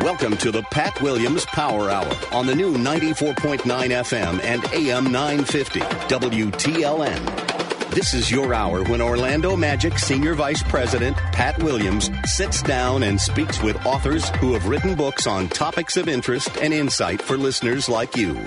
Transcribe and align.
Welcome 0.00 0.36
to 0.38 0.50
the 0.50 0.62
Pat 0.64 1.00
Williams 1.00 1.46
Power 1.46 1.90
Hour 1.90 2.12
on 2.32 2.46
the 2.46 2.54
new 2.54 2.74
94.9 2.74 3.60
FM 3.62 4.42
and 4.44 4.64
AM 4.72 5.10
950 5.10 5.80
WTLN. 5.80 7.90
This 7.90 8.12
is 8.12 8.30
your 8.30 8.52
hour 8.52 8.84
when 8.84 9.00
Orlando 9.00 9.56
Magic 9.56 9.98
Senior 9.98 10.34
Vice 10.34 10.62
President 10.62 11.16
Pat 11.16 11.60
Williams 11.62 12.10
sits 12.24 12.62
down 12.62 13.02
and 13.04 13.20
speaks 13.20 13.62
with 13.62 13.84
authors 13.86 14.28
who 14.36 14.52
have 14.52 14.66
written 14.66 14.94
books 14.94 15.26
on 15.26 15.48
topics 15.48 15.96
of 15.96 16.08
interest 16.08 16.50
and 16.60 16.74
insight 16.74 17.22
for 17.22 17.36
listeners 17.36 17.88
like 17.88 18.16
you. 18.16 18.44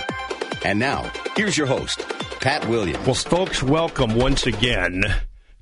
And 0.63 0.77
now, 0.77 1.11
here's 1.35 1.57
your 1.57 1.67
host, 1.67 1.99
Pat 2.41 2.67
Williams. 2.69 3.05
Well, 3.05 3.15
folks, 3.15 3.63
welcome 3.63 4.15
once 4.15 4.45
again 4.45 5.03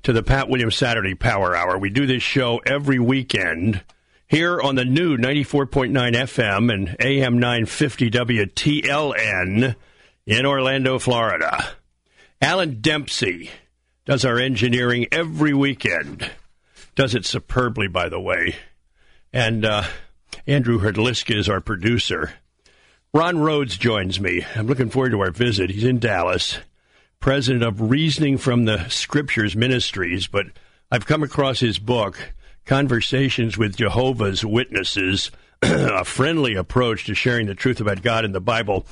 to 0.02 0.12
the 0.12 0.22
Pat 0.22 0.48
Williams 0.48 0.76
Saturday 0.76 1.14
Power 1.14 1.56
Hour. 1.56 1.78
We 1.78 1.90
do 1.90 2.06
this 2.06 2.22
show 2.22 2.58
every 2.66 2.98
weekend 2.98 3.82
here 4.28 4.60
on 4.60 4.74
the 4.74 4.84
new 4.84 5.16
94.9 5.16 5.90
FM 5.92 6.72
and 6.72 6.96
AM 7.00 7.38
950 7.38 8.10
WTLN 8.10 9.74
in 10.26 10.46
Orlando, 10.46 10.98
Florida. 10.98 11.70
Alan 12.40 12.80
Dempsey 12.80 13.50
does 14.04 14.24
our 14.24 14.38
engineering 14.38 15.06
every 15.10 15.54
weekend. 15.54 16.30
Does 16.94 17.14
it 17.14 17.24
superbly, 17.24 17.88
by 17.88 18.08
the 18.08 18.20
way. 18.20 18.56
And 19.32 19.64
uh, 19.64 19.84
Andrew 20.46 20.80
Herdliska 20.80 21.36
is 21.36 21.48
our 21.48 21.60
producer. 21.60 22.32
Ron 23.14 23.38
Rhodes 23.38 23.78
joins 23.78 24.20
me. 24.20 24.44
I'm 24.54 24.66
looking 24.66 24.90
forward 24.90 25.10
to 25.10 25.20
our 25.20 25.30
visit. 25.30 25.70
He's 25.70 25.84
in 25.84 25.98
Dallas, 25.98 26.58
president 27.20 27.64
of 27.64 27.90
Reasoning 27.90 28.36
from 28.36 28.66
the 28.66 28.88
Scriptures 28.88 29.56
Ministries, 29.56 30.26
but 30.26 30.46
I've 30.90 31.06
come 31.06 31.22
across 31.22 31.60
his 31.60 31.78
book, 31.78 32.32
Conversations 32.68 33.56
with 33.56 33.78
Jehovah's 33.78 34.44
Witnesses, 34.44 35.30
a 35.62 36.04
friendly 36.04 36.54
approach 36.54 37.06
to 37.06 37.14
sharing 37.14 37.46
the 37.46 37.54
truth 37.54 37.80
about 37.80 38.02
God 38.02 38.26
in 38.26 38.32
the 38.32 38.42
Bible. 38.42 38.86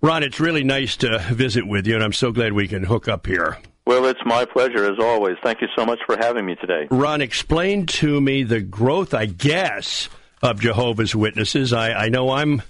Ron, 0.00 0.22
it's 0.22 0.40
really 0.40 0.64
nice 0.64 0.96
to 0.96 1.18
visit 1.30 1.68
with 1.68 1.86
you, 1.86 1.96
and 1.96 2.02
I'm 2.02 2.14
so 2.14 2.32
glad 2.32 2.54
we 2.54 2.66
can 2.66 2.82
hook 2.82 3.08
up 3.08 3.26
here. 3.26 3.58
Well, 3.84 4.06
it's 4.06 4.24
my 4.24 4.46
pleasure 4.46 4.90
as 4.90 4.98
always. 4.98 5.36
Thank 5.42 5.60
you 5.60 5.68
so 5.76 5.84
much 5.84 5.98
for 6.06 6.16
having 6.16 6.46
me 6.46 6.54
today. 6.54 6.88
Ron, 6.90 7.20
explain 7.20 7.84
to 7.86 8.22
me 8.22 8.42
the 8.42 8.62
growth, 8.62 9.12
I 9.12 9.26
guess, 9.26 10.08
of 10.40 10.58
Jehovah's 10.58 11.14
Witnesses. 11.14 11.74
I, 11.74 11.92
I 11.92 12.08
know 12.08 12.30
I'm 12.30 12.62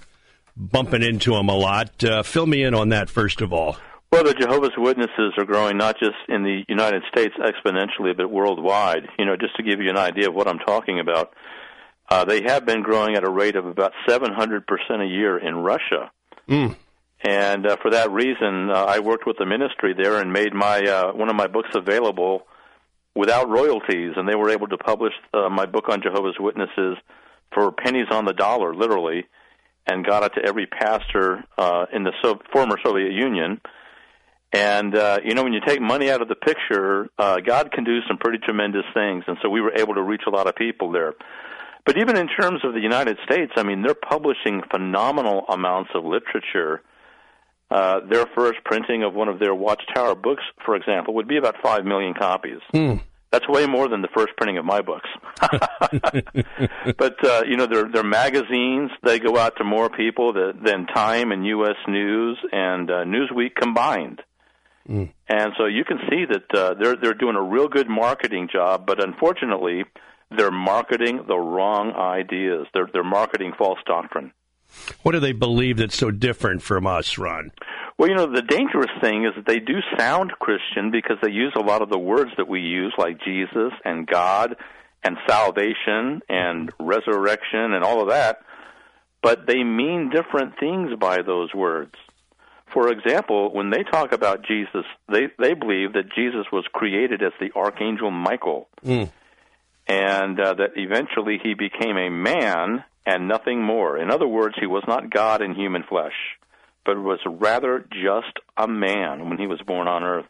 bumping 0.57 1.01
into 1.01 1.31
them 1.31 1.47
a 1.47 1.55
lot. 1.55 2.03
Uh, 2.03 2.23
fill 2.23 2.45
me 2.45 2.61
in 2.61 2.75
on 2.75 2.89
that, 2.89 3.09
first 3.09 3.39
of 3.39 3.53
all. 3.53 3.77
Well, 4.11 4.25
the 4.25 4.33
Jehovah's 4.33 4.73
Witnesses 4.77 5.33
are 5.37 5.45
growing 5.45 5.77
not 5.77 5.97
just 5.97 6.17
in 6.27 6.43
the 6.43 6.63
United 6.67 7.03
States 7.09 7.33
exponentially, 7.39 8.15
but 8.15 8.29
worldwide. 8.29 9.07
You 9.17 9.25
know, 9.25 9.37
just 9.37 9.55
to 9.55 9.63
give 9.63 9.79
you 9.79 9.89
an 9.89 9.97
idea 9.97 10.27
of 10.27 10.35
what 10.35 10.49
I'm 10.49 10.59
talking 10.59 10.99
about, 10.99 11.33
uh, 12.09 12.25
they 12.25 12.43
have 12.43 12.65
been 12.65 12.81
growing 12.81 13.15
at 13.15 13.23
a 13.23 13.31
rate 13.31 13.55
of 13.55 13.65
about 13.65 13.93
700% 14.09 14.63
a 15.01 15.05
year 15.05 15.37
in 15.37 15.55
Russia. 15.55 16.11
Mm. 16.49 16.75
And 17.23 17.65
uh, 17.65 17.77
for 17.81 17.91
that 17.91 18.11
reason, 18.11 18.69
uh, 18.69 18.83
I 18.85 18.99
worked 18.99 19.25
with 19.25 19.37
the 19.37 19.45
ministry 19.45 19.93
there 19.97 20.19
and 20.19 20.33
made 20.33 20.53
my 20.53 20.81
uh, 20.81 21.13
one 21.13 21.29
of 21.29 21.35
my 21.37 21.47
books 21.47 21.69
available 21.73 22.47
without 23.15 23.47
royalties, 23.49 24.13
and 24.17 24.27
they 24.27 24.35
were 24.35 24.49
able 24.49 24.67
to 24.67 24.77
publish 24.77 25.13
uh, 25.33 25.47
my 25.49 25.65
book 25.65 25.87
on 25.87 26.01
Jehovah's 26.01 26.37
Witnesses 26.37 26.97
for 27.53 27.71
pennies 27.71 28.07
on 28.11 28.25
the 28.25 28.33
dollar, 28.33 28.75
literally, 28.75 29.25
and 29.87 30.05
got 30.05 30.23
it 30.23 30.33
to 30.35 30.45
every 30.45 30.65
pastor 30.65 31.45
uh, 31.57 31.85
in 31.93 32.03
the 32.03 32.11
so- 32.21 32.41
former 32.51 32.77
Soviet 32.83 33.13
Union. 33.13 33.61
And 34.53 34.95
uh, 34.95 35.19
you 35.23 35.33
know, 35.33 35.43
when 35.43 35.53
you 35.53 35.61
take 35.65 35.81
money 35.81 36.09
out 36.09 36.21
of 36.21 36.27
the 36.27 36.35
picture, 36.35 37.07
uh, 37.17 37.39
God 37.39 37.71
can 37.71 37.83
do 37.83 37.99
some 38.07 38.17
pretty 38.17 38.39
tremendous 38.39 38.83
things, 38.93 39.23
and 39.27 39.37
so 39.41 39.49
we 39.49 39.61
were 39.61 39.73
able 39.73 39.95
to 39.95 40.01
reach 40.01 40.23
a 40.27 40.29
lot 40.29 40.47
of 40.47 40.55
people 40.55 40.91
there. 40.91 41.13
But 41.85 41.97
even 41.97 42.17
in 42.17 42.27
terms 42.27 42.61
of 42.63 42.73
the 42.73 42.79
United 42.79 43.17
States, 43.25 43.53
I 43.55 43.63
mean, 43.63 43.81
they're 43.81 43.95
publishing 43.95 44.61
phenomenal 44.69 45.45
amounts 45.49 45.91
of 45.95 46.03
literature. 46.03 46.81
Uh, 47.71 48.01
their 48.09 48.25
first 48.35 48.59
printing 48.65 49.03
of 49.03 49.13
one 49.13 49.29
of 49.29 49.39
their 49.39 49.55
Watchtower 49.55 50.15
books, 50.15 50.43
for 50.65 50.75
example, 50.75 51.13
would 51.13 51.27
be 51.27 51.37
about 51.37 51.55
five 51.63 51.85
million 51.85 52.13
copies. 52.13 52.59
Hmm. 52.71 52.95
That's 53.31 53.47
way 53.47 53.65
more 53.65 53.87
than 53.87 54.01
the 54.01 54.09
first 54.13 54.35
printing 54.35 54.57
of 54.57 54.65
my 54.65 54.81
books. 54.81 55.07
but 56.97 57.25
uh, 57.25 57.43
you 57.47 57.55
know, 57.55 57.65
their 57.65 57.89
their 57.89 58.03
magazines 58.03 58.91
they 59.03 59.19
go 59.19 59.37
out 59.37 59.55
to 59.55 59.63
more 59.63 59.89
people 59.89 60.33
that, 60.33 60.61
than 60.61 60.85
Time 60.87 61.31
and 61.31 61.45
U.S. 61.45 61.77
News 61.87 62.37
and 62.51 62.91
uh, 62.91 63.05
Newsweek 63.05 63.55
combined. 63.55 64.21
Mm. 64.91 65.09
And 65.29 65.53
so 65.57 65.65
you 65.65 65.85
can 65.85 65.99
see 66.09 66.25
that 66.25 66.53
uh, 66.53 66.73
they're 66.73 66.97
they're 66.97 67.13
doing 67.13 67.37
a 67.37 67.41
real 67.41 67.69
good 67.69 67.89
marketing 67.89 68.49
job, 68.51 68.85
but 68.85 69.01
unfortunately, 69.01 69.85
they're 70.35 70.51
marketing 70.51 71.23
the 71.27 71.37
wrong 71.37 71.91
ideas. 71.93 72.67
They're 72.73 72.89
they're 72.91 73.03
marketing 73.03 73.53
false 73.57 73.79
doctrine. 73.85 74.33
What 75.03 75.13
do 75.13 75.19
they 75.19 75.33
believe 75.33 75.77
that's 75.77 75.97
so 75.97 76.11
different 76.11 76.61
from 76.61 76.87
us, 76.87 77.17
Ron? 77.17 77.51
Well, 77.97 78.09
you 78.09 78.15
know, 78.15 78.33
the 78.33 78.41
dangerous 78.41 78.91
thing 79.01 79.25
is 79.25 79.31
that 79.35 79.45
they 79.45 79.59
do 79.59 79.79
sound 79.97 80.31
Christian 80.39 80.91
because 80.91 81.17
they 81.21 81.31
use 81.31 81.53
a 81.55 81.61
lot 81.61 81.81
of 81.81 81.89
the 81.89 81.99
words 81.99 82.31
that 82.37 82.47
we 82.47 82.61
use, 82.61 82.93
like 82.97 83.21
Jesus 83.23 83.73
and 83.85 84.07
God 84.07 84.55
and 85.03 85.17
salvation 85.27 86.21
and 86.29 86.71
resurrection 86.79 87.73
and 87.73 87.83
all 87.83 88.01
of 88.01 88.09
that, 88.09 88.39
but 89.21 89.45
they 89.45 89.63
mean 89.63 90.09
different 90.09 90.57
things 90.59 90.91
by 90.99 91.21
those 91.21 91.53
words. 91.53 91.93
For 92.73 92.91
example, 92.91 93.53
when 93.53 93.69
they 93.69 93.83
talk 93.83 94.13
about 94.13 94.45
Jesus, 94.45 94.85
they, 95.11 95.27
they 95.37 95.53
believe 95.53 95.93
that 95.93 96.13
Jesus 96.15 96.45
was 96.51 96.65
created 96.71 97.21
as 97.21 97.33
the 97.39 97.51
Archangel 97.55 98.11
Michael. 98.11 98.69
Mm. 98.85 99.11
And 99.87 100.39
uh, 100.39 100.53
that 100.53 100.71
eventually 100.75 101.39
he 101.43 101.53
became 101.53 101.97
a 101.97 102.09
man 102.09 102.83
and 103.05 103.27
nothing 103.27 103.61
more. 103.61 103.97
In 103.97 104.09
other 104.09 104.27
words, 104.27 104.55
he 104.59 104.67
was 104.67 104.83
not 104.87 105.09
God 105.09 105.41
in 105.41 105.53
human 105.53 105.83
flesh, 105.83 106.13
but 106.85 106.97
was 106.97 107.19
rather 107.25 107.85
just 107.91 108.39
a 108.55 108.67
man 108.67 109.27
when 109.27 109.37
he 109.37 109.47
was 109.47 109.59
born 109.65 109.87
on 109.87 110.03
earth. 110.03 110.27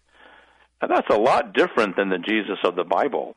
Now, 0.82 0.88
that's 0.88 1.10
a 1.14 1.20
lot 1.20 1.54
different 1.54 1.96
than 1.96 2.10
the 2.10 2.18
Jesus 2.18 2.58
of 2.64 2.76
the 2.76 2.84
Bible. 2.84 3.36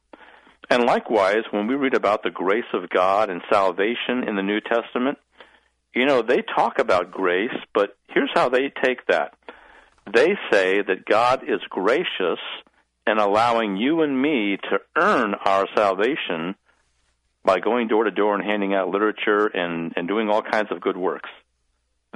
And 0.70 0.84
likewise, 0.84 1.42
when 1.50 1.66
we 1.66 1.74
read 1.74 1.94
about 1.94 2.22
the 2.22 2.30
grace 2.30 2.64
of 2.72 2.88
God 2.88 3.28
and 3.28 3.42
salvation 3.52 4.26
in 4.26 4.36
the 4.36 4.42
New 4.42 4.60
Testament, 4.60 5.18
you 5.94 6.06
know, 6.06 6.22
they 6.22 6.42
talk 6.42 6.78
about 6.78 7.10
grace, 7.10 7.54
but 7.74 7.96
here's 8.14 8.30
how 8.32 8.48
they 8.48 8.72
take 8.82 9.06
that. 9.08 9.34
They 10.12 10.36
say 10.50 10.82
that 10.82 11.04
God 11.04 11.42
is 11.42 11.60
gracious 11.68 12.38
in 13.06 13.18
allowing 13.18 13.76
you 13.76 14.02
and 14.02 14.20
me 14.20 14.56
to 14.70 14.78
earn 14.96 15.34
our 15.44 15.66
salvation 15.74 16.54
by 17.44 17.60
going 17.60 17.88
door 17.88 18.04
to 18.04 18.10
door 18.10 18.34
and 18.34 18.44
handing 18.44 18.74
out 18.74 18.88
literature 18.88 19.46
and, 19.46 19.92
and 19.96 20.08
doing 20.08 20.30
all 20.30 20.42
kinds 20.42 20.70
of 20.70 20.80
good 20.80 20.96
works. 20.96 21.28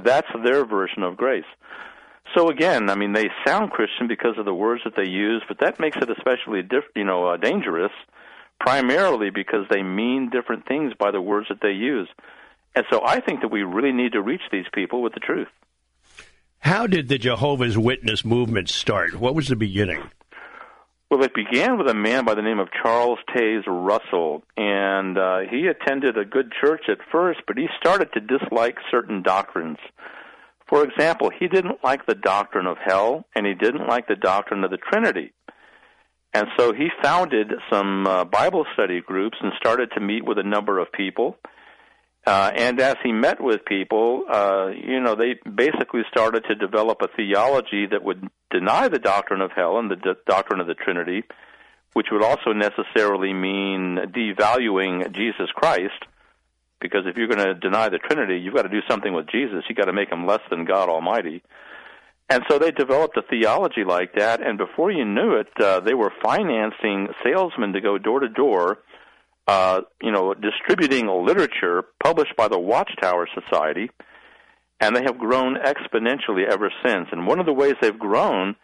That's 0.03 0.28
their 0.42 0.64
version 0.64 1.03
of 1.03 1.16
grace. 1.16 1.44
So 2.36 2.48
again, 2.48 2.88
I 2.91 2.94
mean, 2.94 3.12
they 3.12 3.30
sound 3.47 3.70
Christian 3.70 4.06
because 4.06 4.38
of 4.38 4.44
the 4.44 4.54
words 4.54 4.82
that 4.84 4.94
they 4.97 5.09
use, 5.09 5.42
but 5.48 5.60
that 5.60 5.80
makes 5.80 5.97
it 5.97 6.10
especially, 6.10 6.62
diff- 6.62 6.84
you 6.94 7.04
know, 7.04 7.26
uh, 7.26 7.36
dangerous, 7.36 7.92
primarily 8.60 9.30
because 9.30 9.66
they 9.70 9.82
mean 9.82 10.30
different 10.30 10.66
things 10.66 10.92
by 10.98 11.10
the 11.10 11.20
words 11.20 11.48
that 11.48 11.60
they 11.62 11.72
use. 11.72 12.09
And 12.75 12.84
so 12.91 13.03
I 13.04 13.21
think 13.21 13.41
that 13.41 13.51
we 13.51 13.62
really 13.62 13.92
need 13.92 14.12
to 14.12 14.22
reach 14.22 14.42
these 14.53 14.66
people 14.72 15.03
with 15.03 15.15
the 15.15 15.21
truth. 15.21 15.48
How 16.60 16.87
did 16.87 17.09
the 17.09 17.19
Jehovah's 17.19 17.78
Witness 17.78 18.25
movement 18.25 18.69
start? 18.69 19.15
What 19.15 19.34
was 19.34 19.49
the 19.49 19.57
beginning? 19.57 20.10
Well, 21.10 21.22
it 21.22 21.33
began 21.33 21.78
with 21.78 21.89
a 21.89 21.95
man 21.95 22.27
by 22.27 22.34
the 22.34 22.43
name 22.43 22.59
of 22.59 22.69
Charles 22.83 23.19
Taze 23.34 23.65
Russell, 23.66 24.43
and 24.57 25.16
uh, 25.16 25.39
he 25.51 25.66
attended 25.66 26.19
a 26.19 26.25
good 26.25 26.53
church 26.60 26.83
at 26.89 26.99
first, 27.10 27.41
but 27.47 27.57
he 27.57 27.66
started 27.81 28.13
to 28.13 28.21
dislike 28.21 28.77
certain 28.91 29.22
doctrines. 29.22 29.78
For 30.69 30.84
example, 30.84 31.31
he 31.31 31.49
didn't 31.49 31.83
like 31.83 32.05
the 32.05 32.15
doctrine 32.15 32.66
of 32.66 32.77
hell, 32.84 33.25
and 33.34 33.47
he 33.47 33.54
didn't 33.54 33.87
like 33.87 34.07
the 34.07 34.16
doctrine 34.16 34.65
of 34.65 34.71
the 34.71 34.77
Trinity. 34.77 35.33
And 36.34 36.47
so 36.59 36.75
he 36.75 36.89
founded 37.03 37.53
some 37.72 38.07
uh, 38.07 38.25
Bible 38.25 38.66
study 38.75 39.01
groups 39.01 39.39
and 39.41 39.53
started 39.59 39.91
to 39.95 40.01
meet 40.01 40.27
with 40.27 40.39
a 40.39 40.43
number 40.43 40.78
of 40.78 40.93
people. 40.93 41.37
Uh, 42.28 42.53
and 42.54 42.78
as 42.78 42.97
he 43.03 43.10
met 43.10 43.41
with 43.41 43.65
people, 43.65 44.22
uh, 44.30 44.66
you 44.66 45.01
know, 45.01 45.15
they 45.15 45.39
basically 45.51 46.03
started 46.10 46.45
to 46.45 46.54
develop 46.54 47.01
a 47.01 47.09
theology 47.16 47.86
that 47.86 48.04
would 48.04 48.22
deny 48.51 48.86
the 48.86 48.98
doctrine 48.98 49.41
of 49.41 49.51
hell 49.53 49.78
and 49.78 49.91
the 49.91 49.97
d- 49.97 50.13
doctrine 50.27 50.60
of 50.60 50.66
the 50.66 50.75
Trinity, 50.75 51.25
which 51.95 52.09
would 52.13 52.22
also 52.22 52.53
necessarily 52.53 53.33
mean 53.33 53.97
devaluing 54.15 55.10
Jesus 55.16 55.48
Christ. 55.54 56.04
Because 56.83 57.07
if 57.07 57.16
you're 57.16 57.28
going 57.28 57.47
to 57.47 57.54
deny 57.54 57.89
the 57.89 57.97
Trinity, 57.97 58.39
you've 58.39 58.54
got 58.54 58.65
to 58.65 58.69
do 58.69 58.83
something 58.86 59.15
with 59.15 59.27
Jesus. 59.28 59.65
You've 59.66 59.78
got 59.78 59.86
to 59.86 59.95
make 59.95 60.13
him 60.13 60.27
less 60.27 60.42
than 60.51 60.66
God 60.66 60.91
Almighty. 60.91 61.42
And 62.28 62.42
so 62.47 62.59
they 62.59 62.72
developed 62.72 63.16
a 63.16 63.22
theology 63.22 63.84
like 63.84 64.16
that, 64.16 64.47
and 64.47 64.59
before 64.59 64.91
you 64.91 65.07
knew 65.07 65.36
it, 65.36 65.48
uh, 65.59 65.80
they 65.80 65.95
were 65.95 66.13
financing 66.22 67.09
salesmen 67.25 67.72
to 67.72 67.80
go 67.80 67.97
door 67.97 68.21
to 68.21 68.28
door, 68.28 68.80
uh, 69.48 69.80
you 70.03 70.12
know, 70.12 70.34
distributing 70.34 71.06
literature 71.09 71.83
published 72.04 72.36
by 72.36 72.48
the 72.48 72.59
Watchtower 72.59 73.27
Society, 73.34 73.91
and 74.78 74.95
they 74.95 75.03
have 75.03 75.18
grown 75.18 75.56
exponentially 75.56 76.47
ever 76.47 76.71
since. 76.84 77.09
And 77.10 77.27
one 77.27 77.41
of 77.41 77.47
the 77.47 77.54
ways 77.54 77.72
they've 77.80 77.98
grown 77.98 78.56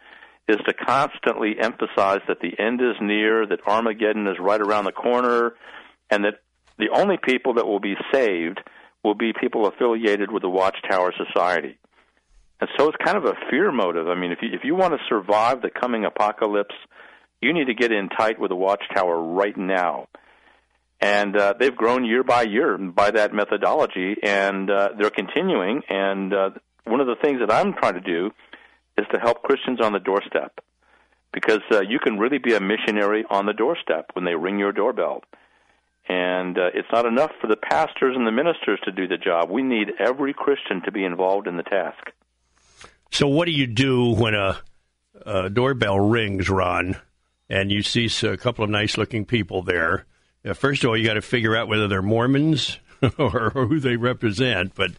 is 0.47 0.57
to 0.67 0.73
constantly 0.73 1.55
emphasize 1.59 2.19
that 2.27 2.39
the 2.39 2.53
end 2.59 2.81
is 2.81 2.95
near, 3.01 3.47
that 3.47 3.65
Armageddon 3.65 4.27
is 4.27 4.37
right 4.39 4.61
around 4.61 4.85
the 4.85 4.91
corner, 4.91 5.55
and 6.11 6.23
that 6.23 6.35
the 6.77 6.89
only 6.93 7.17
people 7.17 7.55
that 7.55 7.65
will 7.65 7.79
be 7.79 7.95
saved 8.13 8.59
will 9.03 9.15
be 9.15 9.33
people 9.33 9.65
affiliated 9.65 10.31
with 10.31 10.43
the 10.43 10.49
Watchtower 10.49 11.13
Society. 11.17 11.79
And 12.61 12.69
so 12.77 12.87
it's 12.89 13.03
kind 13.03 13.17
of 13.17 13.25
a 13.25 13.33
fear 13.49 13.71
motive. 13.71 14.07
I 14.07 14.13
mean, 14.13 14.31
if 14.31 14.37
you 14.43 14.49
if 14.53 14.63
you 14.63 14.75
want 14.75 14.93
to 14.93 14.99
survive 15.09 15.63
the 15.63 15.71
coming 15.71 16.05
apocalypse, 16.05 16.75
you 17.41 17.53
need 17.53 17.65
to 17.65 17.73
get 17.73 17.91
in 17.91 18.07
tight 18.09 18.39
with 18.39 18.49
the 18.49 18.55
Watchtower 18.55 19.19
right 19.19 19.57
now. 19.57 20.07
And 21.05 21.37
uh, 21.37 21.53
they've 21.59 21.75
grown 21.75 22.03
year 22.03 22.23
by 22.23 22.41
year 22.41 22.79
by 22.79 23.11
that 23.11 23.31
methodology, 23.31 24.15
and 24.23 24.71
uh, 24.71 24.89
they're 24.97 25.11
continuing. 25.11 25.83
And 25.87 26.33
uh, 26.33 26.49
one 26.85 26.99
of 26.99 27.05
the 27.05 27.15
things 27.21 27.41
that 27.41 27.53
I'm 27.53 27.73
trying 27.73 27.93
to 27.93 28.01
do 28.01 28.31
is 28.97 29.05
to 29.11 29.19
help 29.19 29.43
Christians 29.43 29.79
on 29.81 29.93
the 29.93 29.99
doorstep, 29.99 30.61
because 31.31 31.61
uh, 31.71 31.81
you 31.81 31.99
can 31.99 32.17
really 32.17 32.39
be 32.39 32.55
a 32.55 32.59
missionary 32.59 33.23
on 33.29 33.45
the 33.45 33.53
doorstep 33.53 34.09
when 34.13 34.25
they 34.25 34.33
ring 34.33 34.57
your 34.57 34.71
doorbell. 34.71 35.21
And 36.09 36.57
uh, 36.57 36.71
it's 36.73 36.87
not 36.91 37.05
enough 37.05 37.33
for 37.39 37.45
the 37.45 37.57
pastors 37.57 38.15
and 38.15 38.25
the 38.25 38.31
ministers 38.31 38.79
to 38.85 38.91
do 38.91 39.07
the 39.07 39.17
job. 39.17 39.51
We 39.51 39.61
need 39.61 39.91
every 39.99 40.33
Christian 40.33 40.81
to 40.85 40.91
be 40.91 41.05
involved 41.05 41.45
in 41.45 41.55
the 41.55 41.63
task. 41.63 42.11
So, 43.11 43.27
what 43.27 43.45
do 43.45 43.51
you 43.51 43.67
do 43.67 44.09
when 44.11 44.33
a, 44.33 44.57
a 45.23 45.51
doorbell 45.51 45.99
rings, 45.99 46.49
Ron, 46.49 46.95
and 47.47 47.71
you 47.71 47.83
see 47.83 48.09
a 48.27 48.37
couple 48.37 48.63
of 48.63 48.71
nice 48.71 48.97
looking 48.97 49.25
people 49.25 49.61
there? 49.61 50.07
Uh, 50.45 50.53
first 50.53 50.83
of 50.83 50.89
all, 50.89 50.97
you 50.97 51.05
got 51.05 51.15
to 51.15 51.21
figure 51.21 51.55
out 51.55 51.67
whether 51.67 51.87
they're 51.87 52.01
Mormons 52.01 52.79
or, 53.17 53.51
or 53.55 53.67
who 53.67 53.79
they 53.79 53.97
represent. 53.97 54.75
But 54.75 54.91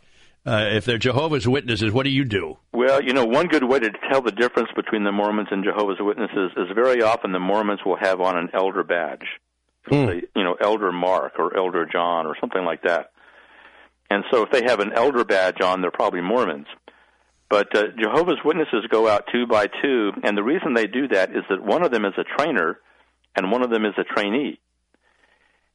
uh, 0.44 0.68
if 0.72 0.84
they're 0.84 0.98
Jehovah's 0.98 1.46
Witnesses, 1.46 1.92
what 1.92 2.04
do 2.04 2.10
you 2.10 2.24
do? 2.24 2.58
Well, 2.72 3.02
you 3.02 3.12
know, 3.12 3.24
one 3.24 3.46
good 3.46 3.64
way 3.64 3.78
to 3.78 3.90
tell 4.10 4.22
the 4.22 4.32
difference 4.32 4.68
between 4.74 5.04
the 5.04 5.12
Mormons 5.12 5.48
and 5.50 5.64
Jehovah's 5.64 5.98
Witnesses 6.00 6.52
is 6.56 6.68
very 6.74 7.02
often 7.02 7.32
the 7.32 7.40
Mormons 7.40 7.80
will 7.84 7.96
have 7.96 8.20
on 8.20 8.36
an 8.36 8.50
elder 8.54 8.82
badge, 8.82 9.26
mm. 9.90 10.06
say, 10.06 10.26
you 10.34 10.44
know, 10.44 10.56
Elder 10.60 10.92
Mark 10.92 11.34
or 11.38 11.56
Elder 11.56 11.86
John 11.90 12.26
or 12.26 12.36
something 12.40 12.64
like 12.64 12.82
that. 12.82 13.10
And 14.08 14.22
so, 14.30 14.42
if 14.42 14.52
they 14.52 14.62
have 14.66 14.78
an 14.78 14.92
elder 14.92 15.24
badge 15.24 15.60
on, 15.60 15.80
they're 15.80 15.90
probably 15.90 16.20
Mormons. 16.20 16.68
But 17.48 17.76
uh, 17.76 17.84
Jehovah's 18.00 18.38
Witnesses 18.44 18.86
go 18.88 19.08
out 19.08 19.24
two 19.32 19.46
by 19.48 19.66
two, 19.66 20.12
and 20.22 20.36
the 20.36 20.44
reason 20.44 20.74
they 20.74 20.86
do 20.86 21.08
that 21.08 21.30
is 21.30 21.42
that 21.48 21.62
one 21.62 21.84
of 21.84 21.90
them 21.90 22.04
is 22.04 22.14
a 22.16 22.24
trainer 22.36 22.78
and 23.36 23.50
one 23.50 23.62
of 23.62 23.70
them 23.70 23.84
is 23.84 23.94
a 23.98 24.04
trainee. 24.04 24.60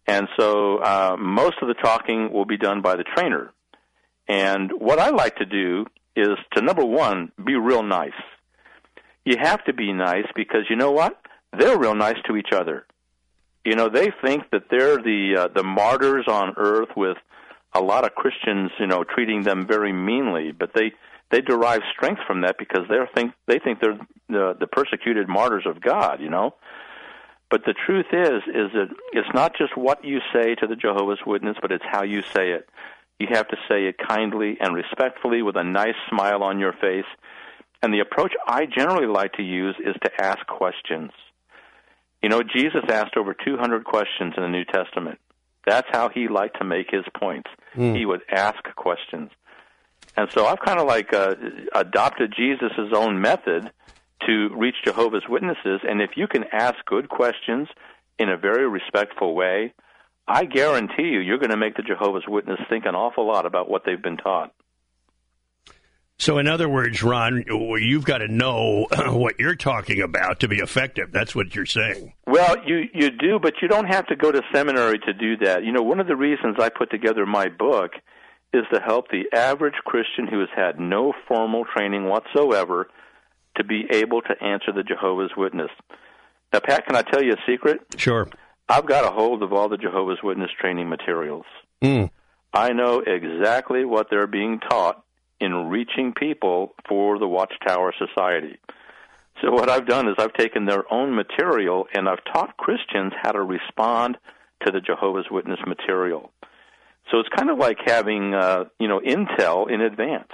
And 0.08 0.28
so 0.38 0.78
uh, 0.78 1.16
most 1.20 1.56
of 1.62 1.68
the 1.68 1.76
talking 1.76 2.32
will 2.34 2.46
be 2.46 2.58
done 2.58 2.82
by 2.82 2.96
the 2.96 3.04
trainer. 3.04 3.52
And 4.28 4.72
what 4.78 5.00
I 5.00 5.10
like 5.10 5.38
to 5.38 5.46
do 5.46 5.86
is 6.16 6.38
to 6.56 6.62
number 6.62 6.84
one, 6.86 7.32
be 7.44 7.56
real 7.56 7.84
nice. 7.84 8.12
You 9.26 9.38
have 9.40 9.64
to 9.66 9.74
be 9.74 9.94
nice 9.94 10.26
because 10.36 10.62
you 10.70 10.76
know 10.76 10.92
what? 10.92 11.22
They're 11.58 11.78
real 11.78 11.96
nice 11.96 12.18
to 12.28 12.36
each 12.36 12.52
other. 12.54 12.86
You 13.64 13.76
know, 13.76 13.90
they 13.90 14.12
think 14.24 14.50
that 14.52 14.64
they're 14.72 14.98
the 14.98 15.36
uh, 15.38 15.48
the 15.54 15.64
martyrs 15.64 16.26
on 16.28 16.56
earth 16.58 16.90
with 16.96 17.18
a 17.74 17.82
lot 17.82 18.04
of 18.06 18.16
Christians, 18.16 18.72
you 18.80 18.88
know, 18.88 19.04
treating 19.04 19.44
them 19.44 19.68
very 19.68 19.94
meanly, 19.94 20.52
but 20.52 20.72
they 20.74 20.94
they 21.30 21.42
derive 21.42 21.82
strength 21.96 22.22
from 22.26 22.42
that 22.42 22.58
because 22.58 22.88
they 22.90 22.98
think 23.14 23.34
they 23.48 23.60
think 23.60 23.80
they're 23.80 24.00
the, 24.30 24.56
the 24.60 24.68
persecuted 24.68 25.28
martyrs 25.28 25.66
of 25.66 25.82
God, 25.82 26.20
you 26.20 26.30
know. 26.30 26.56
But 27.52 27.66
the 27.66 27.74
truth 27.74 28.08
is, 28.14 28.42
is 28.48 28.72
that 28.74 28.88
it's 29.12 29.28
not 29.34 29.58
just 29.58 29.78
what 29.78 30.06
you 30.06 30.20
say 30.34 30.56
to 30.56 30.68
the 30.68 30.78
Jehovah's 30.78 31.20
Witness, 31.28 31.58
but 31.62 31.74
it's 31.74 31.84
how 31.86 32.04
you 32.04 32.22
say 32.22 32.52
it. 32.52 32.70
You 33.20 33.28
have 33.32 33.50
to 33.50 33.58
say 33.68 33.86
it 33.86 33.98
kindly 33.98 34.58
and 34.60 34.74
respectfully 34.74 35.42
with 35.42 35.58
a 35.58 35.64
nice 35.64 36.00
smile 36.10 36.44
on 36.44 36.60
your 36.60 36.72
face. 36.72 37.06
And 37.84 37.94
the 37.94 38.00
approach 38.00 38.32
I 38.48 38.66
generally 38.66 39.06
like 39.06 39.34
to 39.34 39.44
use 39.44 39.76
is 39.86 39.96
to 40.02 40.24
ask 40.24 40.48
questions. 40.48 41.12
You 42.24 42.30
know, 42.30 42.42
Jesus 42.42 42.84
asked 42.88 43.18
over 43.18 43.34
200 43.34 43.84
questions 43.84 44.34
in 44.38 44.44
the 44.44 44.50
New 44.50 44.66
Testament. 44.66 45.20
That's 45.68 45.88
how 45.92 46.10
he 46.10 46.30
liked 46.30 46.58
to 46.60 46.64
make 46.64 46.90
his 46.90 47.04
points. 47.20 47.50
Mm. 47.76 47.98
He 47.98 48.06
would 48.06 48.22
ask 48.32 48.64
questions. 48.76 49.30
And 50.16 50.32
so 50.32 50.46
I've 50.46 50.60
kind 50.60 50.80
of 50.80 50.88
like 50.88 51.14
uh, 51.14 51.36
adopted 51.76 52.34
Jesus' 52.36 52.94
own 52.96 53.20
method 53.20 53.72
to 54.28 54.50
reach 54.56 54.76
Jehovah's 54.84 55.24
Witnesses. 55.28 55.82
And 55.84 56.02
if 56.02 56.12
you 56.16 56.28
can 56.28 56.46
ask 56.52 56.76
good 56.86 57.10
questions 57.10 57.68
in 58.20 58.30
a 58.30 58.38
very 58.38 58.68
respectful 58.68 59.36
way, 59.36 59.74
I 60.28 60.46
guarantee 60.46 61.10
you, 61.10 61.20
you're 61.20 61.40
going 61.40 61.52
to 61.52 61.58
make 61.58 61.76
the 61.76 61.84
Jehovah's 61.84 62.26
Witness 62.28 62.60
think 62.70 62.86
an 62.86 62.96
awful 62.96 63.28
lot 63.28 63.46
about 63.46 63.70
what 63.70 63.84
they've 63.86 64.02
been 64.02 64.18
taught. 64.18 64.54
So, 66.22 66.38
in 66.38 66.48
other 66.48 66.70
words, 66.70 67.02
Ron, 67.02 67.44
you've 67.48 68.06
got 68.06 68.20
to 68.20 68.28
know 68.28 68.86
what 69.08 69.40
you're 69.40 69.56
talking 69.56 70.02
about 70.02 70.42
to 70.42 70.48
be 70.48 70.58
effective. 70.58 71.12
That's 71.12 71.34
what 71.34 71.56
you're 71.56 71.66
saying. 71.66 72.14
Well, 72.28 72.58
you 72.64 72.84
you 72.94 73.10
do, 73.10 73.40
but 73.42 73.56
you 73.60 73.68
don't 73.68 73.88
have 73.88 74.06
to 74.08 74.16
go 74.16 74.32
to 74.32 74.42
seminary 74.54 75.00
to 75.00 75.14
do 75.14 75.38
that. 75.38 75.64
You 75.64 75.72
know, 75.72 75.82
one 75.82 76.00
of 76.00 76.06
the 76.06 76.16
reasons 76.16 76.58
I 76.60 76.70
put 76.70 76.92
together 76.92 77.26
my 77.26 77.50
book 77.50 77.94
is 78.54 78.66
to 78.72 78.80
help 78.80 79.08
the 79.10 79.36
average 79.36 79.74
Christian 79.84 80.28
who 80.28 80.42
has 80.42 80.50
had 80.56 80.80
no 80.80 81.14
formal 81.28 81.66
training 81.66 82.06
whatsoever 82.06 82.88
to 83.58 83.64
be 83.64 83.86
able 83.92 84.22
to 84.22 84.44
answer 84.44 84.72
the 84.72 84.84
Jehovah's 84.84 85.32
Witness. 85.36 85.70
Now, 86.54 86.60
Pat, 86.60 86.86
can 86.86 86.96
I 86.96 87.02
tell 87.02 87.24
you 87.24 87.34
a 87.34 87.52
secret? 87.52 87.82
Sure. 87.98 88.28
I've 88.68 88.86
got 88.86 89.06
a 89.06 89.12
hold 89.12 89.44
of 89.44 89.54
all 89.54 89.70
the 89.70 89.78
Jehovah's 89.78 90.20
Witness 90.24 90.50
training 90.60 90.90
materials. 90.90 91.46
Mm. 91.82 92.10
I 92.54 92.74
know 92.74 93.00
exactly 93.06 93.86
what 93.86 94.08
they're 94.10 94.28
being 94.28 94.60
taught 94.60 95.04
in 95.40 95.70
reaching 95.70 96.14
people 96.14 96.74
for 96.88 97.18
the 97.18 97.28
Watchtower 97.28 97.94
Society. 97.98 98.60
So, 99.42 99.52
what 99.52 99.70
I've 99.70 99.88
done 99.88 100.08
is 100.08 100.16
I've 100.18 100.34
taken 100.34 100.66
their 100.66 100.92
own 100.94 101.16
material 101.16 101.88
and 101.94 102.08
I've 102.08 102.24
taught 102.32 102.58
Christians 102.58 103.14
how 103.22 103.32
to 103.32 103.42
respond 103.42 104.18
to 104.66 104.72
the 104.72 104.82
Jehovah's 104.82 105.26
Witness 105.32 105.60
material. 105.66 106.32
So 107.10 107.20
it's 107.20 107.30
kind 107.36 107.50
of 107.50 107.58
like 107.58 107.78
having 107.86 108.34
uh, 108.34 108.66
you 108.80 108.88
know 108.88 109.00
intel 109.00 109.70
in 109.72 109.82
advance. 109.82 110.32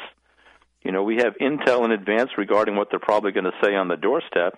You 0.88 0.94
know, 0.94 1.03
we 1.03 1.17
have 1.17 1.36
intel 1.41 1.84
in 1.84 1.91
advance 1.91 2.29
regarding 2.38 2.77
what 2.77 2.89
they're 2.89 2.98
probably 2.98 3.34
going 3.34 3.44
to 3.44 3.51
say 3.62 3.75
on 3.75 3.89
the 3.89 3.98
doorstep. 3.98 4.58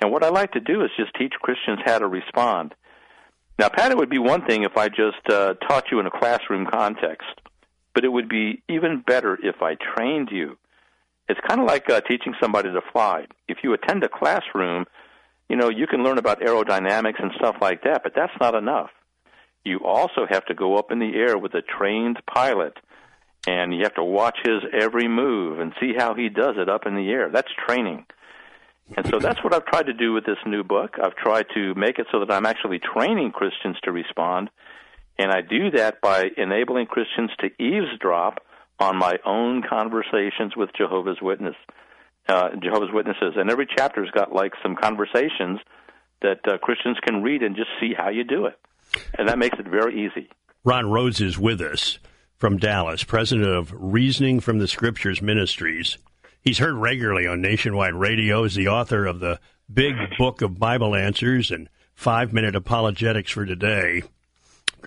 And 0.00 0.12
what 0.12 0.22
I 0.22 0.28
like 0.28 0.52
to 0.52 0.60
do 0.60 0.84
is 0.84 0.90
just 0.96 1.12
teach 1.18 1.32
Christians 1.42 1.80
how 1.84 1.98
to 1.98 2.06
respond. 2.06 2.72
Now, 3.58 3.68
Pat, 3.68 3.90
it 3.90 3.96
would 3.96 4.08
be 4.08 4.20
one 4.20 4.46
thing 4.46 4.62
if 4.62 4.76
I 4.76 4.88
just 4.88 5.28
uh, 5.28 5.54
taught 5.54 5.90
you 5.90 5.98
in 5.98 6.06
a 6.06 6.10
classroom 6.16 6.68
context, 6.72 7.26
but 7.96 8.04
it 8.04 8.12
would 8.12 8.28
be 8.28 8.62
even 8.68 9.02
better 9.04 9.36
if 9.42 9.60
I 9.60 9.74
trained 9.74 10.28
you. 10.30 10.56
It's 11.28 11.40
kind 11.48 11.60
of 11.60 11.66
like 11.66 11.90
uh, 11.90 12.00
teaching 12.02 12.34
somebody 12.40 12.70
to 12.70 12.80
fly. 12.92 13.26
If 13.48 13.58
you 13.64 13.72
attend 13.72 14.04
a 14.04 14.08
classroom, 14.08 14.84
you 15.48 15.56
know, 15.56 15.68
you 15.68 15.88
can 15.88 16.04
learn 16.04 16.18
about 16.18 16.42
aerodynamics 16.42 17.20
and 17.20 17.32
stuff 17.34 17.56
like 17.60 17.82
that, 17.82 18.04
but 18.04 18.12
that's 18.14 18.38
not 18.40 18.54
enough 18.54 18.90
you 19.66 19.80
also 19.84 20.26
have 20.30 20.44
to 20.46 20.54
go 20.54 20.76
up 20.76 20.92
in 20.92 21.00
the 21.00 21.16
air 21.16 21.36
with 21.36 21.52
a 21.54 21.60
trained 21.60 22.18
pilot 22.32 22.74
and 23.46 23.74
you 23.74 23.82
have 23.84 23.94
to 23.94 24.04
watch 24.04 24.38
his 24.44 24.62
every 24.72 25.08
move 25.08 25.60
and 25.60 25.72
see 25.80 25.92
how 25.96 26.14
he 26.14 26.28
does 26.28 26.56
it 26.56 26.68
up 26.68 26.86
in 26.86 26.94
the 26.94 27.08
air. 27.10 27.30
That's 27.30 27.50
training. 27.66 28.06
And 28.96 29.06
so 29.08 29.18
that's 29.18 29.42
what 29.42 29.52
I've 29.52 29.66
tried 29.66 29.86
to 29.86 29.92
do 29.92 30.12
with 30.12 30.24
this 30.24 30.38
new 30.46 30.62
book. 30.62 30.96
I've 31.02 31.16
tried 31.16 31.46
to 31.54 31.74
make 31.74 31.98
it 31.98 32.06
so 32.12 32.20
that 32.20 32.30
I'm 32.30 32.46
actually 32.46 32.78
training 32.78 33.32
Christians 33.32 33.76
to 33.82 33.90
respond, 33.92 34.48
and 35.18 35.32
I 35.32 35.40
do 35.40 35.70
that 35.72 36.00
by 36.00 36.30
enabling 36.36 36.86
Christians 36.86 37.30
to 37.40 37.50
eavesdrop 37.62 38.44
on 38.78 38.96
my 38.96 39.18
own 39.24 39.62
conversations 39.68 40.56
with 40.56 40.70
Jehovah's 40.76 41.18
Witness, 41.20 41.56
uh, 42.28 42.50
Jehovah's 42.62 42.92
Witnesses. 42.92 43.34
And 43.36 43.50
every 43.50 43.66
chapter's 43.66 44.10
got 44.10 44.32
like 44.32 44.52
some 44.62 44.76
conversations 44.76 45.58
that 46.22 46.40
uh, 46.46 46.58
Christians 46.58 46.98
can 47.02 47.22
read 47.22 47.42
and 47.42 47.56
just 47.56 47.70
see 47.80 47.92
how 47.96 48.10
you 48.10 48.22
do 48.22 48.46
it 48.46 48.58
and 49.18 49.28
that 49.28 49.38
makes 49.38 49.58
it 49.58 49.66
very 49.66 50.06
easy. 50.06 50.28
Ron 50.64 50.90
Rhodes 50.90 51.20
is 51.20 51.38
with 51.38 51.60
us 51.60 51.98
from 52.36 52.58
Dallas, 52.58 53.02
president 53.04 53.48
of 53.48 53.72
Reasoning 53.72 54.40
from 54.40 54.58
the 54.58 54.68
Scriptures 54.68 55.22
Ministries. 55.22 55.98
He's 56.40 56.58
heard 56.58 56.74
regularly 56.74 57.26
on 57.26 57.40
nationwide 57.40 57.94
radio 57.94 58.44
as 58.44 58.54
the 58.54 58.68
author 58.68 59.06
of 59.06 59.20
the 59.20 59.40
Big 59.72 59.94
Book 60.18 60.42
of 60.42 60.58
Bible 60.58 60.94
Answers 60.94 61.50
and 61.50 61.68
Five 61.94 62.32
Minute 62.32 62.54
Apologetics 62.54 63.32
for 63.32 63.46
Today. 63.46 64.02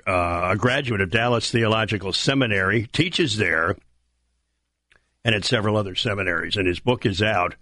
Uh, 0.08 0.50
a 0.52 0.56
graduate 0.56 1.02
of 1.02 1.10
Dallas 1.10 1.52
Theological 1.52 2.14
Seminary, 2.14 2.88
teaches 2.94 3.38
there 3.38 3.76
and 5.26 5.36
at 5.36 5.44
several 5.44 5.76
other 5.76 5.96
seminaries. 5.96 6.56
And 6.56 6.68
his 6.68 6.80
book 6.80 7.06
is 7.06 7.22
out 7.22 7.56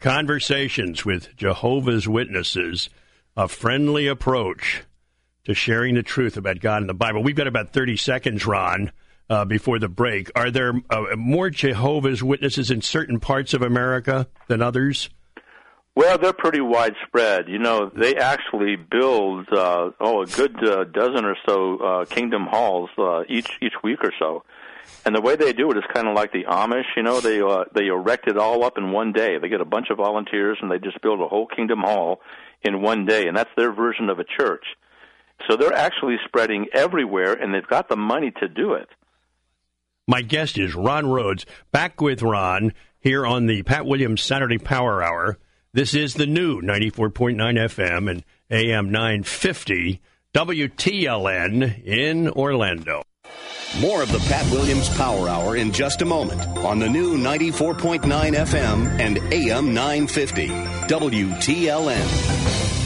Conversations 0.00 1.04
with 1.04 1.36
Jehovah's 1.36 2.08
Witnesses 2.08 2.90
A 3.36 3.46
Friendly 3.46 4.06
Approach 4.08 4.82
to 5.44 5.54
sharing 5.54 5.94
the 5.94 6.02
truth 6.02 6.36
about 6.36 6.60
God 6.60 6.82
and 6.82 6.88
the 6.88 6.94
Bible. 6.94 7.22
We've 7.22 7.36
got 7.36 7.46
about 7.46 7.72
30 7.72 7.96
seconds, 7.96 8.44
Ron, 8.44 8.90
uh, 9.30 9.44
before 9.44 9.78
the 9.78 9.88
break. 9.88 10.30
Are 10.34 10.50
there 10.50 10.74
uh, 10.90 11.16
more 11.16 11.50
Jehovah's 11.50 12.22
Witnesses 12.22 12.70
in 12.70 12.82
certain 12.82 13.20
parts 13.20 13.54
of 13.54 13.62
America 13.62 14.28
than 14.48 14.62
others? 14.62 15.10
Well, 15.96 16.18
they're 16.18 16.32
pretty 16.32 16.60
widespread. 16.60 17.48
You 17.48 17.58
know, 17.58 17.88
they 17.94 18.16
actually 18.16 18.76
build 18.76 19.46
uh, 19.52 19.90
oh 20.00 20.22
a 20.22 20.26
good 20.26 20.56
uh, 20.66 20.84
dozen 20.84 21.24
or 21.24 21.36
so 21.46 21.76
uh, 21.78 22.04
kingdom 22.04 22.46
halls 22.46 22.90
uh, 22.98 23.22
each 23.28 23.48
each 23.62 23.74
week 23.82 24.00
or 24.02 24.12
so. 24.18 24.42
And 25.06 25.14
the 25.14 25.20
way 25.20 25.36
they 25.36 25.52
do 25.52 25.70
it 25.70 25.76
is 25.76 25.84
kind 25.92 26.08
of 26.08 26.14
like 26.14 26.32
the 26.32 26.44
Amish. 26.44 26.96
You 26.96 27.04
know, 27.04 27.20
they 27.20 27.40
uh, 27.40 27.64
they 27.74 27.86
erect 27.86 28.26
it 28.26 28.36
all 28.36 28.64
up 28.64 28.76
in 28.76 28.90
one 28.90 29.12
day. 29.12 29.38
They 29.38 29.48
get 29.48 29.60
a 29.60 29.64
bunch 29.64 29.90
of 29.90 29.98
volunteers 29.98 30.58
and 30.60 30.70
they 30.70 30.78
just 30.78 31.00
build 31.00 31.20
a 31.20 31.28
whole 31.28 31.46
kingdom 31.46 31.80
hall 31.80 32.20
in 32.62 32.82
one 32.82 33.06
day, 33.06 33.28
and 33.28 33.36
that's 33.36 33.50
their 33.56 33.72
version 33.72 34.10
of 34.10 34.18
a 34.18 34.24
church. 34.24 34.64
So 35.48 35.56
they're 35.56 35.74
actually 35.74 36.16
spreading 36.24 36.66
everywhere, 36.72 37.34
and 37.34 37.54
they've 37.54 37.66
got 37.66 37.88
the 37.88 37.96
money 37.96 38.32
to 38.40 38.48
do 38.48 38.74
it. 38.74 38.88
My 40.06 40.20
guest 40.20 40.58
is 40.58 40.74
Ron 40.74 41.06
Rhodes. 41.06 41.46
Back 41.72 42.00
with 42.00 42.22
Ron 42.22 42.74
here 43.00 43.26
on 43.26 43.46
the 43.46 43.62
Pat 43.62 43.86
Williams 43.86 44.22
Saturday 44.22 44.58
Power 44.58 45.02
Hour. 45.02 45.38
This 45.72 45.94
is 45.94 46.14
the 46.14 46.26
new 46.26 46.60
94.9 46.60 47.36
FM 47.36 48.10
and 48.10 48.24
AM 48.50 48.90
950 48.90 50.00
WTLN 50.34 51.86
in 51.86 52.28
Orlando. 52.28 53.02
More 53.80 54.02
of 54.02 54.12
the 54.12 54.20
Pat 54.20 54.48
Williams 54.52 54.94
Power 54.96 55.28
Hour 55.28 55.56
in 55.56 55.72
just 55.72 56.02
a 56.02 56.04
moment 56.04 56.40
on 56.58 56.78
the 56.78 56.88
new 56.88 57.16
94.9 57.16 58.02
FM 58.02 59.00
and 59.00 59.18
AM 59.32 59.72
950 59.72 60.48
WTLN. 60.48 62.83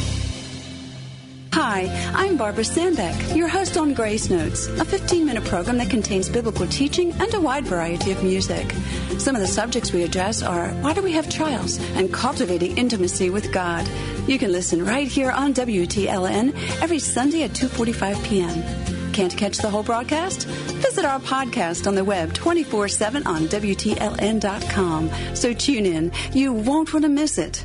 Hi, 1.60 1.90
I'm 2.14 2.36
Barbara 2.36 2.62
Sandbeck, 2.62 3.34
your 3.34 3.48
host 3.48 3.76
on 3.76 3.92
Grace 3.92 4.30
Notes, 4.30 4.68
a 4.68 4.84
15 4.84 5.26
minute 5.26 5.44
program 5.44 5.76
that 5.78 5.90
contains 5.90 6.28
biblical 6.28 6.68
teaching 6.68 7.10
and 7.14 7.34
a 7.34 7.40
wide 7.40 7.66
variety 7.66 8.12
of 8.12 8.22
music. 8.22 8.70
Some 9.18 9.34
of 9.34 9.40
the 9.40 9.48
subjects 9.48 9.92
we 9.92 10.04
address 10.04 10.40
are 10.40 10.68
why 10.74 10.92
do 10.92 11.02
we 11.02 11.10
have 11.10 11.28
trials 11.28 11.80
and 11.96 12.14
cultivating 12.14 12.78
intimacy 12.78 13.28
with 13.30 13.50
God. 13.50 13.88
You 14.28 14.38
can 14.38 14.52
listen 14.52 14.86
right 14.86 15.08
here 15.08 15.32
on 15.32 15.52
WTLN 15.52 16.54
every 16.80 17.00
Sunday 17.00 17.42
at 17.42 17.50
2:45 17.50 18.22
p.m. 18.22 19.12
Can't 19.12 19.36
catch 19.36 19.58
the 19.58 19.68
whole 19.68 19.82
broadcast? 19.82 20.46
Visit 20.86 21.04
our 21.04 21.18
podcast 21.18 21.88
on 21.88 21.96
the 21.96 22.04
web 22.04 22.34
24 22.34 22.86
7 22.86 23.26
on 23.26 23.48
WTLN.com. 23.48 25.10
So 25.34 25.52
tune 25.52 25.86
in. 25.86 26.12
You 26.32 26.52
won't 26.52 26.92
want 26.94 27.04
to 27.04 27.08
miss 27.08 27.36
it. 27.36 27.64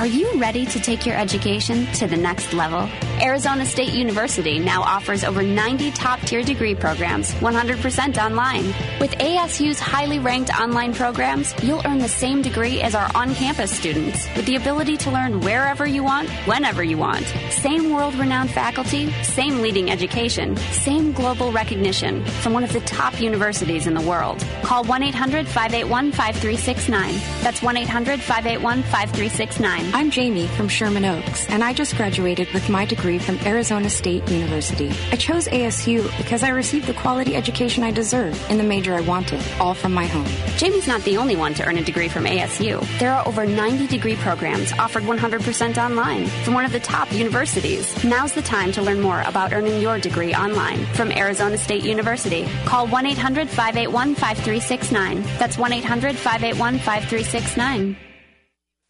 Are 0.00 0.06
you 0.06 0.40
ready 0.40 0.64
to 0.64 0.80
take 0.80 1.04
your 1.04 1.14
education 1.14 1.84
to 1.96 2.06
the 2.06 2.16
next 2.16 2.54
level? 2.54 2.88
Arizona 3.20 3.66
State 3.66 3.92
University 3.92 4.58
now 4.58 4.80
offers 4.80 5.24
over 5.24 5.42
90 5.42 5.90
top 5.90 6.18
tier 6.20 6.42
degree 6.42 6.74
programs 6.74 7.34
100% 7.34 8.16
online. 8.16 8.64
With 8.98 9.10
ASU's 9.18 9.78
highly 9.78 10.18
ranked 10.18 10.58
online 10.58 10.94
programs, 10.94 11.54
you'll 11.62 11.82
earn 11.84 11.98
the 11.98 12.08
same 12.08 12.40
degree 12.40 12.80
as 12.80 12.94
our 12.94 13.10
on 13.14 13.34
campus 13.34 13.70
students 13.76 14.26
with 14.34 14.46
the 14.46 14.56
ability 14.56 14.96
to 14.96 15.10
learn 15.10 15.42
wherever 15.42 15.86
you 15.86 16.02
want, 16.02 16.30
whenever 16.46 16.82
you 16.82 16.96
want. 16.96 17.26
Same 17.50 17.90
world 17.90 18.14
renowned 18.14 18.50
faculty, 18.52 19.12
same 19.22 19.60
leading 19.60 19.90
education, 19.90 20.56
same 20.72 21.12
global 21.12 21.52
recognition 21.52 22.24
from 22.24 22.54
one 22.54 22.64
of 22.64 22.72
the 22.72 22.80
top 22.80 23.20
universities 23.20 23.86
in 23.86 23.92
the 23.92 24.00
world. 24.00 24.42
Call 24.62 24.82
1 24.84 25.02
800 25.02 25.46
581 25.46 26.12
5369. 26.12 27.42
That's 27.42 27.60
1 27.60 27.76
800 27.76 28.18
581 28.18 28.82
5369. 28.84 29.89
I'm 29.92 30.10
Jamie 30.10 30.46
from 30.46 30.68
Sherman 30.68 31.04
Oaks, 31.04 31.48
and 31.48 31.64
I 31.64 31.72
just 31.72 31.96
graduated 31.96 32.52
with 32.52 32.68
my 32.68 32.84
degree 32.84 33.18
from 33.18 33.38
Arizona 33.40 33.90
State 33.90 34.28
University. 34.30 34.90
I 35.10 35.16
chose 35.16 35.48
ASU 35.48 36.16
because 36.16 36.44
I 36.44 36.50
received 36.50 36.86
the 36.86 36.94
quality 36.94 37.34
education 37.34 37.82
I 37.82 37.90
deserve 37.90 38.40
in 38.50 38.58
the 38.58 38.64
major 38.64 38.94
I 38.94 39.00
wanted, 39.00 39.42
all 39.58 39.74
from 39.74 39.92
my 39.92 40.06
home. 40.06 40.28
Jamie's 40.58 40.86
not 40.86 41.02
the 41.02 41.16
only 41.16 41.34
one 41.34 41.54
to 41.54 41.64
earn 41.64 41.76
a 41.76 41.82
degree 41.82 42.08
from 42.08 42.24
ASU. 42.24 42.86
There 43.00 43.12
are 43.12 43.26
over 43.26 43.44
90 43.44 43.88
degree 43.88 44.14
programs 44.16 44.72
offered 44.74 45.02
100% 45.02 45.76
online 45.76 46.26
from 46.44 46.54
one 46.54 46.64
of 46.64 46.72
the 46.72 46.80
top 46.80 47.12
universities. 47.12 48.04
Now's 48.04 48.32
the 48.32 48.42
time 48.42 48.70
to 48.72 48.82
learn 48.82 49.00
more 49.00 49.22
about 49.22 49.52
earning 49.52 49.80
your 49.82 49.98
degree 49.98 50.34
online 50.34 50.86
from 50.94 51.10
Arizona 51.10 51.58
State 51.58 51.84
University. 51.84 52.46
Call 52.64 52.86
1 52.86 53.06
800 53.06 53.48
581 53.48 54.14
5369. 54.14 55.22
That's 55.38 55.58
1 55.58 55.72
800 55.72 56.16
581 56.16 56.78
5369. 56.78 57.96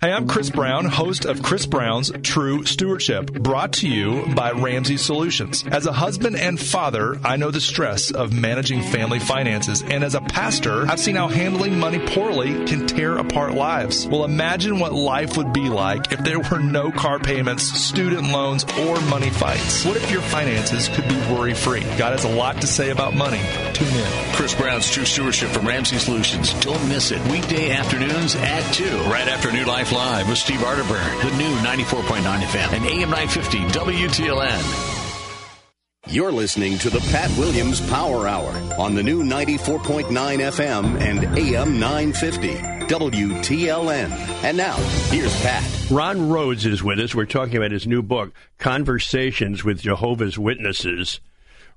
Hey, 0.02 0.12
I'm 0.12 0.26
Chris 0.26 0.48
Brown, 0.48 0.86
host 0.86 1.26
of 1.26 1.42
Chris 1.42 1.66
Brown's 1.66 2.10
True 2.22 2.64
Stewardship, 2.64 3.34
brought 3.34 3.74
to 3.74 3.86
you 3.86 4.24
by 4.34 4.52
Ramsey 4.52 4.96
Solutions. 4.96 5.62
As 5.70 5.84
a 5.84 5.92
husband 5.92 6.36
and 6.36 6.58
father, 6.58 7.20
I 7.22 7.36
know 7.36 7.50
the 7.50 7.60
stress 7.60 8.10
of 8.10 8.32
managing 8.32 8.80
family 8.80 9.18
finances, 9.18 9.82
and 9.82 10.02
as 10.02 10.14
a 10.14 10.22
pastor, 10.22 10.86
I've 10.86 11.00
seen 11.00 11.16
how 11.16 11.28
handling 11.28 11.78
money 11.78 11.98
poorly 11.98 12.64
can 12.64 12.86
tear 12.86 13.18
apart 13.18 13.52
lives. 13.52 14.06
Well, 14.06 14.24
imagine 14.24 14.78
what 14.78 14.94
life 14.94 15.36
would 15.36 15.52
be 15.52 15.68
like 15.68 16.12
if 16.12 16.24
there 16.24 16.40
were 16.40 16.60
no 16.60 16.90
car 16.90 17.18
payments, 17.18 17.64
student 17.64 18.28
loans, 18.28 18.64
or 18.78 18.98
money 19.02 19.28
fights. 19.28 19.84
What 19.84 19.98
if 19.98 20.10
your 20.10 20.22
finances 20.22 20.88
could 20.88 21.08
be 21.10 21.16
worry 21.30 21.52
free? 21.52 21.82
God 21.98 22.12
has 22.12 22.24
a 22.24 22.34
lot 22.34 22.62
to 22.62 22.66
say 22.66 22.88
about 22.88 23.12
money. 23.12 23.42
Tune 23.74 23.88
in. 23.88 24.32
Chris 24.32 24.54
Brown's 24.54 24.90
True 24.90 25.04
Stewardship 25.04 25.50
from 25.50 25.68
Ramsey 25.68 25.98
Solutions. 25.98 26.54
Don't 26.60 26.88
miss 26.88 27.10
it. 27.10 27.20
Weekday 27.30 27.72
afternoons 27.72 28.34
at 28.36 28.62
2, 28.72 28.84
right 29.00 29.28
after 29.28 29.52
New 29.52 29.66
Life 29.66 29.89
Live 29.92 30.28
with 30.28 30.38
Steve 30.38 30.60
Arterburn, 30.60 31.20
the 31.28 31.36
new 31.36 31.52
94.9 31.56 32.22
FM 32.22 32.72
and 32.74 32.86
AM 32.86 33.10
950 33.10 33.58
WTLN. 33.58 35.00
You're 36.06 36.30
listening 36.30 36.78
to 36.78 36.90
the 36.90 37.00
Pat 37.10 37.28
Williams 37.36 37.80
Power 37.90 38.28
Hour 38.28 38.52
on 38.78 38.94
the 38.94 39.02
new 39.02 39.24
94.9 39.24 40.06
FM 40.06 41.00
and 41.00 41.24
AM 41.36 41.80
950 41.80 42.54
WTLN. 42.86 44.10
And 44.44 44.56
now, 44.56 44.76
here's 45.10 45.34
Pat. 45.42 45.90
Ron 45.90 46.28
Rhodes 46.28 46.66
is 46.66 46.84
with 46.84 47.00
us. 47.00 47.12
We're 47.12 47.26
talking 47.26 47.56
about 47.56 47.72
his 47.72 47.88
new 47.88 48.02
book, 48.02 48.32
Conversations 48.58 49.64
with 49.64 49.82
Jehovah's 49.82 50.38
Witnesses. 50.38 51.18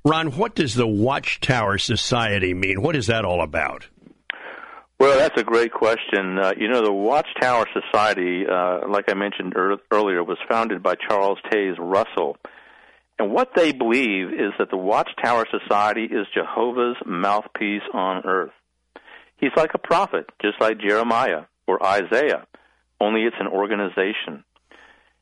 Ron, 0.06 0.34
what 0.38 0.54
does 0.54 0.76
the 0.76 0.86
Watchtower 0.86 1.80
Society 1.80 2.54
mean? 2.54 2.84
What 2.84 2.96
is 2.96 3.08
that 3.08 3.26
all 3.26 3.42
about? 3.42 3.88
Well, 5.04 5.18
that's 5.18 5.38
a 5.38 5.44
great 5.44 5.74
question. 5.74 6.40
Uh, 6.40 6.54
you 6.58 6.70
know, 6.70 6.82
the 6.82 6.94
Watchtower 6.94 7.66
Society, 7.74 8.46
uh, 8.50 8.88
like 8.88 9.12
I 9.12 9.16
mentioned 9.16 9.54
er- 9.54 9.76
earlier, 9.92 10.24
was 10.24 10.38
founded 10.48 10.82
by 10.82 10.94
Charles 10.96 11.40
Taze 11.52 11.76
Russell. 11.78 12.38
And 13.20 13.34
what 13.34 13.50
they 13.54 13.74
believe 13.74 14.30
is 14.30 14.54
that 14.60 14.70
the 14.70 14.78
Watchtower 14.78 15.46
Society 15.52 16.06
is 16.06 16.26
Jehovah's 16.34 16.96
mouthpiece 17.06 17.82
on 17.94 18.24
earth. 18.26 18.54
He's 19.36 19.52
like 19.58 19.72
a 19.74 19.78
prophet, 19.78 20.30
just 20.42 20.62
like 20.62 20.80
Jeremiah 20.80 21.48
or 21.68 21.86
Isaiah, 21.86 22.48
only 23.02 23.24
it's 23.24 23.36
an 23.42 23.48
organization. 23.48 24.46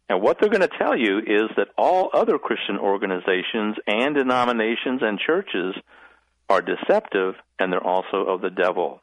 And 0.10 0.22
what 0.22 0.38
they're 0.40 0.52
going 0.52 0.62
to 0.62 0.78
tell 0.78 0.96
you 0.96 1.18
is 1.18 1.50
that 1.58 1.70
all 1.76 2.12
other 2.14 2.38
Christian 2.38 2.78
organizations 2.78 3.78
and 3.88 4.14
denominations 4.14 5.02
and 5.02 5.18
churches 5.18 5.74
are 6.50 6.62
deceptive 6.62 7.34
and 7.58 7.74
they're 7.74 7.84
also 7.84 8.28
of 8.28 8.42
the 8.42 8.52
devil. 8.52 9.02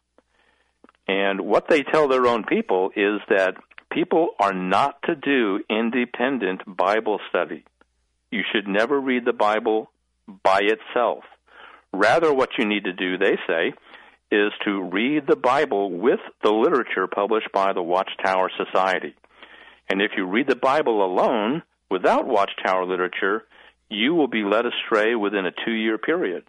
And 1.09 1.41
what 1.41 1.69
they 1.69 1.83
tell 1.83 2.07
their 2.07 2.27
own 2.27 2.45
people 2.45 2.91
is 2.95 3.21
that 3.31 3.55
people 3.91 4.31
are 4.39 4.53
not 4.53 5.03
to 5.05 5.15
do 5.15 5.61
independent 5.71 6.61
Bible 6.67 7.19
study. 7.31 7.65
You 8.31 8.43
should 8.53 8.69
never 8.69 9.01
read 9.01 9.25
the 9.25 9.33
Bible 9.33 9.91
by 10.45 10.61
itself. 10.63 11.25
Rather, 11.93 12.33
what 12.33 12.51
you 12.59 12.67
need 12.67 12.85
to 12.85 12.93
do, 12.93 13.17
they 13.17 13.39
say, 13.47 13.73
is 14.31 14.53
to 14.65 14.83
read 14.83 15.27
the 15.27 15.37
Bible 15.37 15.91
with 15.91 16.21
the 16.43 16.51
literature 16.53 17.07
published 17.07 17.51
by 17.53 17.73
the 17.73 17.83
Watchtower 17.83 18.51
Society. 18.63 19.15
And 19.89 20.03
if 20.03 20.11
you 20.17 20.27
read 20.27 20.49
the 20.49 20.57
Bible 20.57 21.03
alone, 21.03 21.63
without 21.91 22.27
Watchtower 22.27 22.85
literature, 22.85 23.45
you 23.89 24.15
will 24.15 24.29
be 24.29 24.43
led 24.45 24.67
astray 24.67 25.15
within 25.15 25.47
a 25.47 25.65
two 25.65 25.73
year 25.73 25.97
period. 25.97 26.45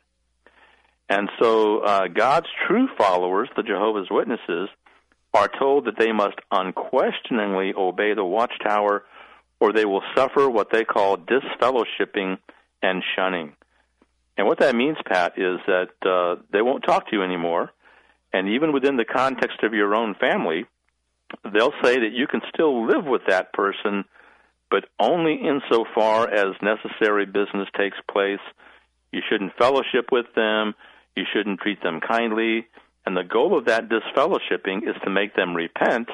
And 1.09 1.29
so 1.41 1.79
uh, 1.79 2.07
God's 2.07 2.47
true 2.67 2.87
followers, 2.97 3.49
the 3.55 3.63
Jehovah's 3.63 4.09
Witnesses, 4.11 4.69
are 5.33 5.49
told 5.59 5.85
that 5.85 5.97
they 5.97 6.11
must 6.11 6.37
unquestioningly 6.51 7.73
obey 7.75 8.13
the 8.13 8.23
watchtower 8.23 9.03
or 9.59 9.73
they 9.73 9.85
will 9.85 10.03
suffer 10.15 10.49
what 10.49 10.71
they 10.71 10.85
call 10.85 11.17
disfellowshipping 11.17 12.37
and 12.81 13.03
shunning. 13.15 13.53
And 14.37 14.47
what 14.47 14.59
that 14.59 14.75
means, 14.75 14.97
Pat, 15.05 15.33
is 15.37 15.59
that 15.67 15.89
uh, 16.05 16.41
they 16.51 16.61
won't 16.61 16.83
talk 16.83 17.09
to 17.09 17.15
you 17.15 17.23
anymore. 17.23 17.71
And 18.31 18.49
even 18.49 18.71
within 18.71 18.95
the 18.95 19.05
context 19.05 19.63
of 19.63 19.73
your 19.73 19.95
own 19.95 20.15
family, 20.15 20.65
they'll 21.51 21.73
say 21.83 21.99
that 21.99 22.13
you 22.13 22.27
can 22.27 22.41
still 22.53 22.87
live 22.87 23.05
with 23.05 23.23
that 23.27 23.51
person, 23.51 24.05
but 24.69 24.85
only 24.99 25.35
insofar 25.35 26.29
as 26.29 26.55
necessary 26.61 27.25
business 27.25 27.67
takes 27.77 27.97
place. 28.09 28.39
You 29.11 29.21
shouldn't 29.27 29.57
fellowship 29.57 30.09
with 30.11 30.27
them. 30.35 30.75
You 31.19 31.25
shouldn't 31.33 31.59
treat 31.59 31.83
them 31.83 31.99
kindly. 31.99 32.67
And 33.05 33.17
the 33.17 33.23
goal 33.23 33.57
of 33.57 33.65
that 33.65 33.89
disfellowshipping 33.89 34.83
is 34.88 34.95
to 35.03 35.09
make 35.09 35.35
them 35.35 35.53
repent 35.55 36.07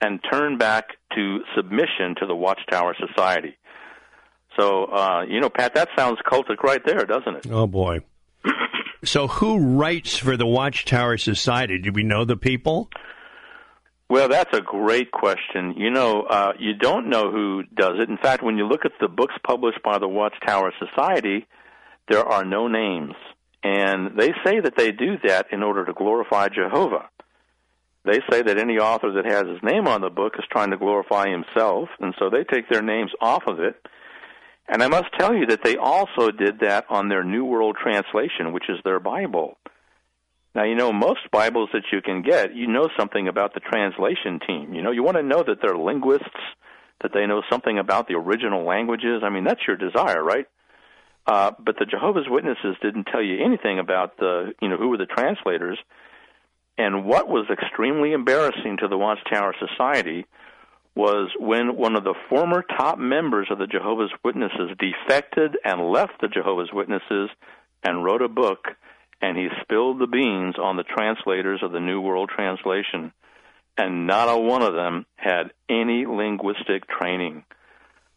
and 0.00 0.20
turn 0.30 0.58
back 0.58 0.90
to 1.14 1.40
submission 1.56 2.14
to 2.20 2.26
the 2.26 2.36
Watchtower 2.36 2.94
Society. 3.08 3.56
So, 4.58 4.84
uh, 4.84 5.24
you 5.28 5.40
know, 5.40 5.50
Pat, 5.50 5.74
that 5.74 5.88
sounds 5.96 6.18
cultic 6.30 6.62
right 6.62 6.80
there, 6.86 7.04
doesn't 7.04 7.36
it? 7.36 7.46
Oh 7.50 7.66
boy. 7.66 8.00
so, 9.04 9.26
who 9.26 9.58
writes 9.58 10.16
for 10.16 10.36
the 10.36 10.46
Watchtower 10.46 11.16
Society? 11.18 11.78
Do 11.78 11.90
we 11.92 12.04
know 12.04 12.24
the 12.24 12.36
people? 12.36 12.90
Well, 14.08 14.28
that's 14.28 14.56
a 14.56 14.60
great 14.60 15.10
question. 15.10 15.74
You 15.76 15.90
know, 15.90 16.22
uh, 16.22 16.52
you 16.58 16.74
don't 16.74 17.08
know 17.08 17.32
who 17.32 17.64
does 17.74 17.94
it. 18.00 18.08
In 18.08 18.18
fact, 18.18 18.44
when 18.44 18.58
you 18.58 18.66
look 18.66 18.84
at 18.84 18.92
the 19.00 19.08
books 19.08 19.34
published 19.44 19.82
by 19.82 19.98
the 19.98 20.06
Watchtower 20.06 20.72
Society, 20.78 21.46
there 22.08 22.24
are 22.24 22.44
no 22.44 22.68
names. 22.68 23.14
And 23.64 24.18
they 24.18 24.32
say 24.44 24.60
that 24.60 24.76
they 24.76 24.92
do 24.92 25.16
that 25.24 25.46
in 25.50 25.62
order 25.62 25.86
to 25.86 25.94
glorify 25.94 26.48
Jehovah. 26.48 27.08
They 28.04 28.20
say 28.30 28.42
that 28.42 28.58
any 28.58 28.78
author 28.78 29.12
that 29.12 29.24
has 29.24 29.46
his 29.46 29.62
name 29.62 29.88
on 29.88 30.02
the 30.02 30.10
book 30.10 30.34
is 30.38 30.44
trying 30.52 30.70
to 30.72 30.76
glorify 30.76 31.30
himself, 31.30 31.88
and 31.98 32.14
so 32.18 32.28
they 32.28 32.44
take 32.44 32.68
their 32.68 32.82
names 32.82 33.10
off 33.22 33.44
of 33.46 33.60
it. 33.60 33.76
And 34.68 34.82
I 34.82 34.88
must 34.88 35.06
tell 35.18 35.34
you 35.34 35.46
that 35.46 35.64
they 35.64 35.76
also 35.78 36.30
did 36.30 36.60
that 36.60 36.84
on 36.90 37.08
their 37.08 37.24
New 37.24 37.46
World 37.46 37.78
Translation, 37.82 38.52
which 38.52 38.68
is 38.68 38.78
their 38.84 39.00
Bible. 39.00 39.56
Now, 40.54 40.64
you 40.64 40.74
know, 40.74 40.92
most 40.92 41.30
Bibles 41.32 41.70
that 41.72 41.84
you 41.90 42.02
can 42.02 42.20
get, 42.20 42.54
you 42.54 42.66
know 42.66 42.88
something 42.98 43.28
about 43.28 43.54
the 43.54 43.60
translation 43.60 44.40
team. 44.46 44.74
You 44.74 44.82
know, 44.82 44.90
you 44.90 45.02
want 45.02 45.16
to 45.16 45.22
know 45.22 45.42
that 45.42 45.62
they're 45.62 45.76
linguists, 45.76 46.28
that 47.00 47.12
they 47.14 47.26
know 47.26 47.42
something 47.50 47.78
about 47.78 48.08
the 48.08 48.14
original 48.14 48.64
languages. 48.64 49.22
I 49.24 49.30
mean, 49.30 49.44
that's 49.44 49.66
your 49.66 49.76
desire, 49.76 50.22
right? 50.22 50.46
Uh, 51.26 51.52
but 51.58 51.76
the 51.78 51.86
Jehovah's 51.86 52.28
Witnesses 52.28 52.76
didn't 52.82 53.04
tell 53.04 53.22
you 53.22 53.44
anything 53.44 53.78
about 53.78 54.18
the, 54.18 54.52
you 54.60 54.68
know, 54.68 54.76
who 54.76 54.88
were 54.88 54.98
the 54.98 55.06
translators. 55.06 55.78
And 56.76 57.06
what 57.06 57.28
was 57.28 57.46
extremely 57.50 58.12
embarrassing 58.12 58.78
to 58.80 58.88
the 58.88 58.98
Watchtower 58.98 59.54
Society 59.58 60.26
was 60.94 61.30
when 61.38 61.76
one 61.76 61.96
of 61.96 62.04
the 62.04 62.14
former 62.28 62.62
top 62.62 62.98
members 62.98 63.48
of 63.50 63.58
the 63.58 63.66
Jehovah's 63.66 64.12
Witnesses 64.24 64.70
defected 64.78 65.56
and 65.64 65.90
left 65.90 66.20
the 66.20 66.28
Jehovah's 66.28 66.70
Witnesses 66.72 67.30
and 67.82 68.04
wrote 68.04 68.22
a 68.22 68.28
book 68.28 68.68
and 69.24 69.38
he 69.38 69.48
spilled 69.62 69.98
the 69.98 70.06
beans 70.06 70.56
on 70.58 70.76
the 70.76 70.82
translators 70.82 71.60
of 71.62 71.72
the 71.72 71.80
New 71.80 72.00
World 72.00 72.30
Translation, 72.34 73.12
and 73.78 74.06
not 74.06 74.28
a 74.28 74.38
one 74.38 74.62
of 74.62 74.74
them 74.74 75.06
had 75.16 75.50
any 75.68 76.04
linguistic 76.04 76.86
training. 76.86 77.44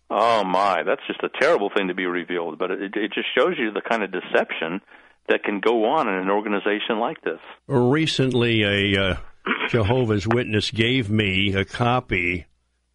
Oh 0.10 0.44
my, 0.44 0.84
that's 0.84 1.02
just 1.06 1.22
a 1.24 1.30
terrible 1.40 1.70
thing 1.76 1.90
to 1.90 1.94
be 1.94 2.06
revealed, 2.06 2.58
but 2.58 2.72
it, 2.72 2.96
it 2.96 3.12
just 3.14 3.28
shows 3.38 3.56
you 3.58 3.72
the 3.72 3.82
kind 3.82 4.04
of 4.04 4.12
deception 4.12 4.82
that 5.28 5.44
can 5.44 5.60
go 5.60 5.86
on 5.86 6.08
in 6.08 6.16
an 6.16 6.30
organization 6.30 7.00
like 7.00 7.22
this. 7.22 7.40
Recently, 7.68 8.64
a 8.64 9.02
uh, 9.02 9.18
Jehovah's 9.70 10.28
Witness 10.28 10.72
gave 10.72 11.10
me 11.10 11.54
a 11.54 11.66
copy 11.66 12.46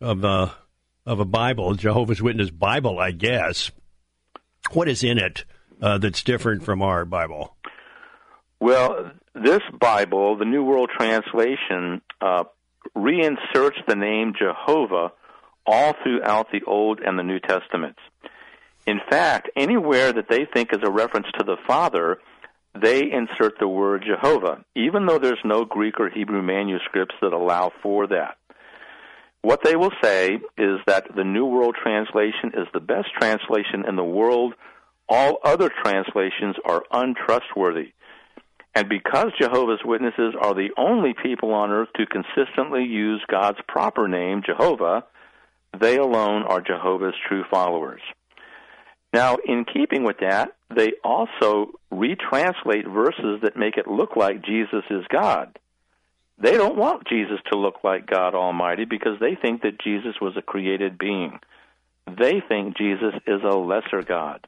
of 0.01 0.25
a 0.25 0.55
of 1.05 1.21
a 1.21 1.25
Bible, 1.25 1.75
Jehovah's 1.75 2.23
Witness 2.23 2.51
Bible, 2.51 2.99
I 2.99 3.11
guess. 3.11 3.71
What 4.71 4.89
is 4.89 5.03
in 5.03 5.19
it 5.19 5.45
uh, 5.81 5.99
that's 5.99 6.23
different 6.23 6.65
from 6.65 6.81
our 6.81 7.05
Bible? 7.05 7.57
Well, 8.61 9.11
this 9.35 9.61
Bible, 9.79 10.39
the 10.39 10.45
New 10.45 10.65
World 10.65 10.91
Translation, 10.97 12.01
uh, 12.21 12.45
reinserts 12.95 13.79
the 13.89 13.97
name 13.97 14.35
Jehovah 14.39 15.13
all 15.67 15.95
throughout 16.03 16.51
the 16.53 16.63
Old 16.67 17.01
and 17.01 17.19
the 17.19 17.23
New 17.23 17.41
Testaments. 17.41 18.01
In 18.87 19.01
fact, 19.09 19.51
anywhere 19.57 20.13
that 20.13 20.29
they 20.29 20.47
think 20.53 20.73
is 20.73 20.81
a 20.83 20.91
reference 20.91 21.27
to 21.39 21.45
the 21.45 21.57
Father, 21.67 22.19
they 22.81 23.03
insert 23.13 23.59
the 23.59 23.69
word 23.69 24.05
Jehovah, 24.07 24.65
even 24.75 25.07
though 25.07 25.19
there's 25.19 25.39
no 25.45 25.65
Greek 25.65 26.01
or 26.01 26.09
Hebrew 26.09 26.43
manuscripts 26.43 27.15
that 27.21 27.33
allow 27.33 27.71
for 27.83 28.07
that. 28.09 28.39
What 29.43 29.63
they 29.65 29.77
will 29.77 29.93
say 30.03 30.39
is 30.57 30.79
that 30.87 31.15
the 31.15 31.25
New 31.25 31.47
World 31.47 31.77
Translation 31.83 32.53
is 32.55 32.69
the 32.73 32.81
best 32.81 33.09
translation 33.19 33.85
in 33.87 33.97
the 33.97 34.05
world. 34.05 34.55
All 35.09 35.39
other 35.45 35.69
translations 35.83 36.57
are 36.65 36.85
untrustworthy. 36.93 37.93
And 38.75 38.89
because 38.89 39.33
Jehovah's 39.39 39.85
Witnesses 39.85 40.35
are 40.41 40.55
the 40.55 40.71
only 40.79 41.13
people 41.21 41.53
on 41.53 41.71
earth 41.71 41.89
to 41.97 42.07
consistently 42.07 42.85
use 42.85 43.23
God's 43.29 43.59
proper 43.69 44.09
name, 44.09 44.43
Jehovah, 44.47 45.05
they 45.79 45.97
alone 45.97 46.43
are 46.43 46.61
Jehovah's 46.61 47.15
true 47.29 47.45
followers. 47.51 48.03
Now, 49.13 49.37
in 49.45 49.65
keeping 49.65 50.05
with 50.05 50.19
that, 50.21 50.53
they 50.75 50.93
also 51.05 51.73
retranslate 51.93 52.91
verses 52.93 53.41
that 53.43 53.57
make 53.57 53.77
it 53.77 53.87
look 53.87 54.17
like 54.17 54.45
Jesus 54.45 54.85
is 54.91 55.05
God. 55.11 55.59
They 56.39 56.57
don't 56.57 56.79
want 56.79 57.09
Jesus 57.09 57.39
to 57.51 57.59
look 57.59 57.85
like 57.85 58.07
God 58.07 58.35
Almighty 58.35 58.85
because 58.85 59.21
they 59.21 59.37
think 59.41 59.63
that 59.63 59.81
Jesus 59.81 60.15
was 60.21 60.35
a 60.37 60.43
created 60.43 60.99
being. 60.99 61.39
They 62.07 62.43
think 62.49 62.77
Jesus 62.77 63.15
is 63.27 63.43
a 63.45 63.57
lesser 63.57 64.03
God. 64.03 64.47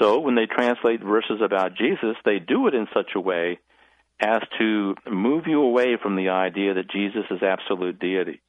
So 0.00 0.20
when 0.20 0.34
they 0.34 0.46
translate 0.46 1.02
verses 1.02 1.40
about 1.44 1.76
Jesus, 1.76 2.16
they 2.24 2.38
do 2.38 2.66
it 2.66 2.74
in 2.74 2.86
such 2.94 3.10
a 3.14 3.20
way 3.20 3.58
as 4.20 4.40
to 4.58 4.94
move 5.10 5.44
you 5.46 5.62
away 5.62 5.96
from 6.00 6.16
the 6.16 6.28
idea 6.28 6.74
that 6.74 6.90
Jesus 6.90 7.24
is 7.30 7.42
absolute 7.42 7.98
deity. 7.98 8.40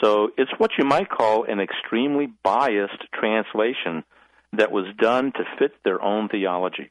So 0.00 0.30
it's 0.36 0.50
what 0.58 0.72
you 0.78 0.84
might 0.84 1.08
call 1.08 1.44
an 1.44 1.60
extremely 1.60 2.28
biased 2.42 3.02
translation 3.12 4.04
that 4.52 4.72
was 4.72 4.86
done 4.98 5.32
to 5.32 5.44
fit 5.58 5.72
their 5.84 6.02
own 6.02 6.28
theology. 6.28 6.90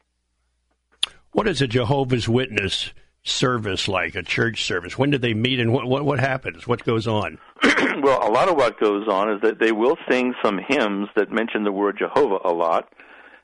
What 1.32 1.46
is 1.46 1.60
a 1.60 1.66
Jehovah's 1.66 2.28
Witness 2.28 2.92
service 3.22 3.86
like, 3.86 4.14
a 4.14 4.22
church 4.22 4.64
service? 4.64 4.96
When 4.96 5.10
do 5.10 5.18
they 5.18 5.34
meet 5.34 5.60
and 5.60 5.72
what, 5.72 5.86
what, 5.86 6.04
what 6.04 6.20
happens? 6.20 6.66
What 6.66 6.84
goes 6.84 7.06
on? 7.06 7.38
well, 7.62 8.26
a 8.26 8.30
lot 8.30 8.48
of 8.48 8.56
what 8.56 8.80
goes 8.80 9.06
on 9.08 9.30
is 9.32 9.42
that 9.42 9.58
they 9.58 9.72
will 9.72 9.96
sing 10.08 10.34
some 10.42 10.58
hymns 10.58 11.08
that 11.16 11.30
mention 11.30 11.64
the 11.64 11.72
word 11.72 11.98
Jehovah 11.98 12.38
a 12.44 12.52
lot 12.52 12.88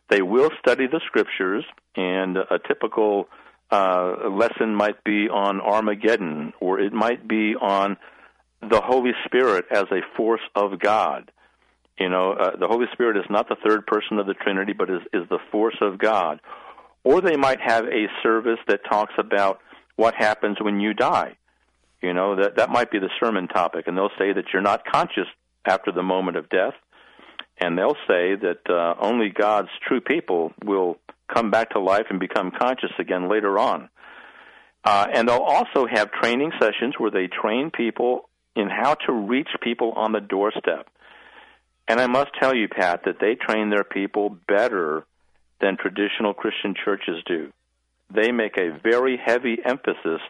they 0.09 0.23
will 0.23 0.51
study 0.61 0.87
the 0.87 1.01
scriptures, 1.07 1.65
and 1.97 2.37
a 2.37 2.59
typical 2.67 3.29
uh, 3.71 4.29
lesson 4.31 4.75
might 4.75 5.03
be 5.05 5.29
on 5.29 5.61
Armageddon, 5.61 6.53
or 6.61 6.79
it 6.79 6.93
might 6.93 7.27
be 7.27 7.55
on 7.57 7.97
the 8.61 8.81
Holy 8.81 9.12
Spirit 9.25 9.66
as 9.71 9.85
a 9.90 10.01
force 10.16 10.40
of 10.55 10.79
God. 10.79 11.31
You 11.99 12.09
know, 12.11 12.33
uh, 12.33 12.57
the 12.57 12.66
Holy 12.66 12.87
Spirit 12.92 13.16
is 13.16 13.25
not 13.31 13.49
the 13.49 13.57
third 13.66 13.87
person 13.87 14.19
of 14.19 14.27
the 14.27 14.35
Trinity, 14.35 14.73
but 14.73 14.90
is, 14.90 15.01
is 15.12 15.29
the 15.31 15.38
force 15.51 15.77
of 15.81 15.99
God. 15.99 16.40
Or 17.05 17.21
they 17.21 17.37
might 17.37 17.61
have 17.61 17.85
a 17.85 18.07
service 18.23 18.59
that 18.69 18.81
talks 18.88 19.14
about 19.19 19.61
what 19.97 20.14
happens 20.14 20.59
when 20.61 20.81
you 20.81 20.92
die. 20.92 21.37
You 22.03 22.12
know, 22.12 22.37
that, 22.37 22.57
that 22.57 22.71
might 22.71 22.90
be 22.90 22.99
the 22.99 23.11
sermon 23.19 23.49
topic, 23.49 23.87
and 23.87 23.97
they'll 23.97 24.11
say 24.19 24.33
that 24.33 24.45
you're 24.53 24.62
not 24.62 24.85
conscious 24.85 25.27
after 25.64 25.90
the 25.90 26.03
moment 26.03 26.37
of 26.37 26.49
death, 26.51 26.75
and 27.59 27.79
they'll 27.79 27.97
say 28.07 28.37
that 28.37 28.61
uh, 28.69 28.95
only 29.01 29.31
God's 29.31 29.71
true 29.87 30.01
people 30.01 30.53
will 30.64 30.99
come 31.33 31.51
back 31.51 31.71
to 31.71 31.81
life 31.81 32.07
and 32.11 32.21
become 32.21 32.51
conscious 32.51 32.92
again 32.99 33.29
later 33.31 33.59
on. 33.59 33.88
Uh, 34.85 35.07
and 35.12 35.29
they'll 35.29 35.38
also 35.38 35.87
have 35.90 36.12
training 36.12 36.53
sessions 36.61 36.95
where 36.99 37.11
they 37.11 37.27
train 37.27 37.71
people 37.71 38.29
in 38.57 38.69
how 38.69 38.95
to 38.95 39.12
reach 39.12 39.49
people 39.62 39.92
on 39.92 40.12
the 40.12 40.21
doorstep. 40.21 40.88
And 41.87 42.01
I 42.01 42.07
must 42.07 42.31
tell 42.40 42.55
you, 42.55 42.69
Pat, 42.69 43.03
that 43.05 43.21
they 43.21 43.37
train 43.37 43.71
their 43.71 43.85
people 43.85 44.31
better 44.49 45.07
than 45.61 45.77
traditional 45.77 46.35
Christian 46.35 46.75
churches 46.85 47.23
do. 47.27 47.53
They 48.12 48.33
make 48.33 48.57
a 48.57 48.79
very 48.83 49.21
heavy 49.25 49.59
emphasis 49.64 50.21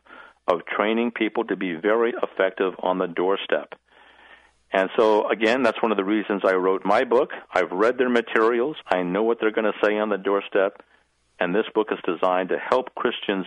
of 0.48 0.66
training 0.66 1.12
people 1.12 1.44
to 1.44 1.56
be 1.56 1.74
very 1.74 2.12
effective 2.22 2.74
on 2.80 2.98
the 2.98 3.06
doorstep. 3.06 3.74
And 4.72 4.90
so, 4.96 5.28
again, 5.28 5.62
that's 5.62 5.80
one 5.82 5.92
of 5.92 5.96
the 5.96 6.04
reasons 6.04 6.42
I 6.44 6.54
wrote 6.54 6.84
my 6.84 7.04
book. 7.04 7.30
I've 7.52 7.70
read 7.70 7.98
their 7.98 8.08
materials. 8.08 8.76
I 8.88 9.02
know 9.02 9.22
what 9.22 9.38
they're 9.40 9.52
going 9.52 9.72
to 9.72 9.86
say 9.86 9.98
on 9.98 10.08
the 10.08 10.18
doorstep. 10.18 10.82
And 11.38 11.54
this 11.54 11.66
book 11.74 11.88
is 11.92 11.98
designed 12.04 12.50
to 12.50 12.58
help 12.58 12.94
Christians 12.94 13.46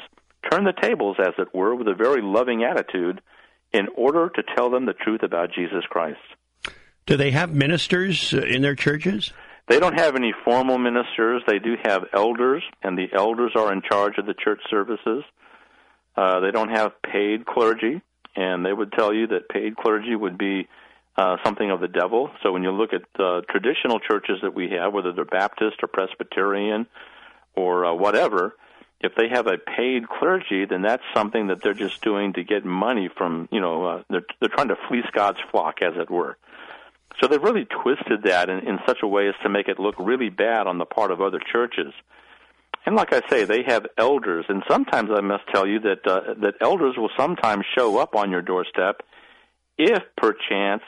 turn 0.49 0.63
the 0.63 0.73
tables, 0.73 1.17
as 1.19 1.33
it 1.37 1.53
were, 1.53 1.75
with 1.75 1.87
a 1.87 1.93
very 1.93 2.21
loving 2.21 2.63
attitude 2.63 3.21
in 3.71 3.87
order 3.95 4.29
to 4.29 4.43
tell 4.55 4.69
them 4.69 4.85
the 4.85 4.93
truth 4.93 5.23
about 5.23 5.49
Jesus 5.53 5.83
Christ. 5.89 6.19
Do 7.05 7.17
they 7.17 7.31
have 7.31 7.53
ministers 7.53 8.33
uh, 8.33 8.41
in 8.41 8.61
their 8.61 8.75
churches? 8.75 9.33
They 9.67 9.79
don't 9.79 9.99
have 9.99 10.15
any 10.15 10.33
formal 10.43 10.77
ministers. 10.79 11.43
They 11.47 11.59
do 11.59 11.75
have 11.83 12.05
elders, 12.13 12.63
and 12.81 12.97
the 12.97 13.07
elders 13.15 13.51
are 13.55 13.71
in 13.71 13.81
charge 13.81 14.17
of 14.17 14.25
the 14.25 14.33
church 14.33 14.61
services. 14.69 15.23
Uh, 16.15 16.39
they 16.39 16.51
don't 16.51 16.69
have 16.69 16.91
paid 17.03 17.45
clergy, 17.45 18.01
and 18.35 18.65
they 18.65 18.73
would 18.73 18.91
tell 18.91 19.13
you 19.13 19.27
that 19.27 19.47
paid 19.49 19.75
clergy 19.75 20.15
would 20.15 20.37
be 20.37 20.67
uh, 21.17 21.37
something 21.43 21.69
of 21.69 21.81
the 21.81 21.87
devil. 21.87 22.31
So 22.41 22.51
when 22.51 22.63
you 22.63 22.71
look 22.71 22.93
at 22.93 23.01
the 23.17 23.41
traditional 23.49 23.99
churches 23.99 24.37
that 24.41 24.55
we 24.55 24.69
have, 24.71 24.93
whether 24.93 25.13
they're 25.13 25.25
Baptist 25.25 25.77
or 25.83 25.87
Presbyterian 25.87 26.87
or 27.55 27.85
uh, 27.85 27.93
whatever, 27.93 28.55
if 29.01 29.13
they 29.15 29.29
have 29.29 29.47
a 29.47 29.57
paid 29.57 30.07
clergy, 30.09 30.65
then 30.65 30.81
that's 30.81 31.03
something 31.15 31.47
that 31.47 31.61
they're 31.61 31.73
just 31.73 32.01
doing 32.01 32.33
to 32.33 32.43
get 32.43 32.65
money 32.65 33.09
from, 33.15 33.47
you 33.51 33.61
know, 33.61 33.85
uh, 33.85 34.03
they're, 34.09 34.25
they're 34.39 34.49
trying 34.49 34.67
to 34.69 34.77
fleece 34.87 35.05
God's 35.13 35.39
flock, 35.51 35.81
as 35.81 35.93
it 35.95 36.09
were. 36.09 36.37
So 37.19 37.27
they've 37.27 37.41
really 37.41 37.65
twisted 37.65 38.23
that 38.23 38.49
in, 38.49 38.59
in 38.59 38.79
such 38.85 38.99
a 39.01 39.07
way 39.07 39.27
as 39.27 39.35
to 39.43 39.49
make 39.49 39.67
it 39.67 39.79
look 39.79 39.95
really 39.99 40.29
bad 40.29 40.67
on 40.67 40.77
the 40.77 40.85
part 40.85 41.11
of 41.11 41.21
other 41.21 41.39
churches. 41.51 41.93
And 42.85 42.95
like 42.95 43.13
I 43.13 43.21
say, 43.29 43.43
they 43.43 43.63
have 43.63 43.85
elders, 43.97 44.45
and 44.49 44.63
sometimes 44.69 45.09
I 45.13 45.21
must 45.21 45.43
tell 45.53 45.67
you 45.67 45.79
that 45.81 46.07
uh, 46.07 46.33
that 46.41 46.55
elders 46.61 46.95
will 46.97 47.09
sometimes 47.17 47.65
show 47.77 47.97
up 47.97 48.15
on 48.15 48.31
your 48.31 48.41
doorstep 48.41 49.01
if 49.77 50.01
perchance 50.15 50.83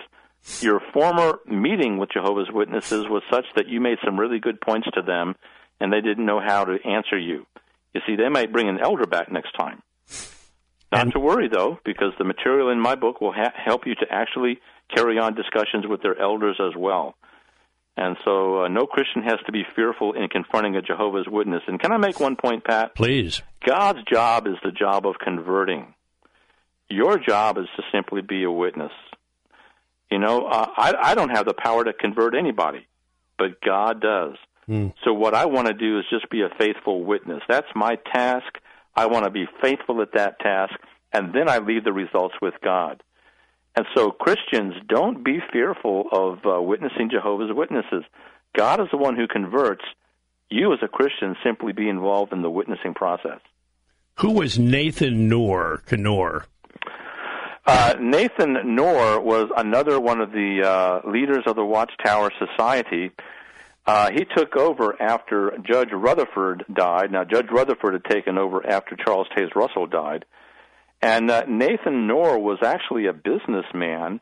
your 0.61 0.81
former 0.93 1.39
meeting 1.45 1.97
with 1.97 2.11
Jehovah's 2.11 2.49
Witnesses 2.51 3.07
was 3.07 3.23
such 3.29 3.45
that 3.55 3.67
you 3.67 3.79
made 3.79 3.97
some 4.03 4.19
really 4.19 4.39
good 4.39 4.59
points 4.59 4.87
to 4.93 5.01
them 5.01 5.35
and 5.79 5.91
they 5.91 6.01
didn't 6.01 6.25
know 6.25 6.39
how 6.39 6.65
to 6.65 6.77
answer 6.85 7.17
you. 7.17 7.45
You 7.93 8.01
see, 8.07 8.15
they 8.15 8.29
might 8.29 8.51
bring 8.51 8.69
an 8.69 8.79
elder 8.79 9.05
back 9.05 9.31
next 9.31 9.51
time. 9.53 9.81
Not 10.91 11.01
and, 11.01 11.11
to 11.13 11.19
worry, 11.19 11.47
though, 11.47 11.79
because 11.85 12.13
the 12.17 12.23
material 12.25 12.69
in 12.69 12.79
my 12.79 12.95
book 12.95 13.21
will 13.21 13.31
ha- 13.31 13.53
help 13.55 13.85
you 13.85 13.95
to 13.95 14.05
actually 14.09 14.59
carry 14.93 15.17
on 15.17 15.35
discussions 15.35 15.85
with 15.87 16.01
their 16.01 16.19
elders 16.19 16.59
as 16.59 16.75
well. 16.77 17.15
And 17.97 18.17
so, 18.23 18.63
uh, 18.63 18.67
no 18.67 18.85
Christian 18.85 19.21
has 19.23 19.39
to 19.45 19.51
be 19.51 19.63
fearful 19.75 20.13
in 20.13 20.27
confronting 20.29 20.75
a 20.75 20.81
Jehovah's 20.81 21.27
Witness. 21.27 21.63
And 21.67 21.79
can 21.79 21.91
I 21.91 21.97
make 21.97 22.19
one 22.19 22.35
point, 22.35 22.63
Pat? 22.63 22.95
Please. 22.95 23.41
God's 23.65 23.99
job 24.03 24.47
is 24.47 24.55
the 24.63 24.71
job 24.71 25.05
of 25.05 25.15
converting. 25.19 25.93
Your 26.89 27.17
job 27.19 27.57
is 27.57 27.67
to 27.77 27.83
simply 27.91 28.21
be 28.21 28.43
a 28.43 28.51
witness. 28.51 28.91
You 30.09 30.19
know, 30.19 30.45
uh, 30.45 30.67
I, 30.75 30.93
I 31.01 31.15
don't 31.15 31.29
have 31.29 31.45
the 31.45 31.53
power 31.53 31.85
to 31.85 31.93
convert 31.93 32.35
anybody, 32.35 32.85
but 33.37 33.61
God 33.61 34.01
does. 34.01 34.35
Mm. 34.71 34.93
So 35.03 35.13
what 35.13 35.35
I 35.35 35.45
want 35.45 35.67
to 35.67 35.73
do 35.73 35.99
is 35.99 36.05
just 36.09 36.29
be 36.29 36.41
a 36.43 36.49
faithful 36.57 37.03
witness. 37.03 37.41
That's 37.49 37.67
my 37.75 37.97
task. 38.13 38.57
I 38.95 39.07
want 39.07 39.25
to 39.25 39.29
be 39.29 39.45
faithful 39.61 40.01
at 40.01 40.13
that 40.13 40.39
task, 40.39 40.73
and 41.11 41.33
then 41.33 41.49
I 41.49 41.57
leave 41.57 41.83
the 41.83 41.91
results 41.91 42.35
with 42.41 42.53
God. 42.63 43.03
And 43.75 43.85
so 43.93 44.11
Christians 44.11 44.73
don't 44.87 45.23
be 45.23 45.39
fearful 45.51 46.05
of 46.11 46.39
uh, 46.45 46.61
witnessing 46.61 47.09
Jehovah's 47.11 47.51
Witnesses. 47.53 48.03
God 48.55 48.79
is 48.81 48.87
the 48.91 48.97
one 48.97 49.15
who 49.15 49.27
converts. 49.27 49.83
You, 50.49 50.73
as 50.73 50.79
a 50.81 50.87
Christian, 50.87 51.35
simply 51.43 51.73
be 51.73 51.89
involved 51.89 52.33
in 52.33 52.41
the 52.41 52.49
witnessing 52.49 52.93
process. 52.93 53.39
Who 54.19 54.31
was 54.31 54.57
Nathan 54.59 55.27
Noor? 55.27 55.83
Knorr? 55.89 56.45
Uh, 57.65 57.95
Nathan 57.99 58.75
Knorr 58.75 59.21
was 59.21 59.49
another 59.55 59.99
one 59.99 60.19
of 60.19 60.31
the 60.31 60.61
uh, 60.63 61.09
leaders 61.09 61.43
of 61.45 61.55
the 61.55 61.65
Watchtower 61.65 62.31
Society. 62.39 63.11
Uh, 63.85 64.11
he 64.11 64.25
took 64.25 64.55
over 64.55 64.99
after 65.01 65.57
Judge 65.67 65.89
Rutherford 65.91 66.65
died. 66.71 67.11
Now, 67.11 67.23
Judge 67.23 67.47
Rutherford 67.51 67.93
had 67.93 68.05
taken 68.05 68.37
over 68.37 68.65
after 68.65 68.95
Charles 68.95 69.27
Taze 69.35 69.55
Russell 69.55 69.87
died. 69.87 70.25
And 71.01 71.31
uh, 71.31 71.45
Nathan 71.47 72.05
Knorr 72.05 72.37
was 72.37 72.59
actually 72.63 73.07
a 73.07 73.13
businessman, 73.13 74.21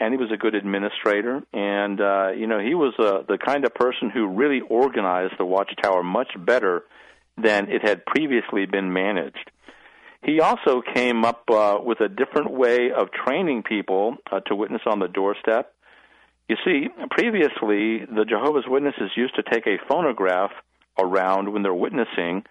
and 0.00 0.14
he 0.14 0.16
was 0.16 0.30
a 0.32 0.38
good 0.38 0.54
administrator. 0.54 1.42
And, 1.52 2.00
uh, 2.00 2.30
you 2.30 2.46
know, 2.46 2.60
he 2.60 2.74
was 2.74 2.94
uh, 2.98 3.22
the 3.28 3.36
kind 3.36 3.66
of 3.66 3.74
person 3.74 4.08
who 4.08 4.26
really 4.26 4.60
organized 4.60 5.34
the 5.38 5.44
Watchtower 5.44 6.02
much 6.02 6.32
better 6.38 6.84
than 7.36 7.68
it 7.70 7.86
had 7.86 8.06
previously 8.06 8.64
been 8.64 8.92
managed. 8.92 9.50
He 10.22 10.40
also 10.40 10.82
came 10.94 11.24
up 11.24 11.44
uh, 11.50 11.78
with 11.82 12.00
a 12.00 12.08
different 12.08 12.50
way 12.50 12.90
of 12.90 13.08
training 13.12 13.62
people 13.62 14.16
uh, 14.32 14.40
to 14.40 14.56
witness 14.56 14.82
on 14.86 14.98
the 14.98 15.08
doorstep. 15.08 15.72
You 16.48 16.56
see, 16.64 16.88
previously, 17.10 18.06
the 18.06 18.24
Jehovah's 18.28 18.64
Witnesses 18.66 19.10
used 19.16 19.34
to 19.36 19.42
take 19.42 19.66
a 19.66 19.78
phonograph 19.86 20.50
around 20.98 21.52
when 21.52 21.62
they're 21.62 21.74
witnessing, 21.74 22.44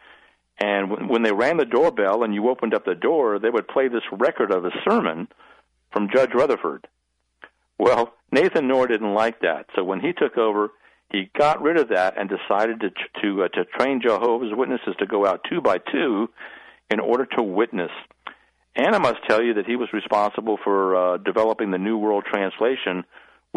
and 0.60 1.10
when 1.10 1.23
they 1.23 1.31
rang 1.31 1.57
the 1.57 1.65
doorbell 1.65 2.23
and 2.23 2.33
you 2.33 2.49
opened 2.49 2.73
up 2.73 2.86
the 2.86 2.95
door, 2.95 3.39
they 3.39 3.49
would 3.49 3.67
play 3.67 3.88
this 3.88 4.03
record 4.12 4.51
of 4.51 4.65
a 4.65 4.71
sermon 4.88 5.27
from 5.91 6.10
Judge 6.13 6.33
Rutherford. 6.33 6.88
Well, 7.79 8.13
Nathan 8.31 8.67
Knorr 8.67 8.88
didn't 8.88 9.13
like 9.13 9.41
that, 9.41 9.67
so 9.75 9.83
when 9.83 9.99
he 9.99 10.13
took 10.13 10.38
over, 10.38 10.69
he 11.12 11.29
got 11.38 11.62
rid 11.62 11.77
of 11.77 11.89
that 11.89 12.17
and 12.17 12.29
decided 12.29 12.81
to 12.81 12.89
to 13.21 13.43
uh, 13.43 13.47
to 13.49 13.65
train 13.65 14.01
Jehovah's 14.01 14.51
Witnesses 14.53 14.95
to 14.99 15.05
go 15.05 15.25
out 15.25 15.45
two 15.49 15.62
by 15.62 15.77
two 15.77 16.29
in 16.89 16.99
order 16.99 17.25
to 17.38 17.43
witness. 17.43 17.91
And 18.75 18.93
I 18.93 18.99
must 18.99 19.23
tell 19.27 19.41
you 19.41 19.55
that 19.55 19.65
he 19.65 19.75
was 19.75 19.89
responsible 19.93 20.57
for 20.63 20.95
uh, 20.95 21.17
developing 21.17 21.71
the 21.71 21.77
New 21.77 21.97
World 21.97 22.25
Translation, 22.25 23.05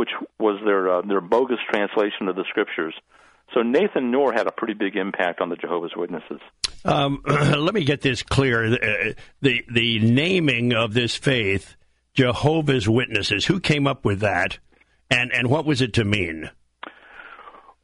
which 0.01 0.09
was 0.39 0.59
their 0.65 0.91
uh, 0.91 1.03
their 1.03 1.21
bogus 1.21 1.59
translation 1.71 2.29
of 2.29 2.35
the 2.35 2.45
scriptures. 2.49 2.95
So 3.53 3.61
Nathan 3.61 4.11
Knorr 4.11 4.33
had 4.33 4.47
a 4.47 4.51
pretty 4.51 4.73
big 4.73 4.97
impact 4.97 5.43
on 5.43 5.51
the 5.51 5.57
Jehovah's 5.57 5.93
Witnesses. 5.95 6.41
Um, 6.87 7.23
let 7.27 7.75
me 7.75 7.85
get 7.85 8.01
this 8.01 8.23
clear: 8.23 8.71
the, 8.71 9.15
the 9.43 9.63
the 9.71 9.99
naming 9.99 10.73
of 10.73 10.95
this 10.95 11.17
faith, 11.17 11.77
Jehovah's 12.15 12.89
Witnesses. 12.89 13.45
Who 13.45 13.61
came 13.61 13.87
up 13.87 14.07
with 14.07 14.21
that, 14.21 14.59
and 15.11 15.31
and 15.35 15.51
what 15.51 15.67
was 15.67 15.83
it 15.83 15.93
to 15.95 16.05
mean? 16.05 16.49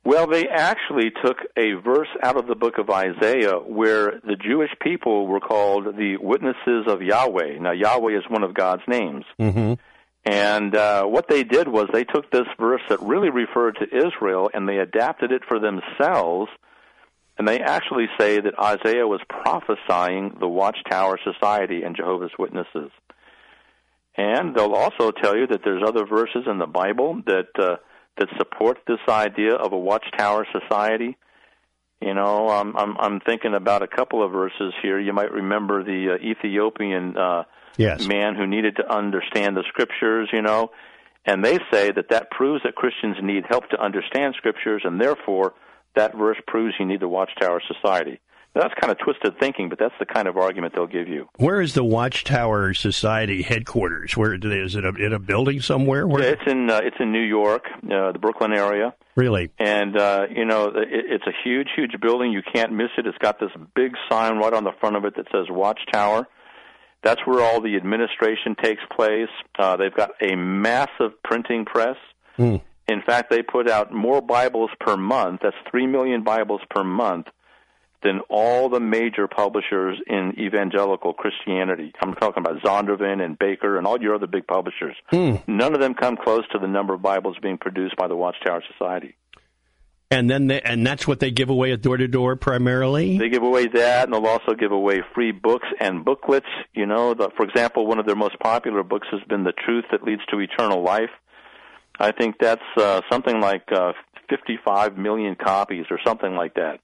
Well, 0.03 0.27
they 0.27 0.47
actually 0.49 1.11
took 1.23 1.37
a 1.59 1.73
verse 1.85 2.09
out 2.23 2.39
of 2.39 2.47
the 2.47 2.55
book 2.55 2.79
of 2.79 2.89
Isaiah 2.89 3.59
where 3.59 4.21
the 4.25 4.37
Jewish 4.37 4.71
people 4.81 5.27
were 5.27 5.41
called 5.41 5.85
the 5.85 6.17
witnesses 6.19 6.87
of 6.87 7.03
Yahweh. 7.03 7.59
Now, 7.61 7.73
Yahweh 7.73 8.17
is 8.17 8.23
one 8.31 8.43
of 8.45 8.55
God's 8.55 8.85
names. 8.89 9.25
Mm-hmm. 9.39 9.75
And 10.27 10.75
uh, 10.75 11.05
what 11.05 11.29
they 11.29 11.45
did 11.45 11.69
was 11.69 11.89
they 11.93 12.05
took 12.05 12.31
this 12.31 12.49
verse 12.59 12.83
that 12.89 13.01
really 13.01 13.31
referred 13.31 13.79
to 13.79 14.07
Israel 14.07 14.51
and 14.53 14.69
they 14.69 14.79
adapted 14.79 15.33
it 15.33 15.43
for 15.47 15.59
themselves. 15.61 16.51
And 17.39 17.47
they 17.47 17.61
actually 17.61 18.07
say 18.19 18.41
that 18.41 18.59
Isaiah 18.59 19.07
was 19.07 19.21
prophesying 19.29 20.37
the 20.41 20.49
Watchtower 20.49 21.19
Society 21.23 21.83
and 21.83 21.95
Jehovah's 21.95 22.33
Witnesses. 22.39 22.91
And 24.17 24.55
they'll 24.55 24.75
also 24.75 25.13
tell 25.13 25.37
you 25.37 25.47
that 25.47 25.61
there's 25.63 25.83
other 25.87 26.07
verses 26.07 26.45
in 26.47 26.59
the 26.59 26.67
Bible 26.67 27.23
that. 27.27 27.49
Uh, 27.59 27.77
that 28.19 28.29
support 28.39 28.79
this 28.87 29.01
idea 29.09 29.55
of 29.55 29.73
a 29.73 29.79
watchtower 29.79 30.47
society. 30.53 31.17
You 32.01 32.15
know, 32.15 32.51
um, 32.51 32.75
I'm 32.77 32.97
I'm 32.99 33.21
thinking 33.21 33.55
about 33.55 33.83
a 33.83 33.87
couple 33.87 34.23
of 34.25 34.31
verses 34.31 34.75
here. 34.83 34.99
You 34.99 35.13
might 35.13 35.33
remember 35.33 35.83
the 35.83 36.15
uh, 36.15 36.25
Ethiopian 36.25 37.17
uh, 37.17 37.45
yes. 37.77 38.07
man 38.07 38.35
who 38.35 38.47
needed 38.47 38.77
to 38.77 38.93
understand 38.93 39.57
the 39.57 39.65
scriptures. 39.69 40.29
You 40.33 40.43
know, 40.43 40.71
and 41.25 41.45
they 41.45 41.59
say 41.73 41.93
that 41.93 42.11
that 42.11 42.31
proves 42.31 42.63
that 42.65 42.75
Christians 42.75 43.17
need 43.23 43.45
help 43.49 43.71
to 43.71 43.81
understand 43.83 44.35
scriptures, 44.37 44.83
and 44.85 45.01
therefore 45.01 45.55
that 45.95 46.15
verse 46.15 46.37
proves 46.47 46.75
you 46.79 46.85
need 46.85 47.01
the 47.01 47.09
watchtower 47.09 47.63
society. 47.67 48.21
That's 48.57 48.73
kind 48.81 48.91
of 48.91 48.99
twisted 48.99 49.39
thinking, 49.39 49.69
but 49.69 49.79
that's 49.79 49.95
the 49.99 50.07
kind 50.07 50.27
of 50.27 50.39
argument 50.39 50.73
they'll 50.75 50.87
give 50.87 51.09
you. 51.09 51.29
Where 51.37 51.61
is 51.61 51.75
the 51.75 51.85
Watchtower 51.85 52.73
Society 52.73 53.43
headquarters? 53.43 54.17
Where 54.17 54.35
is 54.35 54.75
it? 54.75 54.85
A, 54.85 54.89
in 54.95 55.13
a 55.13 55.19
building 55.19 55.61
somewhere? 55.61 56.07
Where? 56.07 56.23
Yeah, 56.23 56.31
it's 56.31 56.51
in 56.51 56.71
uh, 56.71 56.81
it's 56.83 56.97
in 56.99 57.13
New 57.13 57.21
York, 57.21 57.67
uh, 57.85 58.13
the 58.13 58.19
Brooklyn 58.19 58.55
area. 58.55 58.95
Really? 59.15 59.51
And 59.59 59.95
uh, 59.99 60.27
you 60.35 60.47
know, 60.47 60.69
it, 60.69 60.89
it's 60.91 61.27
a 61.27 61.33
huge, 61.45 61.69
huge 61.77 62.01
building. 62.01 62.33
You 62.33 62.41
can't 62.55 62.73
miss 62.73 62.89
it. 62.97 63.07
It's 63.07 63.19
got 63.19 63.39
this 63.39 63.51
big 63.75 63.93
sign 64.11 64.39
right 64.39 64.55
on 64.55 64.65
the 64.65 64.73
front 64.81 64.97
of 64.97 65.05
it 65.05 65.17
that 65.17 65.27
says 65.31 65.47
Watchtower. 65.51 66.27
That's 67.05 67.21
where 67.27 67.45
all 67.45 67.61
the 67.61 67.77
administration 67.77 68.57
takes 68.61 68.83
place. 68.97 69.29
Uh, 69.59 69.77
they've 69.77 69.95
got 69.95 70.13
a 70.23 70.35
massive 70.35 71.23
printing 71.23 71.67
press. 71.67 71.97
Mm. 72.39 72.63
In 72.89 73.03
fact, 73.03 73.31
they 73.31 73.43
put 73.43 73.69
out 73.69 73.93
more 73.93 74.23
Bibles 74.23 74.71
per 74.81 74.97
month. 74.97 75.41
That's 75.43 75.57
three 75.71 75.87
million 75.87 76.25
Bibles 76.25 76.63
per 76.71 76.83
month 76.83 77.27
than 78.07 78.21
all 78.31 78.69
the 78.69 78.79
major 78.79 79.27
publishers 79.27 79.99
in 80.07 80.33
evangelical 80.39 81.13
Christianity. 81.13 81.93
I'm 82.01 82.15
talking 82.15 82.41
about 82.45 82.63
Zondervan 82.63 83.25
and 83.25 83.37
Baker 83.37 83.79
and 83.79 83.87
all 83.87 84.01
your 84.01 84.15
other 84.15 84.29
big 84.29 84.47
publishers. 84.47 84.95
Mm. 85.13 85.43
None 85.49 85.75
of 85.75 85.81
them 85.81 85.95
come 85.95 86.17
close 86.17 86.45
to 86.53 86.59
the 86.59 86.69
number 86.69 86.95
of 86.95 87.03
Bibles 87.03 87.37
being 87.43 87.59
produced 87.59 87.97
by 87.97 88.07
the 88.07 88.15
Watchtower 88.15 88.63
Society. 88.73 89.17
And 90.09 90.31
then, 90.31 90.47
they, 90.47 90.61
and 90.61 90.87
that's 90.87 91.09
what 91.09 91.19
they 91.19 91.33
give 91.33 91.51
away 91.51 91.73
at 91.73 91.83
door 91.83 91.97
to 91.97 92.07
door 92.07 92.37
primarily. 92.37 93.19
They 93.19 93.29
give 93.29 93.43
away 93.43 93.67
that, 93.67 94.05
and 94.05 94.15
they'll 94.15 94.27
also 94.27 94.55
give 94.55 94.71
away 94.71 95.03
free 95.17 95.33
books 95.33 95.67
and 95.81 96.05
booklets. 96.05 96.47
You 96.75 96.87
know, 96.87 97.13
the, 97.13 97.31
for 97.37 97.45
example, 97.45 97.89
one 97.89 97.99
of 97.99 98.07
their 98.07 98.15
most 98.15 98.39
popular 98.39 98.85
books 98.85 99.09
has 99.11 99.21
been 99.29 99.43
"The 99.43 99.53
Truth 99.53 99.87
That 99.91 100.05
Leads 100.05 100.25
to 100.31 100.39
Eternal 100.39 100.85
Life." 100.85 101.11
I 101.99 102.13
think 102.13 102.37
that's 102.39 102.63
uh, 102.77 103.01
something 103.11 103.41
like 103.41 103.65
uh, 103.73 103.95
55 104.31 104.97
million 104.97 105.35
copies 105.35 105.87
or 105.91 105.99
something 106.07 106.37
like 106.37 106.55
that. 106.55 106.79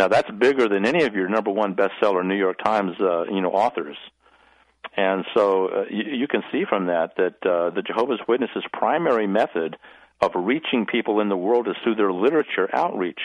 Now 0.00 0.08
that's 0.08 0.30
bigger 0.30 0.66
than 0.66 0.86
any 0.86 1.04
of 1.04 1.14
your 1.14 1.28
number 1.28 1.50
one 1.50 1.74
bestseller 1.74 2.26
New 2.26 2.34
York 2.34 2.56
Times, 2.64 2.92
uh, 2.98 3.24
you 3.24 3.42
know, 3.42 3.50
authors. 3.50 3.98
And 4.96 5.26
so 5.36 5.66
uh, 5.66 5.84
you, 5.90 6.20
you 6.20 6.26
can 6.26 6.42
see 6.50 6.64
from 6.66 6.86
that 6.86 7.16
that 7.18 7.34
uh, 7.44 7.68
the 7.68 7.82
Jehovah's 7.82 8.20
Witnesses' 8.26 8.64
primary 8.72 9.26
method 9.26 9.76
of 10.22 10.30
reaching 10.34 10.86
people 10.86 11.20
in 11.20 11.28
the 11.28 11.36
world 11.36 11.68
is 11.68 11.74
through 11.84 11.96
their 11.96 12.14
literature 12.14 12.74
outreach. 12.74 13.20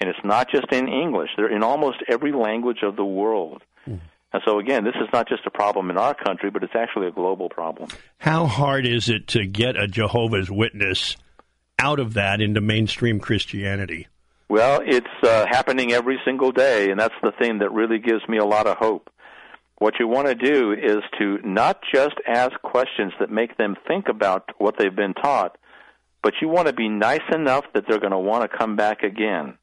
And 0.00 0.10
it's 0.10 0.18
not 0.24 0.50
just 0.50 0.66
in 0.72 0.88
English, 0.88 1.30
they're 1.36 1.54
in 1.54 1.62
almost 1.62 1.98
every 2.08 2.32
language 2.32 2.78
of 2.82 2.96
the 2.96 3.04
world. 3.04 3.62
Mm. 3.88 4.00
And 4.32 4.42
so, 4.44 4.58
again, 4.58 4.82
this 4.82 4.96
is 4.96 5.08
not 5.12 5.28
just 5.28 5.46
a 5.46 5.50
problem 5.50 5.88
in 5.88 5.96
our 5.96 6.14
country, 6.14 6.50
but 6.50 6.64
it's 6.64 6.74
actually 6.74 7.06
a 7.06 7.12
global 7.12 7.48
problem. 7.48 7.90
How 8.18 8.46
hard 8.46 8.86
is 8.86 9.08
it 9.08 9.28
to 9.28 9.46
get 9.46 9.76
a 9.76 9.86
Jehovah's 9.86 10.50
Witness 10.50 11.16
out 11.78 12.00
of 12.00 12.14
that 12.14 12.40
into 12.40 12.60
mainstream 12.60 13.20
Christianity? 13.20 14.08
Well, 14.48 14.80
it's 14.82 15.06
uh, 15.22 15.46
happening 15.46 15.92
every 15.92 16.18
single 16.24 16.52
day, 16.52 16.90
and 16.90 16.98
that's 16.98 17.14
the 17.22 17.32
thing 17.32 17.58
that 17.58 17.70
really 17.70 17.98
gives 17.98 18.26
me 18.28 18.38
a 18.38 18.44
lot 18.44 18.66
of 18.66 18.78
hope. 18.78 19.10
What 19.78 19.94
you 20.00 20.08
want 20.08 20.26
to 20.26 20.34
do 20.34 20.72
is 20.72 21.02
to 21.18 21.38
not 21.44 21.80
just 21.94 22.14
ask 22.26 22.52
questions 22.62 23.12
that 23.20 23.30
make 23.30 23.56
them 23.56 23.76
think 23.86 24.08
about 24.08 24.50
what 24.58 24.76
they've 24.78 24.94
been 24.94 25.14
taught, 25.14 25.58
but 26.22 26.32
you 26.40 26.48
want 26.48 26.66
to 26.66 26.72
be 26.72 26.88
nice 26.88 27.22
enough 27.32 27.64
that 27.74 27.84
they're 27.86 28.00
going 28.00 28.12
to 28.12 28.18
want 28.18 28.50
to 28.50 28.58
come 28.58 28.74
back 28.74 29.02
again. 29.02 29.58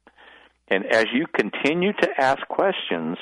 And 0.68 0.86
as 0.86 1.06
you 1.12 1.26
continue 1.26 1.92
to 1.92 2.08
ask 2.18 2.46
questions, 2.48 3.18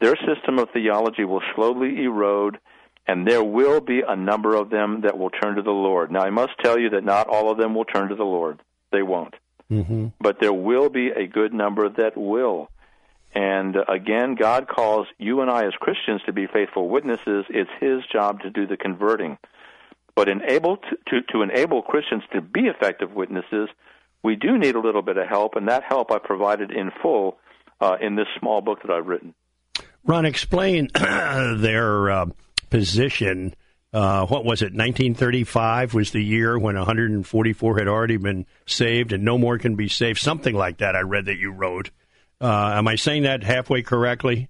their 0.00 0.16
system 0.16 0.58
of 0.58 0.70
theology 0.72 1.24
will 1.24 1.42
slowly 1.54 2.04
erode, 2.04 2.58
And 3.06 3.26
there 3.26 3.42
will 3.42 3.80
be 3.80 4.02
a 4.06 4.16
number 4.16 4.54
of 4.54 4.70
them 4.70 5.02
that 5.02 5.18
will 5.18 5.30
turn 5.30 5.56
to 5.56 5.62
the 5.62 5.70
Lord. 5.70 6.10
Now, 6.10 6.20
I 6.20 6.30
must 6.30 6.52
tell 6.62 6.78
you 6.78 6.90
that 6.90 7.04
not 7.04 7.28
all 7.28 7.50
of 7.50 7.58
them 7.58 7.74
will 7.74 7.84
turn 7.84 8.08
to 8.08 8.14
the 8.14 8.24
Lord. 8.24 8.60
They 8.92 9.02
won't. 9.02 9.34
Mm-hmm. 9.72 10.06
But 10.20 10.38
there 10.40 10.52
will 10.52 10.90
be 10.90 11.08
a 11.08 11.26
good 11.26 11.54
number 11.54 11.88
that 11.88 12.16
will. 12.16 12.68
And 13.34 13.76
uh, 13.76 13.84
again, 13.88 14.34
God 14.34 14.68
calls 14.68 15.06
you 15.18 15.40
and 15.40 15.50
I 15.50 15.64
as 15.64 15.72
Christians 15.80 16.20
to 16.26 16.32
be 16.32 16.46
faithful 16.46 16.88
witnesses. 16.88 17.46
It's 17.48 17.70
His 17.80 18.02
job 18.12 18.42
to 18.42 18.50
do 18.50 18.66
the 18.66 18.76
converting. 18.76 19.38
But 20.14 20.28
enable 20.28 20.76
to, 20.76 20.96
to, 21.08 21.22
to 21.32 21.42
enable 21.42 21.80
Christians 21.80 22.22
to 22.34 22.42
be 22.42 22.62
effective 22.62 23.12
witnesses, 23.12 23.70
we 24.22 24.36
do 24.36 24.58
need 24.58 24.74
a 24.74 24.80
little 24.80 25.00
bit 25.00 25.16
of 25.16 25.26
help, 25.26 25.56
and 25.56 25.68
that 25.68 25.84
help 25.84 26.12
I 26.12 26.18
provided 26.18 26.70
in 26.70 26.90
full 27.00 27.38
uh, 27.80 27.96
in 28.00 28.14
this 28.14 28.26
small 28.38 28.60
book 28.60 28.82
that 28.82 28.90
I've 28.90 29.06
written. 29.06 29.34
Ron, 30.04 30.26
explain 30.26 30.88
their 30.94 32.10
uh, 32.10 32.26
position. 32.68 33.54
Uh, 33.92 34.26
what 34.26 34.44
was 34.44 34.62
it? 34.62 34.72
1935 34.72 35.92
was 35.92 36.12
the 36.12 36.22
year 36.22 36.58
when 36.58 36.76
144 36.76 37.78
had 37.78 37.88
already 37.88 38.16
been 38.16 38.46
saved, 38.66 39.12
and 39.12 39.22
no 39.22 39.36
more 39.36 39.58
can 39.58 39.76
be 39.76 39.88
saved. 39.88 40.18
Something 40.18 40.54
like 40.54 40.78
that. 40.78 40.96
I 40.96 41.00
read 41.00 41.26
that 41.26 41.36
you 41.36 41.52
wrote. 41.52 41.90
Uh, 42.40 42.72
am 42.74 42.88
I 42.88 42.96
saying 42.96 43.24
that 43.24 43.42
halfway 43.42 43.82
correctly? 43.82 44.48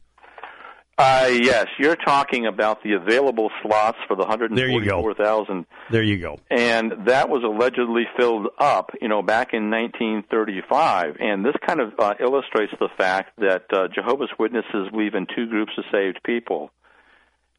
Uh, 0.99 1.29
yes, 1.33 1.67
you're 1.79 1.97
talking 1.97 2.47
about 2.47 2.83
the 2.85 2.93
available 2.93 3.51
slots 3.63 3.99
for 4.07 4.15
the 4.15 4.23
144,000. 4.23 5.67
There 5.91 6.03
you 6.03 6.19
go. 6.19 6.39
And 6.51 6.93
that 7.07 7.29
was 7.29 7.43
allegedly 7.43 8.05
filled 8.17 8.49
up, 8.59 8.91
you 9.01 9.09
know, 9.09 9.23
back 9.23 9.53
in 9.53 9.71
1935. 9.71 11.17
And 11.19 11.45
this 11.45 11.55
kind 11.67 11.81
of 11.81 11.95
uh, 11.99 12.15
illustrates 12.21 12.73
the 12.79 12.91
fact 12.97 13.33
that 13.39 13.65
uh, 13.73 13.89
Jehovah's 13.93 14.31
Witnesses 14.39 14.91
believe 14.93 15.15
in 15.15 15.27
two 15.35 15.49
groups 15.49 15.73
of 15.77 15.85
saved 15.91 16.21
people. 16.25 16.71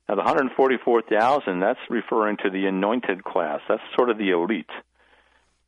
Now, 0.07 0.15
the 0.15 0.21
144,000, 0.21 1.59
that's 1.59 1.79
referring 1.89 2.37
to 2.43 2.49
the 2.49 2.65
anointed 2.65 3.23
class. 3.23 3.61
That's 3.69 3.81
sort 3.95 4.09
of 4.09 4.17
the 4.17 4.31
elite. 4.31 4.69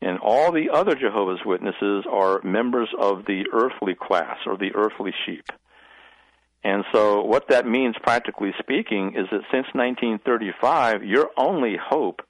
And 0.01 0.19
all 0.19 0.51
the 0.51 0.69
other 0.73 0.95
Jehovah's 0.95 1.39
Witnesses 1.45 2.05
are 2.11 2.41
members 2.43 2.89
of 2.99 3.25
the 3.25 3.45
earthly 3.53 3.95
class 3.95 4.37
or 4.45 4.57
the 4.57 4.75
earthly 4.75 5.13
sheep. 5.25 5.45
And 6.63 6.83
so, 6.91 7.21
what 7.21 7.47
that 7.49 7.67
means, 7.67 7.95
practically 8.01 8.51
speaking, 8.59 9.13
is 9.15 9.27
that 9.31 9.41
since 9.51 9.67
1935, 9.73 11.03
your 11.03 11.29
only 11.37 11.77
hope 11.81 12.21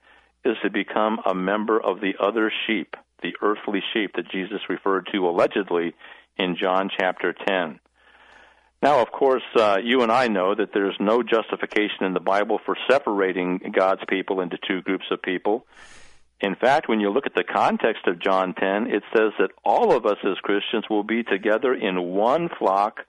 is 0.43 0.57
to 0.61 0.69
become 0.69 1.19
a 1.25 1.33
member 1.33 1.81
of 1.81 2.01
the 2.01 2.13
other 2.19 2.51
sheep, 2.67 2.95
the 3.23 3.33
earthly 3.41 3.81
sheep 3.93 4.11
that 4.15 4.29
Jesus 4.29 4.59
referred 4.69 5.07
to 5.11 5.27
allegedly 5.27 5.95
in 6.37 6.57
John 6.61 6.89
chapter 6.95 7.33
10. 7.47 7.79
Now, 8.85 9.01
of 9.01 9.11
course, 9.11 9.41
uh, 9.55 9.79
you 9.83 10.03
and 10.03 10.11
I 10.11 10.27
know 10.27 10.53
that 10.53 10.71
there's 10.71 10.95
no 10.99 11.23
justification 11.23 12.03
in 12.03 12.13
the 12.13 12.19
Bible 12.19 12.59
for 12.67 12.77
separating 12.87 13.73
God's 13.75 14.03
people 14.07 14.41
into 14.41 14.59
two 14.67 14.83
groups 14.83 15.05
of 15.09 15.23
people. 15.23 15.65
In 16.39 16.53
fact, 16.53 16.87
when 16.87 16.99
you 16.99 17.09
look 17.09 17.25
at 17.25 17.33
the 17.33 17.43
context 17.43 18.05
of 18.05 18.19
John 18.21 18.53
10, 18.53 18.91
it 18.91 19.01
says 19.11 19.31
that 19.39 19.49
all 19.63 19.91
of 19.91 20.05
us 20.05 20.19
as 20.23 20.37
Christians 20.43 20.85
will 20.87 21.03
be 21.03 21.23
together 21.23 21.73
in 21.73 21.99
one 21.99 22.47
flock 22.59 22.99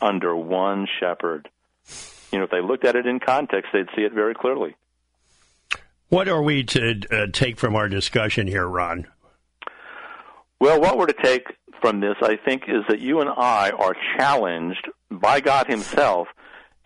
under 0.00 0.34
one 0.34 0.88
shepherd. 0.98 1.50
You 2.32 2.38
know, 2.38 2.44
if 2.44 2.50
they 2.50 2.62
looked 2.62 2.86
at 2.86 2.96
it 2.96 3.04
in 3.04 3.20
context, 3.20 3.68
they'd 3.74 3.84
see 3.94 4.04
it 4.04 4.14
very 4.14 4.34
clearly. 4.34 4.76
What 6.08 6.28
are 6.28 6.42
we 6.42 6.64
to 6.64 7.02
uh, 7.10 7.26
take 7.30 7.58
from 7.58 7.76
our 7.76 7.90
discussion 7.90 8.46
here, 8.46 8.66
Ron? 8.66 9.06
Well, 10.60 10.80
what 10.80 10.98
we're 10.98 11.06
to 11.06 11.22
take 11.22 11.46
from 11.80 12.00
this, 12.00 12.16
I 12.20 12.36
think, 12.36 12.64
is 12.66 12.82
that 12.88 13.00
you 13.00 13.20
and 13.20 13.30
I 13.30 13.70
are 13.70 13.94
challenged 14.16 14.88
by 15.10 15.40
God 15.40 15.68
Himself 15.68 16.28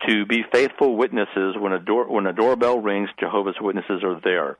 to 0.07 0.25
be 0.25 0.43
faithful 0.51 0.95
witnesses 0.95 1.55
when 1.57 1.73
a 1.73 1.79
door 1.79 2.07
when 2.07 2.27
a 2.27 2.33
doorbell 2.33 2.79
rings. 2.79 3.09
Jehovah's 3.19 3.55
Witnesses 3.59 4.03
are 4.03 4.19
there. 4.23 4.57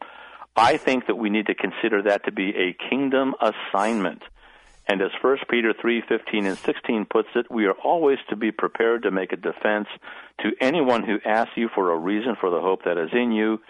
I 0.56 0.78
think 0.78 1.08
that 1.08 1.15
we 1.15 1.30
need 1.30 1.47
to 1.47 1.56
consider 1.56 2.04
that 2.04 2.26
to 2.26 2.32
be 2.32 2.54
a 2.56 2.89
kingdom 2.89 3.34
assignment. 3.39 4.23
And 4.88 5.02
as 5.02 5.12
1 5.21 5.38
Peter 5.49 5.73
3:15 5.73 6.45
and 6.45 6.58
16 6.58 7.06
puts 7.06 7.30
it, 7.36 7.52
we 7.52 7.65
are 7.65 7.73
always 7.84 8.19
to 8.30 8.36
be 8.36 8.52
prepared 8.52 9.04
to 9.04 9.12
make 9.12 9.32
a 9.32 9.38
defense 9.38 9.88
to 10.41 10.52
anyone 10.60 11.04
who 11.04 11.19
asks 11.26 11.56
you 11.56 11.69
for 11.73 11.91
a 11.91 11.97
reason 11.97 12.36
for 12.39 12.49
the 12.49 12.62
hope 12.62 12.84
that 12.84 12.97
is 12.97 13.12
in 13.13 13.32
you, 13.32 13.62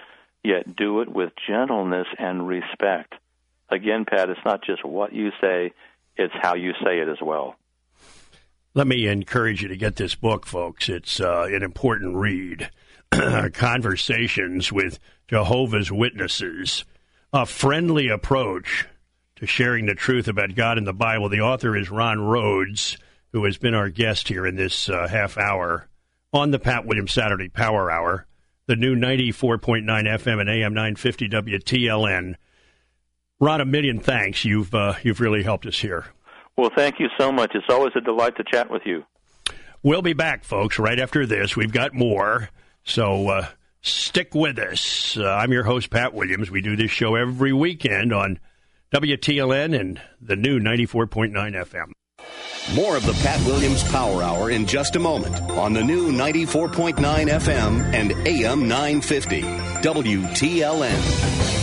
yet 0.44 0.76
do 0.76 1.02
it 1.02 1.10
with 1.10 1.34
gentleness 1.48 2.08
and 2.18 2.48
respect. 2.48 3.14
Again, 3.74 4.06
Pat, 4.06 4.30
it's 4.30 4.40
not 4.46 4.64
just 4.64 4.86
what 4.86 5.14
you 5.14 5.32
say, 5.42 5.74
it's 6.16 6.34
how 6.42 6.54
you 6.54 6.74
say 6.84 7.00
it 7.00 7.10
as 7.10 7.18
well. 7.22 7.56
Let 8.76 8.86
me 8.86 9.08
encourage 9.08 9.64
you 9.64 9.68
to 9.68 9.76
get 9.76 9.96
this 9.96 10.14
book, 10.14 10.46
folks. 10.46 10.90
It's 10.90 11.20
uh, 11.20 11.48
an 11.50 11.64
important 11.64 12.16
read. 12.16 12.70
Conversations 13.54 14.72
with 14.72 15.00
Jehovah's 15.28 15.92
Witnesses, 15.92 16.86
a 17.32 17.48
friendly 17.48 18.10
approach 18.10 18.88
to 19.38 19.48
sharing 19.48 19.88
the 19.88 19.96
truth 19.96 20.28
about 20.28 20.56
God 20.56 20.78
and 20.78 20.86
the 20.86 20.94
Bible. 20.94 21.30
The 21.30 21.42
author 21.42 21.76
is 21.76 21.90
Ron 21.90 22.20
Rhodes, 22.20 22.98
who 23.32 23.44
has 23.46 23.58
been 23.58 23.74
our 23.74 23.90
guest 23.90 24.28
here 24.28 24.46
in 24.46 24.56
this 24.56 24.88
uh, 24.88 25.08
half 25.08 25.38
hour 25.38 25.88
on 26.32 26.52
the 26.52 26.60
Pat 26.60 26.86
Williams 26.86 27.12
Saturday 27.12 27.50
Power 27.50 27.90
Hour, 27.90 28.28
the 28.68 28.76
new 28.76 28.96
94.9 28.96 29.84
FM 29.84 30.42
and 30.42 30.50
AM 30.50 30.74
950 30.74 31.30
WTLN. 31.30 32.36
Ron, 33.44 33.60
a 33.60 33.66
million 33.66 34.00
thanks. 34.00 34.46
You've 34.46 34.74
uh, 34.74 34.94
you've 35.04 35.20
really 35.20 35.44
helped 35.44 35.66
us 35.66 35.78
here. 35.78 36.06
Well, 36.56 36.70
thank 36.74 36.98
you 37.00 37.08
so 37.20 37.30
much. 37.30 37.52
It's 37.54 37.66
always 37.70 37.92
a 37.94 38.00
delight 38.00 38.38
to 38.38 38.44
chat 38.50 38.72
with 38.72 38.84
you. 38.86 39.04
We'll 39.82 40.02
be 40.02 40.14
back, 40.14 40.46
folks, 40.46 40.80
right 40.80 40.98
after 40.98 41.26
this. 41.26 41.58
We've 41.58 41.74
got 41.74 41.94
more, 41.94 42.50
so 42.86 43.28
uh, 43.28 43.48
stick 43.82 44.34
with 44.34 44.58
us. 44.60 45.18
Uh, 45.18 45.26
I'm 45.26 45.52
your 45.52 45.64
host, 45.64 45.90
Pat 45.90 46.14
Williams. 46.14 46.50
We 46.50 46.62
do 46.62 46.78
this 46.78 46.90
show 46.90 47.16
every 47.16 47.52
weekend 47.52 48.14
on 48.14 48.40
WTLN 48.96 49.78
and 49.78 50.02
the 50.22 50.38
new 50.38 50.62
94.9 50.62 51.34
FM. 51.34 51.92
More 52.74 52.96
of 52.96 53.06
the 53.06 53.12
Pat 53.24 53.46
Williams 53.46 53.84
Power 53.92 54.24
Hour 54.24 54.52
in 54.52 54.66
just 54.66 54.96
a 54.96 55.00
moment 55.00 55.38
on 55.52 55.74
the 55.74 55.84
new 55.84 56.14
94.9 56.14 56.96
FM 56.96 57.94
and 57.94 58.14
AM 58.26 58.70
950 58.70 59.42
WTLN. 59.42 61.63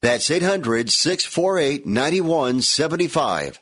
That's 0.00 0.30
800 0.30 0.90
648 0.90 1.86
9175. 1.86 3.60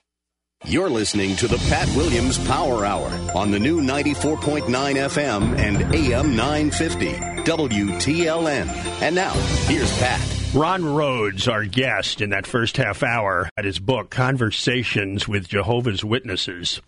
You're 0.64 0.90
listening 0.90 1.34
to 1.36 1.48
the 1.48 1.58
Pat 1.68 1.88
Williams 1.96 2.38
Power 2.46 2.86
Hour 2.86 3.10
on 3.34 3.50
the 3.50 3.58
new 3.58 3.80
94.9 3.80 4.66
FM 4.66 5.58
and 5.58 5.92
AM 5.92 6.36
950 6.36 7.12
WTLN. 7.42 8.68
And 9.02 9.16
now, 9.16 9.32
here's 9.66 9.92
Pat. 9.98 10.20
Ron 10.54 10.84
Rhodes, 10.84 11.48
our 11.48 11.64
guest 11.64 12.20
in 12.20 12.30
that 12.30 12.46
first 12.46 12.76
half 12.76 13.02
hour 13.02 13.48
at 13.56 13.64
his 13.64 13.80
book, 13.80 14.10
Conversations 14.10 15.26
with 15.26 15.48
Jehovah's 15.48 16.04
Witnesses. 16.04 16.80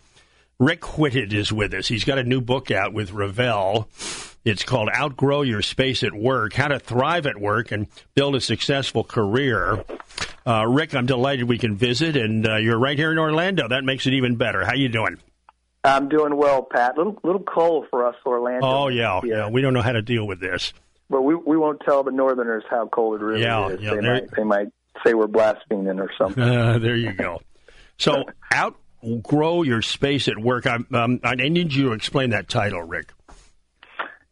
Rick 0.59 0.97
Whitted 0.97 1.33
is 1.33 1.51
with 1.51 1.73
us. 1.73 1.87
He's 1.87 2.05
got 2.05 2.17
a 2.17 2.23
new 2.23 2.39
book 2.39 2.71
out 2.71 2.93
with 2.93 3.11
Revell. 3.11 3.89
It's 4.45 4.63
called 4.63 4.89
Outgrow 4.95 5.41
Your 5.41 5.61
Space 5.61 6.03
at 6.03 6.13
Work 6.13 6.53
How 6.53 6.69
to 6.69 6.79
Thrive 6.79 7.25
at 7.25 7.37
Work 7.37 7.71
and 7.71 7.87
Build 8.13 8.35
a 8.35 8.41
Successful 8.41 9.03
Career. 9.03 9.83
Uh, 10.47 10.65
Rick, 10.65 10.95
I'm 10.95 11.07
delighted 11.07 11.49
we 11.49 11.57
can 11.57 11.75
visit, 11.75 12.15
and 12.15 12.47
uh, 12.47 12.55
you're 12.57 12.77
right 12.77 12.97
here 12.97 13.11
in 13.11 13.17
Orlando. 13.17 13.67
That 13.67 13.83
makes 13.83 14.05
it 14.05 14.13
even 14.13 14.35
better. 14.35 14.63
How 14.63 14.75
you 14.75 14.87
doing? 14.87 15.17
I'm 15.83 16.07
doing 16.07 16.37
well, 16.37 16.63
Pat. 16.63 16.97
Little 16.97 17.19
little 17.23 17.43
cold 17.43 17.87
for 17.89 18.07
us, 18.07 18.15
Orlando. 18.25 18.65
Oh 18.65 18.87
yeah, 18.87 19.21
yeah. 19.23 19.49
We 19.49 19.61
don't 19.61 19.73
know 19.73 19.81
how 19.81 19.91
to 19.91 20.01
deal 20.01 20.25
with 20.25 20.39
this. 20.39 20.73
But 21.09 21.21
we 21.21 21.35
we 21.35 21.57
won't 21.57 21.81
tell 21.81 22.03
the 22.03 22.11
Northerners 22.11 22.63
how 22.69 22.87
cold 22.87 23.21
it 23.21 23.23
really 23.23 23.41
yeah, 23.41 23.67
is. 23.67 23.81
Yeah, 23.81 23.95
they 23.95 24.01
might 24.01 24.31
they 24.35 24.43
might 24.43 24.67
say 25.05 25.13
we're 25.13 25.27
blaspheming 25.27 25.99
or 25.99 26.09
something. 26.17 26.41
Uh, 26.41 26.77
there 26.81 26.95
you 26.95 27.13
go. 27.13 27.41
So 27.97 28.23
outgrow 29.05 29.63
your 29.63 29.81
space 29.81 30.27
at 30.27 30.37
work. 30.37 30.65
I, 30.65 30.79
um, 30.93 31.19
I 31.23 31.35
need 31.35 31.73
you 31.73 31.85
to 31.85 31.91
explain 31.93 32.31
that 32.31 32.49
title, 32.49 32.81
Rick. 32.81 33.11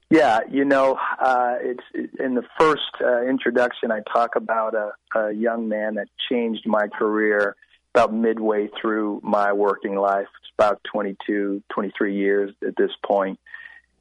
Yeah, 0.10 0.42
you 0.48 0.64
know, 0.64 1.00
uh, 1.20 1.56
it's 1.60 2.12
in 2.20 2.36
the 2.36 2.44
first 2.60 2.82
uh, 3.02 3.24
introduction. 3.24 3.92
I 3.92 4.02
talk 4.02 4.36
about 4.36 4.76
a, 4.76 4.92
a 5.18 5.32
young 5.32 5.68
man 5.70 5.96
that 5.96 6.08
changed 6.30 6.68
my 6.68 6.88
career 6.88 7.56
about 7.96 8.14
midway 8.14 8.70
through 8.80 9.22
my 9.24 9.54
working 9.54 9.96
life. 9.96 10.28
It's 10.42 10.52
about 10.56 10.84
22, 10.84 11.64
23 11.74 12.16
years 12.16 12.54
at 12.66 12.76
this 12.76 12.92
point. 13.04 13.40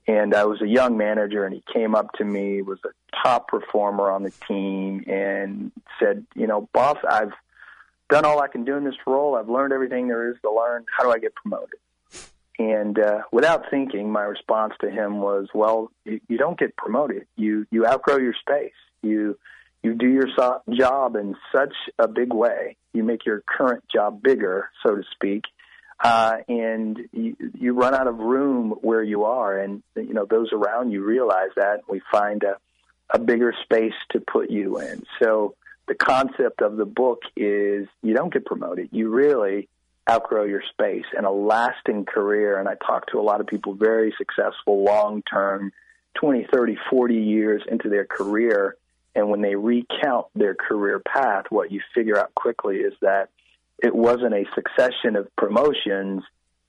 And 0.07 0.35
I 0.35 0.45
was 0.45 0.61
a 0.61 0.67
young 0.67 0.99
manager, 0.99 1.47
and 1.47 1.55
he 1.55 1.63
came 1.73 1.95
up 1.95 2.13
to 2.15 2.25
me, 2.25 2.61
was 2.61 2.81
a 2.85 2.91
top 3.25 3.49
performer 3.49 4.11
on 4.11 4.23
the 4.23 4.33
team, 4.49 5.05
and 5.07 5.73
said, 5.99 6.27
"You 6.35 6.47
know, 6.47 6.69
boss, 6.75 6.99
I've 7.09 7.33
done 8.13 8.25
all 8.25 8.41
I 8.41 8.49
can 8.49 8.65
do 8.65 8.77
in 8.77 8.85
this 8.85 8.95
role. 9.07 9.35
I've 9.37 9.49
learned 9.49 9.73
everything 9.73 10.09
there 10.09 10.31
is 10.31 10.37
to 10.43 10.53
learn. 10.53 10.85
How 10.97 11.05
do 11.05 11.11
I 11.11 11.19
get 11.19 11.35
promoted?" 11.35 11.81
And 12.59 12.99
uh, 12.99 13.23
without 13.33 13.65
thinking, 13.71 14.13
my 14.13 14.23
response 14.23 14.75
to 14.83 14.91
him 14.91 15.21
was, 15.21 15.49
"Well, 15.55 15.91
you, 16.05 16.21
you 16.29 16.39
don't 16.39 16.59
get 16.59 16.77
promoted. 16.77 17.27
You 17.37 17.67
you 17.71 17.87
outgrow 17.87 18.19
your 18.19 18.35
space. 18.35 18.73
You 19.03 19.39
you 19.83 19.95
do 19.95 20.07
your 20.09 20.29
so- 20.37 20.63
job 20.71 21.17
in 21.17 21.35
such 21.51 21.75
a 21.99 22.07
big 22.07 22.33
way. 22.33 22.77
You 22.93 23.03
make 23.03 23.25
your 23.25 23.43
current 23.47 23.85
job 23.89 24.23
bigger, 24.23 24.69
so 24.83 24.95
to 24.95 25.03
speak, 25.13 25.45
uh, 26.05 26.37
and 26.47 26.99
you, 27.13 27.37
you 27.59 27.73
run 27.73 27.95
out 27.95 28.07
of 28.07 28.19
room 28.19 28.75
where 28.83 29.03
you 29.03 29.25
are. 29.25 29.59
And 29.59 29.83
you 29.97 30.13
know 30.13 30.27
those 30.27 30.53
around 30.53 30.91
you 30.91 31.03
realize 31.03 31.51
that. 31.57 31.81
We 31.89 32.03
find 32.13 32.43
a 32.45 32.59
a 33.11 33.19
bigger 33.19 33.55
space 33.65 33.95
to 34.11 34.21
put 34.21 34.51
you 34.51 34.79
in. 34.79 35.05
So 35.23 35.55
the 35.87 35.95
concept 35.95 36.63
of 36.63 36.77
the 36.77 36.85
book 36.85 37.23
is 37.37 37.89
you 38.03 38.15
don't 38.15 38.33
get 38.33 38.47
promoted. 38.47 38.89
You 38.93 39.11
really 39.11 39.69
outgrow 40.11 40.45
your 40.45 40.63
space 40.71 41.05
and 41.17 41.27
a 41.27 41.31
lasting 41.31 42.05
career. 42.05 42.59
And 42.59 42.69
I 42.69 42.75
talk 42.75 43.07
to 43.13 43.21
a 43.21 43.23
lot 43.23 43.41
of 43.41 43.47
people 43.47 43.75
very 43.75 44.15
successful, 44.17 44.85
long 44.85 45.23
term, 45.23 45.73
20, 46.15 46.47
30, 46.53 46.77
40 46.91 47.15
years 47.15 47.63
into 47.71 47.89
their 47.89 48.05
career. 48.05 48.77
And 49.15 49.29
when 49.29 49.43
they 49.43 49.55
recount 49.55 50.27
their 50.35 50.55
career 50.55 51.01
path, 51.01 51.47
what 51.51 51.71
you 51.71 51.81
figure 51.95 52.19
out 52.19 52.35
quickly 52.35 52.77
is 52.77 52.95
that 53.03 53.29
it 53.79 53.95
wasn't 53.95 54.35
a 54.35 54.45
succession 54.55 55.17
of 55.17 55.35
promotions, 55.37 56.23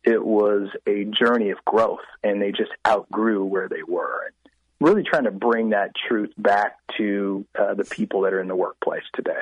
it 0.04 0.24
was 0.24 0.70
a 0.86 1.06
journey 1.06 1.52
of 1.52 1.64
growth. 1.66 2.06
And 2.24 2.42
they 2.42 2.52
just 2.52 2.72
outgrew 2.86 3.46
where 3.46 3.70
they 3.70 3.84
were. 3.84 4.32
Really 4.80 5.04
trying 5.04 5.26
to 5.26 5.32
bring 5.32 5.70
that 5.70 5.92
truth 6.08 6.32
back 6.38 6.78
to 6.98 7.46
uh, 7.58 7.74
the 7.74 7.86
people 7.86 8.22
that 8.22 8.34
are 8.34 8.42
in 8.42 8.48
the 8.48 8.56
workplace 8.56 9.04
today. 9.14 9.42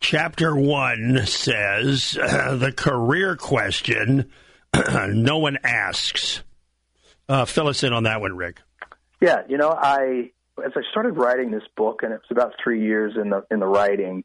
Chapter 0.00 0.56
one 0.56 1.26
says 1.26 2.18
uh, 2.20 2.56
the 2.56 2.72
career 2.72 3.36
question 3.36 4.30
no 5.08 5.38
one 5.38 5.58
asks. 5.64 6.42
Uh, 7.28 7.44
fill 7.44 7.68
us 7.68 7.82
in 7.82 7.92
on 7.92 8.04
that 8.04 8.20
one, 8.20 8.36
Rick. 8.36 8.60
Yeah, 9.20 9.42
you 9.48 9.56
know, 9.56 9.70
I 9.70 10.30
as 10.62 10.72
I 10.76 10.82
started 10.90 11.16
writing 11.16 11.50
this 11.50 11.62
book, 11.76 12.02
and 12.02 12.12
it 12.12 12.20
was 12.20 12.30
about 12.30 12.54
three 12.62 12.82
years 12.82 13.14
in 13.16 13.30
the 13.30 13.44
in 13.50 13.60
the 13.60 13.66
writing. 13.66 14.24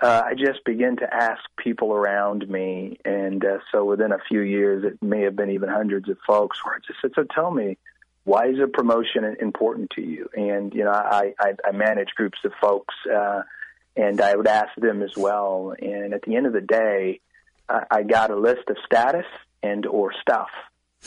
Uh, 0.00 0.22
I 0.26 0.34
just 0.34 0.64
began 0.64 0.96
to 0.96 1.12
ask 1.12 1.40
people 1.56 1.92
around 1.92 2.48
me, 2.48 2.98
and 3.04 3.44
uh, 3.44 3.58
so 3.72 3.84
within 3.84 4.12
a 4.12 4.18
few 4.28 4.40
years, 4.40 4.84
it 4.84 5.02
may 5.02 5.22
have 5.22 5.34
been 5.34 5.50
even 5.50 5.68
hundreds 5.68 6.08
of 6.08 6.18
folks 6.26 6.64
where 6.64 6.76
I 6.76 6.78
just 6.86 7.00
said, 7.00 7.10
"So 7.14 7.24
tell 7.24 7.50
me, 7.50 7.76
why 8.28 8.48
is 8.48 8.58
a 8.62 8.68
promotion 8.68 9.36
important 9.40 9.90
to 9.96 10.02
you?" 10.02 10.28
And 10.34 10.72
you 10.74 10.84
know, 10.84 10.92
I 10.92 11.34
I, 11.38 11.54
I 11.64 11.72
manage 11.72 12.10
groups 12.16 12.38
of 12.44 12.52
folks. 12.60 12.94
Uh, 13.12 13.42
and 13.98 14.20
I 14.20 14.36
would 14.36 14.46
ask 14.46 14.70
them 14.76 15.02
as 15.02 15.16
well. 15.16 15.74
And 15.76 16.14
at 16.14 16.22
the 16.22 16.36
end 16.36 16.46
of 16.46 16.52
the 16.52 16.60
day, 16.60 17.20
I, 17.68 17.82
I 17.90 18.02
got 18.04 18.30
a 18.30 18.36
list 18.36 18.70
of 18.70 18.76
status 18.86 19.26
and 19.62 19.84
or 19.86 20.12
stuff. 20.20 20.48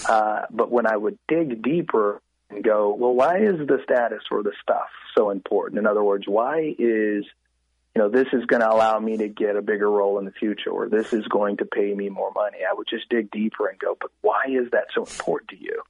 Uh, 0.07 0.41
but 0.51 0.69
when 0.71 0.85
I 0.85 0.97
would 0.97 1.17
dig 1.27 1.63
deeper 1.63 2.21
and 2.49 2.63
go, 2.63 2.93
well, 2.93 3.13
why 3.13 3.37
is 3.37 3.65
the 3.65 3.79
status 3.83 4.23
or 4.29 4.43
the 4.43 4.51
stuff 4.61 4.89
so 5.17 5.29
important? 5.29 5.79
In 5.79 5.87
other 5.87 6.03
words, 6.03 6.25
why 6.27 6.75
is 6.77 7.25
you 7.95 8.01
know 8.01 8.09
this 8.09 8.27
is 8.31 8.45
going 8.45 8.61
to 8.61 8.71
allow 8.71 8.99
me 8.99 9.17
to 9.17 9.27
get 9.27 9.57
a 9.57 9.61
bigger 9.61 9.89
role 9.89 10.17
in 10.19 10.25
the 10.25 10.31
future, 10.31 10.69
or 10.69 10.87
this 10.87 11.11
is 11.11 11.27
going 11.27 11.57
to 11.57 11.65
pay 11.65 11.93
me 11.93 12.09
more 12.09 12.31
money? 12.33 12.59
I 12.69 12.73
would 12.73 12.87
just 12.89 13.09
dig 13.09 13.31
deeper 13.31 13.67
and 13.67 13.77
go, 13.79 13.97
but 13.99 14.11
why 14.21 14.45
is 14.47 14.71
that 14.71 14.87
so 14.93 15.03
important 15.03 15.49
to 15.49 15.61
you? 15.61 15.81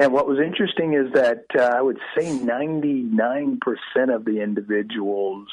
And 0.00 0.14
what 0.14 0.26
was 0.26 0.38
interesting 0.38 0.94
is 0.94 1.12
that 1.12 1.44
uh, 1.54 1.76
I 1.76 1.82
would 1.82 1.98
say 2.16 2.24
99% 2.30 3.60
of 4.08 4.24
the 4.24 4.40
individuals 4.40 5.48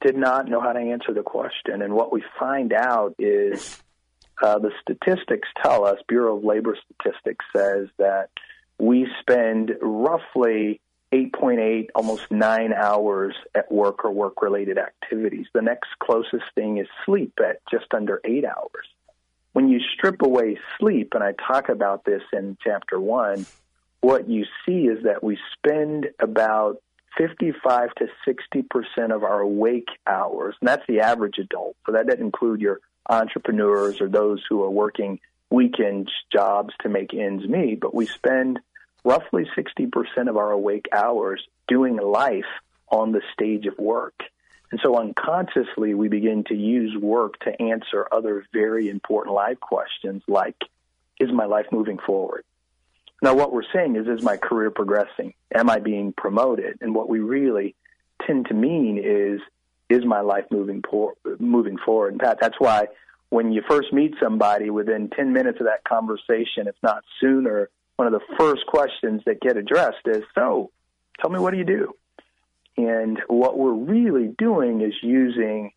did 0.00 0.16
not 0.16 0.48
know 0.48 0.60
how 0.60 0.72
to 0.72 0.80
answer 0.80 1.14
the 1.14 1.22
question. 1.22 1.80
And 1.82 1.94
what 1.94 2.10
we 2.10 2.24
find 2.40 2.72
out 2.72 3.14
is 3.20 3.80
uh, 4.42 4.58
the 4.58 4.72
statistics 4.82 5.46
tell 5.62 5.84
us, 5.84 5.98
Bureau 6.08 6.38
of 6.38 6.44
Labor 6.44 6.76
Statistics 6.90 7.44
says 7.56 7.86
that 7.98 8.30
we 8.78 9.06
spend 9.20 9.70
roughly 9.80 10.80
8.8, 11.12 11.90
almost 11.94 12.32
nine 12.32 12.72
hours 12.72 13.36
at 13.54 13.70
work 13.70 14.04
or 14.04 14.10
work 14.10 14.42
related 14.42 14.78
activities. 14.78 15.46
The 15.54 15.62
next 15.62 15.90
closest 16.00 16.52
thing 16.56 16.78
is 16.78 16.88
sleep 17.06 17.38
at 17.38 17.60
just 17.70 17.94
under 17.94 18.20
eight 18.24 18.44
hours. 18.44 18.88
When 19.52 19.68
you 19.68 19.78
strip 19.94 20.20
away 20.22 20.58
sleep, 20.80 21.14
and 21.14 21.22
I 21.22 21.32
talk 21.32 21.68
about 21.68 22.04
this 22.04 22.22
in 22.32 22.56
chapter 22.60 22.98
one, 22.98 23.46
what 24.00 24.28
you 24.28 24.44
see 24.64 24.86
is 24.86 25.04
that 25.04 25.22
we 25.22 25.38
spend 25.56 26.08
about 26.20 26.80
55 27.16 27.94
to 27.96 28.06
60 28.24 28.62
percent 28.62 29.12
of 29.12 29.24
our 29.24 29.40
awake 29.40 29.88
hours, 30.06 30.54
and 30.60 30.68
that's 30.68 30.86
the 30.86 31.00
average 31.00 31.38
adult. 31.38 31.76
So 31.86 31.92
that 31.92 32.06
doesn't 32.06 32.24
include 32.24 32.60
your 32.60 32.80
entrepreneurs 33.08 34.00
or 34.00 34.08
those 34.08 34.44
who 34.48 34.62
are 34.62 34.70
working 34.70 35.20
weekend 35.50 36.10
jobs 36.32 36.74
to 36.82 36.88
make 36.88 37.14
ends 37.14 37.48
meet. 37.48 37.80
But 37.80 37.94
we 37.94 38.06
spend 38.06 38.60
roughly 39.04 39.48
60 39.54 39.86
percent 39.86 40.28
of 40.28 40.36
our 40.36 40.52
awake 40.52 40.86
hours 40.92 41.42
doing 41.66 41.96
life 41.96 42.44
on 42.88 43.12
the 43.12 43.22
stage 43.32 43.66
of 43.66 43.78
work. 43.78 44.20
And 44.70 44.80
so 44.82 44.98
unconsciously, 44.98 45.94
we 45.94 46.08
begin 46.08 46.44
to 46.44 46.54
use 46.54 46.96
work 47.00 47.38
to 47.40 47.62
answer 47.62 48.06
other 48.12 48.44
very 48.52 48.90
important 48.90 49.34
life 49.34 49.58
questions 49.60 50.22
like, 50.28 50.56
is 51.18 51.32
my 51.32 51.46
life 51.46 51.66
moving 51.72 51.98
forward? 51.98 52.44
Now, 53.20 53.34
what 53.34 53.52
we're 53.52 53.62
saying 53.72 53.96
is, 53.96 54.06
is 54.06 54.22
my 54.22 54.36
career 54.36 54.70
progressing? 54.70 55.34
Am 55.54 55.68
I 55.68 55.80
being 55.80 56.12
promoted? 56.12 56.78
And 56.80 56.94
what 56.94 57.08
we 57.08 57.18
really 57.18 57.74
tend 58.26 58.46
to 58.46 58.54
mean 58.54 58.98
is, 58.98 59.40
is 59.88 60.04
my 60.04 60.20
life 60.20 60.44
moving 60.50 60.82
por- 60.82 61.14
moving 61.38 61.78
forward? 61.78 62.12
And 62.12 62.20
Pat, 62.20 62.38
that's 62.40 62.58
why 62.58 62.88
when 63.30 63.52
you 63.52 63.62
first 63.68 63.92
meet 63.92 64.14
somebody, 64.22 64.70
within 64.70 65.10
10 65.10 65.32
minutes 65.32 65.60
of 65.60 65.66
that 65.66 65.84
conversation, 65.84 66.66
if 66.66 66.76
not 66.82 67.04
sooner, 67.20 67.68
one 67.96 68.06
of 68.06 68.12
the 68.12 68.36
first 68.38 68.64
questions 68.66 69.22
that 69.26 69.40
get 69.40 69.56
addressed 69.56 70.06
is, 70.06 70.22
so, 70.34 70.70
tell 71.20 71.30
me 71.30 71.38
what 71.38 71.50
do 71.50 71.58
you 71.58 71.64
do? 71.64 71.94
And 72.76 73.20
what 73.26 73.58
we're 73.58 73.72
really 73.72 74.28
doing 74.38 74.80
is 74.80 74.94
using 75.02 75.72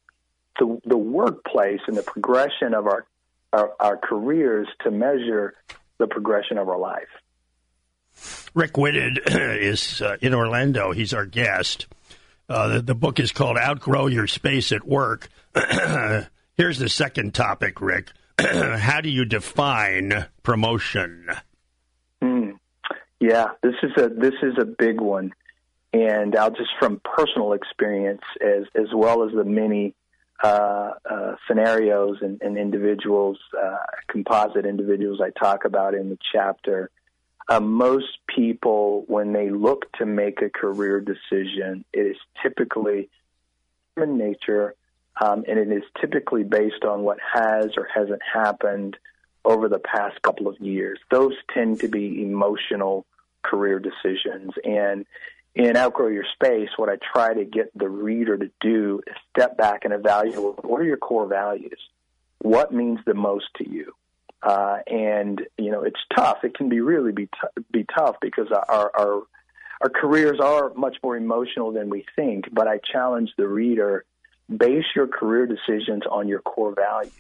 the, 0.60 0.80
the 0.86 0.98
workplace 0.98 1.82
and 1.88 1.98
the 1.98 2.04
progression 2.04 2.76
of 2.76 2.86
our, 2.86 3.06
our, 3.52 3.72
our 3.80 3.98
careers 3.98 4.68
to 4.84 4.92
measure 4.92 5.56
the 5.98 6.08
progression 6.08 6.58
of 6.58 6.70
our 6.70 6.78
life. 6.78 7.10
Rick 8.54 8.78
Whitted 8.78 9.20
is 9.28 10.02
uh, 10.02 10.18
in 10.22 10.34
Orlando. 10.34 10.92
He's 10.92 11.14
our 11.14 11.26
guest. 11.26 11.88
Uh, 12.50 12.68
the, 12.68 12.82
the, 12.82 12.96
book 12.96 13.20
is 13.20 13.32
called 13.32 13.58
Outgrow 13.58 14.08
Your 14.08 14.28
Space 14.28 14.72
at 14.72 14.86
Work. 14.86 15.30
Here's 16.58 16.80
the 16.80 16.90
second 16.90 17.34
topic, 17.34 17.80
Rick. 17.80 18.12
How 18.40 19.00
do 19.02 19.10
you 19.10 19.24
define 19.24 20.26
promotion? 20.44 21.30
Mm. 22.22 22.60
Yeah, 23.20 23.50
this 23.62 23.76
is 23.84 23.92
a 23.98 24.10
this 24.10 24.34
is 24.42 24.56
a 24.60 24.66
big 24.66 25.00
one, 25.00 25.32
and 25.94 26.36
I'll 26.36 26.52
just 26.52 26.72
from 26.80 27.00
personal 27.04 27.54
experience 27.54 28.24
as 28.42 28.66
as 28.76 28.88
well 28.94 29.24
as 29.24 29.34
the 29.34 29.46
many 29.46 29.94
uh, 30.44 30.92
uh, 31.10 31.36
scenarios 31.48 32.18
and, 32.22 32.42
and 32.42 32.58
individuals, 32.58 33.38
uh, 33.58 33.78
composite 34.08 34.66
individuals 34.66 35.22
I 35.24 35.30
talk 35.30 35.66
about 35.66 35.94
in 35.94 36.10
the 36.10 36.18
chapter. 36.34 36.90
Uh, 37.52 37.60
most 37.60 38.18
people, 38.34 39.04
when 39.08 39.34
they 39.34 39.50
look 39.50 39.92
to 39.98 40.06
make 40.06 40.42
a 40.42 40.50
career 40.50 41.02
decision, 41.02 41.84
it 41.92 42.00
is 42.00 42.16
typically 42.42 43.10
human 43.94 44.18
nature, 44.18 44.74
um, 45.22 45.44
and 45.50 45.60
it 45.60 45.70
is 45.70 45.84
typically 46.00 46.44
based 46.44 46.86
on 46.86 47.02
what 47.02 47.18
has 47.34 47.72
or 47.76 47.90
hasn't 47.94 48.22
happened 48.22 48.96
over 49.44 49.68
the 49.68 49.80
past 49.80 50.22
couple 50.22 50.48
of 50.48 50.58
years. 50.62 50.98
Those 51.10 51.34
tend 51.54 51.82
to 51.82 51.90
be 51.90 52.24
emotional 52.24 53.06
career 53.44 53.80
decisions, 53.80 54.54
and 54.64 55.06
in 55.54 55.76
Outgrow 55.76 56.08
Your 56.08 56.24
Space, 56.34 56.70
what 56.78 56.88
I 56.88 56.96
try 57.14 57.34
to 57.34 57.44
get 57.44 57.78
the 57.78 57.90
reader 57.90 58.38
to 58.38 58.50
do 58.62 59.02
is 59.06 59.16
step 59.36 59.58
back 59.58 59.84
and 59.84 59.94
evaluate 59.94 60.64
what 60.64 60.80
are 60.80 60.86
your 60.86 60.96
core 60.96 61.28
values? 61.28 61.80
What 62.40 62.74
means 62.74 63.00
the 63.06 63.14
most 63.14 63.48
to 63.58 63.70
you? 63.70 63.94
Uh, 64.44 64.80
and 64.88 65.42
you 65.58 65.72
know, 65.72 65.84
it's 65.84 66.00
tough. 66.16 66.44
It 66.44 66.56
can 66.56 66.70
be 66.70 66.82
really 66.82 67.12
be 67.12 67.28
t- 67.28 67.64
be 67.72 67.86
tough 67.96 68.16
because 68.22 68.48
our, 68.52 68.92
our 68.96 69.22
our 69.82 69.90
careers 69.90 70.40
are 70.40 70.74
much 70.76 70.98
more 71.04 71.16
emotional 71.16 71.72
than 71.72 71.90
we 71.90 72.06
think. 72.16 72.46
But 72.52 72.68
I 72.68 72.80
challenge 72.80 73.32
the 73.38 73.48
reader: 73.48 74.04
base 74.56 74.86
your 74.96 75.08
career 75.08 75.46
decisions 75.46 76.04
on 76.10 76.28
your 76.28 76.42
core 76.42 76.74
value. 76.74 77.12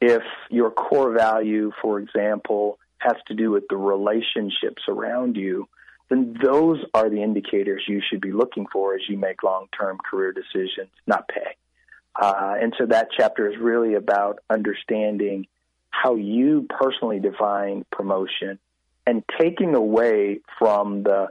If 0.00 0.22
your 0.48 0.70
core 0.70 1.12
value, 1.12 1.72
for 1.82 1.98
example, 1.98 2.78
has 2.98 3.16
to 3.26 3.34
do 3.34 3.50
with 3.50 3.64
the 3.68 3.76
relationships 3.76 4.82
around 4.88 5.36
you, 5.36 5.68
then 6.08 6.36
those 6.42 6.78
are 6.94 7.10
the 7.10 7.22
indicators 7.22 7.82
you 7.86 8.00
should 8.08 8.20
be 8.20 8.32
looking 8.32 8.66
for 8.72 8.94
as 8.94 9.02
you 9.08 9.18
make 9.18 9.42
long 9.42 9.66
term 9.78 9.98
career 9.98 10.32
decisions, 10.32 10.90
not 11.06 11.28
pay. 11.28 11.56
Uh, 12.20 12.54
and 12.60 12.74
so 12.78 12.86
that 12.86 13.08
chapter 13.16 13.50
is 13.50 13.58
really 13.58 13.94
about 13.94 14.38
understanding 14.50 15.46
how 15.90 16.14
you 16.14 16.66
personally 16.68 17.20
define 17.20 17.84
promotion 17.90 18.58
and 19.06 19.22
taking 19.40 19.74
away 19.74 20.40
from 20.58 21.02
the 21.02 21.28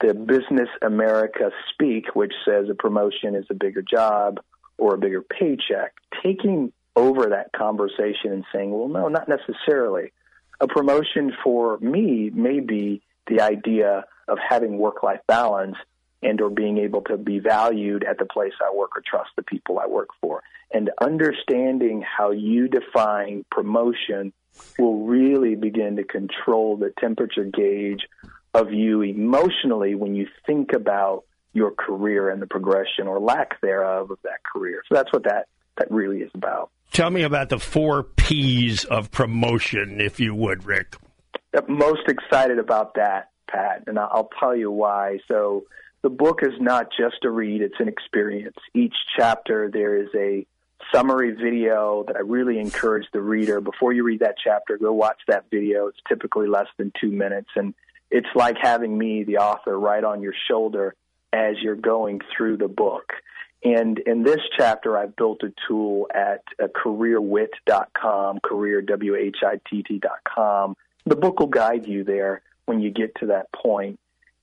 the 0.00 0.14
business 0.14 0.68
America 0.80 1.50
speak, 1.72 2.14
which 2.14 2.32
says 2.44 2.66
a 2.70 2.74
promotion 2.74 3.34
is 3.34 3.44
a 3.50 3.54
bigger 3.54 3.82
job 3.82 4.38
or 4.76 4.94
a 4.94 4.98
bigger 4.98 5.22
paycheck, 5.22 5.92
taking 6.22 6.72
over 6.94 7.30
that 7.30 7.50
conversation 7.52 8.32
and 8.32 8.44
saying, 8.52 8.70
well, 8.70 8.88
no, 8.88 9.08
not 9.08 9.28
necessarily. 9.28 10.12
A 10.60 10.68
promotion 10.68 11.32
for 11.42 11.78
me 11.78 12.30
may 12.30 12.60
be 12.60 13.02
the 13.26 13.40
idea 13.40 14.04
of 14.28 14.38
having 14.46 14.78
work 14.78 15.02
life 15.02 15.20
balance 15.26 15.76
and 16.22 16.40
or 16.40 16.50
being 16.50 16.78
able 16.78 17.02
to 17.02 17.16
be 17.16 17.38
valued 17.38 18.04
at 18.04 18.18
the 18.18 18.24
place 18.24 18.52
I 18.60 18.74
work 18.74 18.96
or 18.96 19.02
trust 19.06 19.30
the 19.36 19.42
people 19.42 19.78
I 19.78 19.86
work 19.86 20.08
for. 20.20 20.42
And 20.72 20.90
understanding 21.00 22.02
how 22.02 22.30
you 22.30 22.68
define 22.68 23.44
promotion 23.50 24.32
will 24.78 25.04
really 25.06 25.54
begin 25.54 25.96
to 25.96 26.04
control 26.04 26.76
the 26.76 26.92
temperature 26.98 27.44
gauge 27.44 28.06
of 28.54 28.72
you 28.72 29.02
emotionally 29.02 29.94
when 29.94 30.14
you 30.14 30.26
think 30.46 30.72
about 30.72 31.24
your 31.52 31.70
career 31.70 32.28
and 32.30 32.42
the 32.42 32.46
progression 32.46 33.06
or 33.06 33.20
lack 33.20 33.60
thereof 33.60 34.10
of 34.10 34.18
that 34.24 34.42
career. 34.44 34.82
So 34.88 34.94
that's 34.94 35.12
what 35.12 35.24
that, 35.24 35.46
that 35.76 35.90
really 35.90 36.18
is 36.18 36.30
about. 36.34 36.70
Tell 36.92 37.10
me 37.10 37.22
about 37.22 37.48
the 37.48 37.58
four 37.58 38.02
P's 38.02 38.84
of 38.84 39.10
promotion, 39.10 40.00
if 40.00 40.18
you 40.18 40.34
would, 40.34 40.64
Rick. 40.64 40.96
I'm 41.54 41.78
most 41.78 42.08
excited 42.08 42.58
about 42.58 42.94
that, 42.94 43.30
Pat, 43.48 43.84
and 43.86 43.98
I'll 43.98 44.30
tell 44.38 44.54
you 44.54 44.70
why. 44.70 45.18
So 45.28 45.64
the 46.02 46.10
book 46.10 46.40
is 46.42 46.54
not 46.60 46.88
just 46.96 47.24
a 47.24 47.30
read, 47.30 47.62
it's 47.62 47.80
an 47.80 47.88
experience. 47.88 48.56
Each 48.74 48.94
chapter, 49.16 49.70
there 49.70 49.96
is 49.96 50.08
a 50.14 50.46
summary 50.94 51.32
video 51.32 52.04
that 52.06 52.16
I 52.16 52.20
really 52.20 52.58
encourage 52.58 53.06
the 53.12 53.20
reader 53.20 53.60
before 53.60 53.92
you 53.92 54.04
read 54.04 54.20
that 54.20 54.36
chapter, 54.42 54.78
go 54.78 54.92
watch 54.92 55.20
that 55.26 55.46
video. 55.50 55.88
It's 55.88 55.98
typically 56.08 56.46
less 56.46 56.68
than 56.76 56.92
two 57.00 57.10
minutes, 57.10 57.50
and 57.56 57.74
it's 58.10 58.28
like 58.34 58.56
having 58.60 58.96
me, 58.96 59.24
the 59.24 59.38
author, 59.38 59.78
right 59.78 60.02
on 60.02 60.22
your 60.22 60.34
shoulder 60.48 60.94
as 61.32 61.56
you're 61.60 61.74
going 61.74 62.20
through 62.34 62.56
the 62.56 62.68
book. 62.68 63.12
And 63.64 63.98
in 63.98 64.22
this 64.22 64.40
chapter, 64.56 64.96
I've 64.96 65.16
built 65.16 65.42
a 65.42 65.52
tool 65.66 66.06
at 66.14 66.44
uh, 66.62 66.68
careerwhitt.com, 66.68 68.38
career. 68.44 68.82
The 71.06 71.16
book 71.16 71.40
will 71.40 71.48
guide 71.48 71.86
you 71.86 72.04
there 72.04 72.42
when 72.66 72.80
you 72.80 72.90
get 72.90 73.14
to 73.16 73.26
that 73.26 73.50
point. 73.52 73.98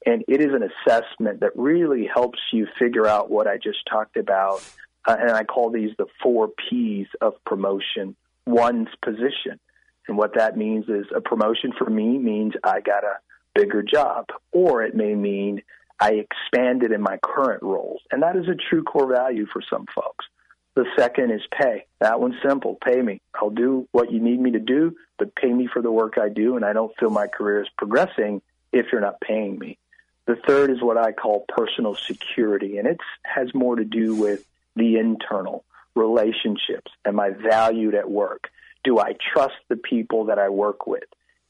And 0.06 0.24
it 0.28 0.42
is 0.42 0.52
an 0.54 0.62
assessment 0.64 1.40
that 1.40 1.52
really 1.56 2.08
helps 2.12 2.40
you 2.54 2.68
figure 2.78 3.08
out 3.08 3.32
what 3.32 3.48
I 3.48 3.58
just 3.58 3.80
talked 3.90 4.18
about. 4.18 4.64
Uh, 5.08 5.18
and 5.20 5.32
I 5.32 5.44
call 5.44 5.72
these 5.72 5.92
the 5.98 6.06
four 6.22 6.50
P's 6.70 7.08
of 7.22 7.34
promotion. 7.46 8.16
One's 8.46 8.90
position. 9.04 9.60
And 10.08 10.18
what 10.18 10.36
that 10.36 10.58
means 10.58 10.86
is 10.88 11.06
a 11.16 11.22
promotion 11.22 11.74
for 11.78 11.90
me 11.90 12.18
means 12.18 12.54
I 12.64 12.82
got 12.82 13.04
a 13.04 13.18
bigger 13.56 13.82
job, 13.82 14.28
or 14.52 14.84
it 14.84 14.96
may 14.96 15.16
mean 15.16 15.64
I 16.00 16.12
expanded 16.12 16.92
in 16.92 17.02
my 17.02 17.18
current 17.24 17.64
roles. 17.64 18.02
And 18.12 18.22
that 18.22 18.36
is 18.36 18.48
a 18.48 18.56
true 18.70 18.84
core 18.84 19.12
value 19.12 19.48
for 19.52 19.62
some 19.68 19.86
folks. 19.96 20.26
The 20.76 20.86
second 20.98 21.32
is 21.32 21.42
pay. 21.58 21.86
That 22.02 22.20
one's 22.20 22.36
simple. 22.46 22.78
Pay 22.84 23.02
me. 23.02 23.22
I'll 23.42 23.50
do 23.50 23.88
what 23.92 24.12
you 24.12 24.20
need 24.20 24.40
me 24.40 24.52
to 24.52 24.60
do, 24.60 24.96
but 25.18 25.34
pay 25.36 25.52
me 25.52 25.70
for 25.72 25.82
the 25.82 25.92
work 25.92 26.18
I 26.22 26.28
do. 26.30 26.58
And 26.58 26.66
I 26.66 26.74
don't 26.74 26.92
feel 27.00 27.10
my 27.10 27.28
career 27.28 27.62
is 27.62 27.70
progressing 27.78 28.42
if 28.74 28.88
you're 28.92 29.02
not 29.02 29.22
paying 29.22 29.58
me. 29.58 29.78
The 30.26 30.36
third 30.48 30.72
is 30.72 30.82
what 30.82 30.98
I 30.98 31.12
call 31.12 31.46
personal 31.48 31.96
security, 31.96 32.78
and 32.78 32.88
it 32.88 33.00
has 33.24 33.54
more 33.54 33.76
to 33.76 33.86
do 33.86 34.16
with 34.16 34.46
the 34.76 34.98
internal 34.98 35.64
relationships. 35.96 36.92
Am 37.06 37.20
I 37.20 37.30
valued 37.30 37.96
at 37.96 38.10
work? 38.10 38.50
Do 38.84 39.00
I 39.00 39.14
trust 39.34 39.56
the 39.70 39.78
people 39.78 40.26
that 40.26 40.40
I 40.40 40.50
work 40.50 40.88
with? 40.88 41.04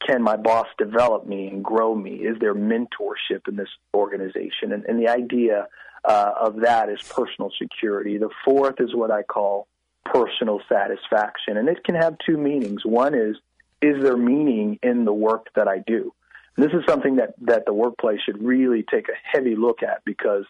Can 0.05 0.21
my 0.21 0.35
boss 0.35 0.67
develop 0.77 1.25
me 1.25 1.47
and 1.47 1.63
grow 1.63 1.95
me? 1.95 2.15
Is 2.15 2.37
there 2.39 2.53
mentorship 2.53 3.47
in 3.47 3.55
this 3.55 3.69
organization? 3.93 4.71
And, 4.71 4.83
and 4.85 4.99
the 4.99 5.07
idea 5.07 5.67
uh, 6.03 6.33
of 6.39 6.57
that 6.61 6.89
is 6.89 6.99
personal 7.01 7.51
security. 7.57 8.17
The 8.17 8.29
fourth 8.43 8.79
is 8.79 8.93
what 8.93 9.09
I 9.09 9.23
call 9.23 9.67
personal 10.03 10.61
satisfaction, 10.69 11.57
and 11.57 11.67
it 11.67 11.83
can 11.83 11.95
have 11.95 12.17
two 12.25 12.37
meanings. 12.37 12.85
One 12.85 13.15
is, 13.15 13.37
is 13.81 14.01
there 14.01 14.17
meaning 14.17 14.79
in 14.83 15.05
the 15.05 15.13
work 15.13 15.47
that 15.55 15.67
I 15.67 15.79
do? 15.79 16.13
This 16.57 16.71
is 16.71 16.83
something 16.87 17.17
that, 17.17 17.35
that 17.41 17.65
the 17.65 17.73
workplace 17.73 18.19
should 18.25 18.41
really 18.41 18.83
take 18.83 19.09
a 19.09 19.17
heavy 19.23 19.55
look 19.55 19.83
at 19.83 20.03
because 20.05 20.45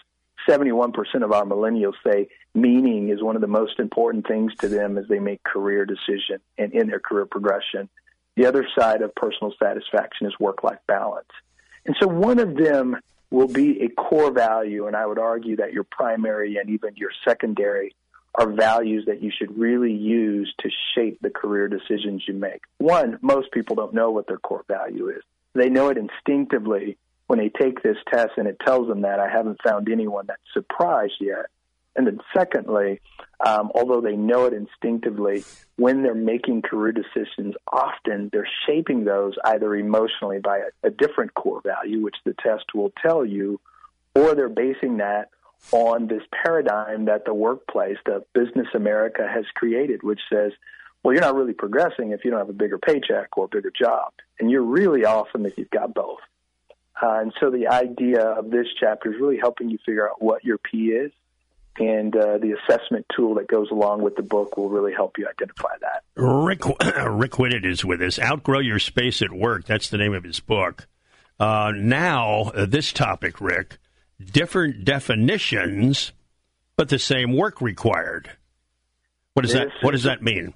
71% 0.48 0.94
of 1.24 1.32
our 1.32 1.46
millennials 1.46 1.94
say 2.06 2.28
meaning 2.54 3.10
is 3.10 3.24
one 3.24 3.36
of 3.36 3.42
the 3.42 3.48
most 3.48 3.80
important 3.80 4.28
things 4.28 4.54
to 4.60 4.68
them 4.68 4.98
as 4.98 5.08
they 5.08 5.20
make 5.20 5.44
career 5.44 5.86
decision 5.86 6.40
and 6.58 6.74
in 6.74 6.88
their 6.88 7.00
career 7.00 7.26
progression. 7.26 7.90
The 8.36 8.46
other 8.46 8.68
side 8.78 9.02
of 9.02 9.16
personal 9.16 9.54
satisfaction 9.62 10.28
is 10.28 10.34
work-life 10.40 10.80
balance. 10.88 11.30
And 11.86 11.96
so 12.00 12.08
one 12.08 12.40
of 12.40 12.56
them 12.56 12.98
will 13.32 13.48
be 13.48 13.82
a 13.82 13.90
core 13.90 14.32
value, 14.32 14.88
and 14.88 14.96
I 14.96 15.06
would 15.06 15.20
argue 15.20 15.56
that 15.58 15.74
your 15.74 15.84
primary 15.84 16.58
and 16.58 16.70
even 16.70 16.96
your 16.96 17.12
secondary 17.28 17.96
are 18.36 18.52
values 18.52 19.06
that 19.08 19.22
you 19.22 19.32
should 19.36 19.58
really 19.58 19.94
use 19.94 20.54
to 20.60 20.70
shape 20.94 21.20
the 21.22 21.30
career 21.30 21.68
decisions 21.68 22.24
you 22.28 22.34
make. 22.34 22.62
One, 22.78 23.18
most 23.22 23.52
people 23.52 23.76
don't 23.76 23.94
know 23.94 24.12
what 24.12 24.28
their 24.28 24.38
core 24.38 24.66
value 24.68 25.10
is. 25.10 25.24
They 25.56 25.70
know 25.70 25.90
it 25.90 25.98
instinctively 25.98 26.98
when 27.28 27.40
they 27.40 27.50
take 27.50 27.82
this 27.82 27.98
test 28.12 28.34
and 28.38 28.48
it 28.48 28.58
tells 28.64 28.88
them 28.88 29.02
that. 29.02 29.20
I 29.20 29.30
haven't 29.30 29.60
found 29.66 29.90
anyone 29.90 30.26
that's 30.28 30.42
surprised 30.54 31.16
yet. 31.20 31.48
And 31.96 32.06
then 32.06 32.20
secondly, 32.36 33.00
um, 33.46 33.72
although 33.74 34.02
they 34.02 34.18
know 34.18 34.46
it 34.46 34.54
instinctively, 34.54 35.46
when 35.78 36.04
they're 36.04 36.14
making 36.14 36.62
career 36.62 36.92
decisions, 36.92 37.56
often 37.72 38.30
they're 38.34 38.50
shaping 38.68 39.06
those 39.06 39.34
either 39.46 39.74
emotionally 39.76 40.40
by 40.40 40.58
a, 40.58 40.88
a 40.88 40.90
different 40.90 41.34
core 41.34 41.62
value, 41.62 42.02
which 42.04 42.18
the 42.26 42.34
test 42.34 42.66
will 42.74 42.92
tell 43.02 43.26
you, 43.26 43.62
or 44.14 44.36
they're 44.36 44.50
basing 44.50 44.98
that 44.98 45.30
on 45.72 46.08
this 46.08 46.22
paradigm 46.44 47.06
that 47.06 47.26
the 47.26 47.34
workplace, 47.34 47.98
the 48.06 48.24
business 48.34 48.68
America 48.76 49.26
has 49.28 49.46
created, 49.56 50.04
which 50.04 50.20
says, 50.32 50.52
well, 51.06 51.14
you're 51.14 51.22
not 51.22 51.36
really 51.36 51.54
progressing 51.54 52.14
if 52.14 52.26
you 52.26 52.32
don't 52.32 52.40
have 52.40 52.50
a 52.50 52.54
bigger 52.54 52.80
paycheck 52.80 53.38
or 53.38 53.46
a 53.46 53.48
bigger 53.48 53.72
job. 53.80 54.12
And 54.40 54.50
you're 54.50 54.64
really 54.64 55.06
awesome 55.06 55.46
if 55.46 55.56
you've 55.56 55.70
got 55.70 55.94
both. 55.94 56.18
Uh, 57.00 57.20
and 57.20 57.34
so 57.40 57.52
the 57.52 57.68
idea 57.68 58.22
of 58.22 58.50
this 58.50 58.66
chapter 58.80 59.14
is 59.14 59.22
really 59.22 59.38
helping 59.38 59.70
you 59.70 59.78
figure 59.86 60.10
out 60.10 60.20
what 60.20 60.44
your 60.44 60.58
P 60.58 60.88
is, 60.88 61.12
and 61.78 62.16
uh, 62.16 62.40
the 62.40 62.54
assessment 62.58 63.06
tool 63.16 63.36
that 63.36 63.48
goes 63.48 63.70
along 63.70 64.02
with 64.02 64.16
the 64.16 64.24
book 64.24 64.58
will 64.58 64.68
really 64.68 64.94
help 64.94 65.20
you 65.20 65.28
identify 65.28 65.76
that. 65.82 66.02
Rick 66.16 66.64
Rick 67.08 67.38
Whitted 67.38 67.66
is 67.66 67.86
with 67.86 68.02
us. 68.02 68.18
Outgrow 68.18 68.62
Your 68.62 68.80
Space 68.80 69.22
at 69.22 69.32
Work. 69.32 69.66
That's 69.66 69.90
the 69.90 69.98
name 69.98 70.16
of 70.16 70.24
his 70.24 70.40
book. 70.40 70.88
Uh, 71.40 71.72
now, 71.76 72.52
uh, 72.56 72.66
this 72.66 72.92
topic, 72.92 73.40
Rick, 73.40 73.78
different 74.20 74.86
definitions, 74.86 76.14
but 76.78 76.90
the 76.90 76.98
same 76.98 77.32
work 77.38 77.62
required. 77.62 78.32
What 79.34 79.44
does 79.44 79.54
This 79.54 79.66
that 79.66 79.86
What 79.86 79.92
does 79.92 80.04
that 80.04 80.24
mean? 80.24 80.56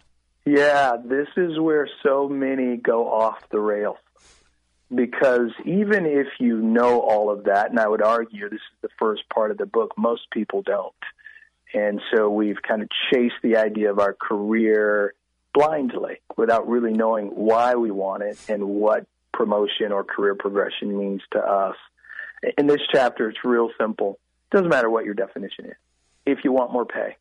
Yeah, 0.50 0.98
this 1.06 1.28
is 1.38 1.60
where 1.60 1.88
so 2.02 2.28
many 2.28 2.76
go 2.76 3.08
off 3.08 3.48
the 3.52 3.60
rails. 3.60 3.98
Because 4.94 5.52
even 5.64 6.08
if 6.08 6.26
you 6.40 6.58
know 6.58 7.02
all 7.02 7.30
of 7.30 7.44
that, 7.44 7.70
and 7.70 7.80
I 7.80 7.88
would 7.88 8.02
argue 8.02 8.50
this 8.50 8.56
is 8.56 8.82
the 8.82 8.90
first 8.98 9.30
part 9.30 9.52
of 9.52 9.60
the 9.60 9.68
book, 9.68 9.94
most 9.96 10.24
people 10.32 10.64
don't. 10.64 10.92
And 11.72 12.02
so 12.12 12.32
we've 12.32 12.60
kind 12.68 12.82
of 12.82 12.90
chased 13.14 13.36
the 13.44 13.58
idea 13.58 13.92
of 13.92 14.00
our 14.00 14.16
career 14.16 15.14
blindly 15.54 16.20
without 16.36 16.68
really 16.68 16.94
knowing 16.94 17.28
why 17.28 17.76
we 17.76 17.92
want 17.92 18.24
it 18.24 18.40
and 18.50 18.64
what 18.64 19.06
promotion 19.32 19.92
or 19.92 20.04
career 20.04 20.34
progression 20.34 20.98
means 20.98 21.22
to 21.34 21.40
us. 21.40 21.76
In 22.58 22.66
this 22.66 22.82
chapter, 22.92 23.30
it's 23.30 23.46
real 23.46 23.70
simple. 23.80 24.18
It 24.52 24.56
doesn't 24.56 24.70
matter 24.70 24.90
what 24.90 25.06
your 25.06 25.14
definition 25.14 25.66
is. 25.66 25.76
If 26.26 26.40
you 26.44 26.52
want 26.52 26.74
more 26.74 26.88
pay, 26.88 27.18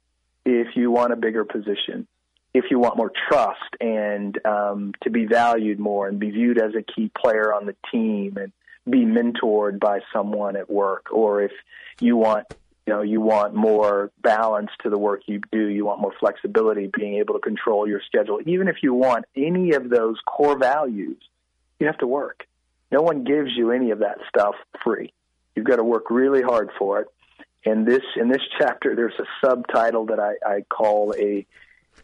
if 0.46 0.76
you 0.76 0.90
want 0.90 1.12
a 1.12 1.16
bigger 1.16 1.44
position, 1.44 2.08
if 2.54 2.64
you 2.70 2.78
want 2.78 2.96
more 2.96 3.12
trust 3.28 3.76
and 3.80 4.38
um, 4.46 4.92
to 5.02 5.10
be 5.10 5.26
valued 5.26 5.78
more 5.78 6.08
and 6.08 6.18
be 6.18 6.30
viewed 6.30 6.58
as 6.58 6.74
a 6.74 6.82
key 6.82 7.10
player 7.16 7.52
on 7.52 7.66
the 7.66 7.76
team 7.92 8.36
and 8.36 8.52
be 8.88 9.04
mentored 9.04 9.78
by 9.78 10.00
someone 10.12 10.56
at 10.56 10.70
work, 10.70 11.12
or 11.12 11.42
if 11.42 11.52
you 12.00 12.16
want 12.16 12.46
you 12.86 12.94
know 12.94 13.02
you 13.02 13.20
want 13.20 13.54
more 13.54 14.10
balance 14.22 14.70
to 14.82 14.90
the 14.90 14.98
work 14.98 15.22
you 15.26 15.40
do, 15.52 15.66
you 15.66 15.84
want 15.84 16.00
more 16.00 16.14
flexibility, 16.18 16.90
being 16.96 17.16
able 17.16 17.34
to 17.34 17.40
control 17.40 17.86
your 17.86 18.00
schedule. 18.06 18.40
Even 18.46 18.66
if 18.68 18.76
you 18.82 18.94
want 18.94 19.26
any 19.36 19.72
of 19.72 19.90
those 19.90 20.16
core 20.24 20.58
values, 20.58 21.18
you 21.78 21.86
have 21.86 21.98
to 21.98 22.06
work. 22.06 22.46
No 22.90 23.02
one 23.02 23.24
gives 23.24 23.50
you 23.54 23.70
any 23.70 23.90
of 23.90 23.98
that 23.98 24.18
stuff 24.28 24.54
free. 24.82 25.12
You've 25.54 25.66
got 25.66 25.76
to 25.76 25.84
work 25.84 26.10
really 26.10 26.40
hard 26.40 26.70
for 26.78 27.00
it. 27.00 27.08
And 27.66 27.86
this 27.86 28.02
in 28.16 28.28
this 28.28 28.42
chapter, 28.58 28.96
there's 28.96 29.18
a 29.18 29.26
subtitle 29.44 30.06
that 30.06 30.18
I, 30.18 30.36
I 30.46 30.60
call 30.62 31.14
a 31.18 31.46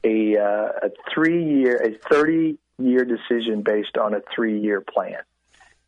a, 0.04 0.36
uh, 0.36 0.86
a 0.86 0.90
three 1.12 1.44
year, 1.44 1.76
a 1.76 2.08
30 2.08 2.58
year 2.78 3.04
decision 3.04 3.62
based 3.62 3.96
on 3.96 4.14
a 4.14 4.20
three 4.34 4.60
year 4.60 4.80
plan. 4.80 5.20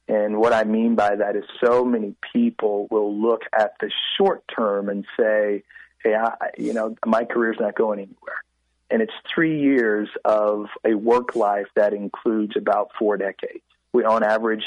And 0.08 0.38
what 0.38 0.52
I 0.52 0.64
mean 0.64 0.94
by 0.94 1.16
that 1.16 1.34
is 1.36 1.44
so 1.64 1.84
many 1.84 2.14
people 2.32 2.86
will 2.90 3.14
look 3.14 3.42
at 3.52 3.72
the 3.80 3.90
short 4.16 4.44
term 4.54 4.88
and 4.88 5.04
say, 5.18 5.64
hey, 6.02 6.14
I, 6.14 6.34
you 6.56 6.72
know, 6.72 6.94
my 7.04 7.24
career's 7.24 7.56
not 7.58 7.74
going 7.74 7.98
anywhere. 7.98 8.42
And 8.88 9.02
it's 9.02 9.12
three 9.34 9.60
years 9.60 10.08
of 10.24 10.66
a 10.84 10.94
work 10.94 11.34
life 11.34 11.66
that 11.74 11.92
includes 11.92 12.56
about 12.56 12.90
four 12.96 13.16
decades. 13.16 13.64
We, 13.92 14.04
on 14.04 14.22
average, 14.22 14.62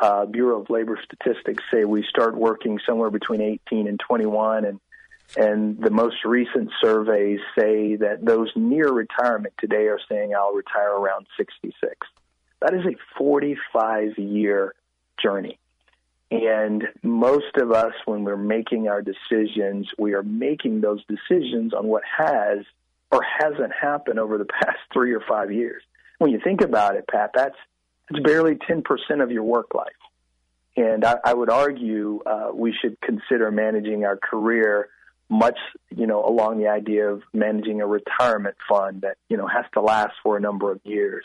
uh, 0.00 0.26
Bureau 0.26 0.62
of 0.62 0.70
Labor 0.70 0.98
Statistics 1.04 1.62
say 1.72 1.84
we 1.84 2.04
start 2.08 2.34
working 2.34 2.80
somewhere 2.84 3.10
between 3.10 3.40
18 3.40 3.86
and 3.86 4.00
21, 4.00 4.64
and 4.64 4.80
and 5.36 5.78
the 5.80 5.90
most 5.90 6.24
recent 6.24 6.70
surveys 6.82 7.40
say 7.58 7.96
that 7.96 8.18
those 8.22 8.50
near 8.54 8.90
retirement 8.90 9.54
today 9.58 9.86
are 9.86 10.00
saying 10.08 10.34
I'll 10.34 10.52
retire 10.52 10.92
around 10.92 11.26
66. 11.36 11.74
That 12.60 12.74
is 12.74 12.84
a 12.84 12.96
45 13.18 14.18
year 14.18 14.74
journey. 15.22 15.58
And 16.30 16.84
most 17.02 17.56
of 17.56 17.72
us, 17.72 17.92
when 18.06 18.24
we're 18.24 18.36
making 18.36 18.88
our 18.88 19.02
decisions, 19.02 19.88
we 19.98 20.14
are 20.14 20.22
making 20.22 20.80
those 20.80 21.02
decisions 21.06 21.74
on 21.74 21.86
what 21.86 22.02
has 22.04 22.64
or 23.10 23.20
hasn't 23.22 23.72
happened 23.78 24.18
over 24.18 24.38
the 24.38 24.44
past 24.62 24.78
three 24.92 25.12
or 25.12 25.22
five 25.28 25.52
years. 25.52 25.82
When 26.18 26.30
you 26.30 26.40
think 26.42 26.60
about 26.60 26.96
it, 26.96 27.06
Pat, 27.06 27.32
that's, 27.34 27.56
that's 28.10 28.22
barely 28.22 28.54
10% 28.54 28.84
of 29.22 29.30
your 29.30 29.42
work 29.42 29.74
life. 29.74 29.92
And 30.76 31.04
I, 31.04 31.16
I 31.24 31.34
would 31.34 31.50
argue 31.50 32.20
uh, 32.24 32.50
we 32.54 32.74
should 32.80 32.98
consider 33.02 33.50
managing 33.50 34.04
our 34.04 34.16
career 34.16 34.88
much, 35.32 35.58
you 35.88 36.06
know, 36.06 36.24
along 36.24 36.58
the 36.58 36.68
idea 36.68 37.08
of 37.08 37.22
managing 37.32 37.80
a 37.80 37.86
retirement 37.86 38.54
fund 38.68 39.00
that, 39.00 39.16
you 39.30 39.36
know, 39.38 39.46
has 39.46 39.64
to 39.72 39.80
last 39.80 40.12
for 40.22 40.36
a 40.36 40.40
number 40.40 40.70
of 40.70 40.78
years. 40.84 41.24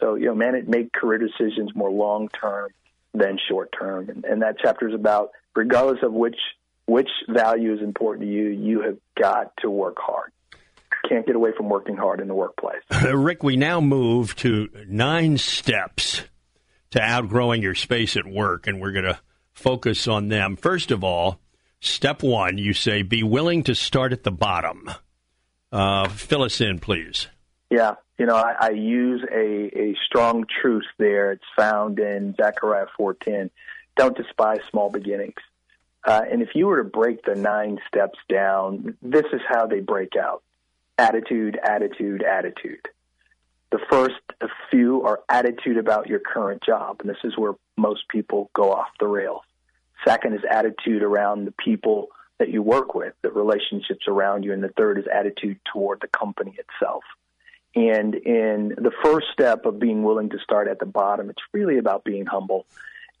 So, 0.00 0.16
you 0.16 0.26
know, 0.26 0.34
man, 0.34 0.56
it 0.56 0.68
make 0.68 0.92
career 0.92 1.18
decisions 1.18 1.70
more 1.72 1.90
long 1.90 2.28
term 2.28 2.70
than 3.14 3.38
short 3.48 3.72
term. 3.78 4.10
And, 4.10 4.24
and 4.24 4.42
that 4.42 4.56
chapter 4.60 4.88
is 4.88 4.94
about, 4.94 5.30
regardless 5.54 6.02
of 6.02 6.12
which 6.12 6.36
which 6.86 7.08
value 7.28 7.72
is 7.72 7.80
important 7.80 8.26
to 8.26 8.30
you, 8.30 8.48
you 8.48 8.82
have 8.82 8.98
got 9.18 9.56
to 9.58 9.70
work 9.70 9.96
hard. 9.98 10.32
Can't 11.08 11.26
get 11.26 11.36
away 11.36 11.50
from 11.56 11.70
working 11.70 11.96
hard 11.96 12.20
in 12.20 12.28
the 12.28 12.34
workplace. 12.34 12.82
Rick, 13.02 13.42
we 13.42 13.56
now 13.56 13.80
move 13.80 14.34
to 14.36 14.68
nine 14.86 15.38
steps 15.38 16.22
to 16.90 17.00
outgrowing 17.00 17.62
your 17.62 17.74
space 17.74 18.16
at 18.16 18.26
work, 18.26 18.66
and 18.66 18.80
we're 18.80 18.92
going 18.92 19.04
to 19.04 19.18
focus 19.52 20.08
on 20.08 20.28
them. 20.28 20.56
First 20.56 20.90
of 20.90 21.02
all, 21.02 21.40
step 21.84 22.22
one, 22.22 22.58
you 22.58 22.72
say 22.72 23.02
be 23.02 23.22
willing 23.22 23.62
to 23.64 23.74
start 23.74 24.12
at 24.12 24.22
the 24.22 24.30
bottom. 24.30 24.90
Uh, 25.70 26.08
fill 26.08 26.42
us 26.42 26.60
in, 26.60 26.78
please. 26.78 27.28
Yeah, 27.70 27.94
you 28.18 28.26
know, 28.26 28.36
I, 28.36 28.54
I 28.60 28.70
use 28.70 29.24
a, 29.30 29.78
a 29.78 29.96
strong 30.06 30.46
truth 30.60 30.84
there. 30.98 31.32
It's 31.32 31.44
found 31.56 31.98
in 31.98 32.34
Zechariah 32.36 32.86
4.10. 32.98 33.50
Don't 33.96 34.16
despise 34.16 34.60
small 34.70 34.90
beginnings. 34.90 35.40
Uh, 36.04 36.20
and 36.30 36.42
if 36.42 36.50
you 36.54 36.66
were 36.66 36.82
to 36.82 36.88
break 36.88 37.24
the 37.24 37.34
nine 37.34 37.78
steps 37.88 38.18
down, 38.28 38.96
this 39.02 39.24
is 39.32 39.40
how 39.48 39.66
they 39.66 39.80
break 39.80 40.16
out. 40.16 40.42
Attitude, 40.98 41.58
attitude, 41.62 42.22
attitude. 42.22 42.86
The 43.72 43.80
first 43.90 44.20
few 44.70 45.02
are 45.02 45.20
attitude 45.28 45.78
about 45.78 46.06
your 46.06 46.20
current 46.20 46.62
job, 46.62 47.00
and 47.00 47.10
this 47.10 47.16
is 47.24 47.36
where 47.36 47.54
most 47.76 48.08
people 48.08 48.50
go 48.54 48.70
off 48.70 48.88
the 49.00 49.08
rails. 49.08 49.42
Second 50.06 50.34
is 50.34 50.42
attitude 50.48 51.02
around 51.02 51.46
the 51.46 51.52
people 51.52 52.08
that 52.38 52.50
you 52.50 52.62
work 52.62 52.94
with, 52.94 53.14
the 53.22 53.30
relationships 53.30 54.06
around 54.08 54.44
you, 54.44 54.52
and 54.52 54.62
the 54.62 54.68
third 54.68 54.98
is 54.98 55.04
attitude 55.12 55.58
toward 55.72 56.00
the 56.00 56.08
company 56.08 56.56
itself. 56.58 57.04
And 57.76 58.14
in 58.14 58.74
the 58.76 58.92
first 59.02 59.26
step 59.32 59.66
of 59.66 59.78
being 59.78 60.02
willing 60.02 60.30
to 60.30 60.38
start 60.38 60.68
at 60.68 60.78
the 60.78 60.86
bottom, 60.86 61.30
it's 61.30 61.42
really 61.52 61.78
about 61.78 62.04
being 62.04 62.26
humble. 62.26 62.66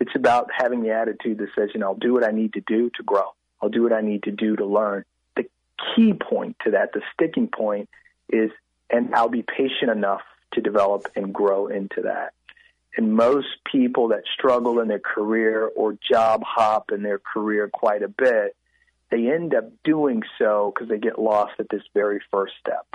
It's 0.00 0.14
about 0.14 0.50
having 0.56 0.82
the 0.82 0.90
attitude 0.90 1.38
that 1.38 1.48
says, 1.56 1.70
you 1.74 1.80
know, 1.80 1.88
I'll 1.88 1.94
do 1.94 2.12
what 2.12 2.24
I 2.24 2.30
need 2.30 2.52
to 2.54 2.60
do 2.60 2.90
to 2.90 3.02
grow. 3.02 3.34
I'll 3.60 3.68
do 3.68 3.82
what 3.82 3.92
I 3.92 4.00
need 4.00 4.24
to 4.24 4.30
do 4.30 4.56
to 4.56 4.64
learn. 4.64 5.04
The 5.36 5.46
key 5.94 6.12
point 6.12 6.56
to 6.64 6.72
that, 6.72 6.92
the 6.92 7.02
sticking 7.14 7.48
point 7.48 7.88
is, 8.28 8.50
and 8.90 9.14
I'll 9.14 9.28
be 9.28 9.42
patient 9.42 9.90
enough 9.90 10.22
to 10.52 10.60
develop 10.60 11.08
and 11.16 11.32
grow 11.32 11.68
into 11.68 12.02
that. 12.02 12.32
And 12.96 13.14
most 13.14 13.48
people 13.70 14.08
that 14.08 14.22
struggle 14.32 14.80
in 14.80 14.88
their 14.88 15.00
career 15.00 15.66
or 15.66 15.96
job 16.10 16.42
hop 16.44 16.92
in 16.92 17.02
their 17.02 17.18
career 17.18 17.68
quite 17.72 18.02
a 18.02 18.08
bit, 18.08 18.56
they 19.10 19.28
end 19.28 19.54
up 19.54 19.70
doing 19.82 20.22
so 20.38 20.72
because 20.72 20.88
they 20.88 20.98
get 20.98 21.18
lost 21.18 21.52
at 21.58 21.68
this 21.70 21.82
very 21.92 22.20
first 22.30 22.54
step. 22.60 22.86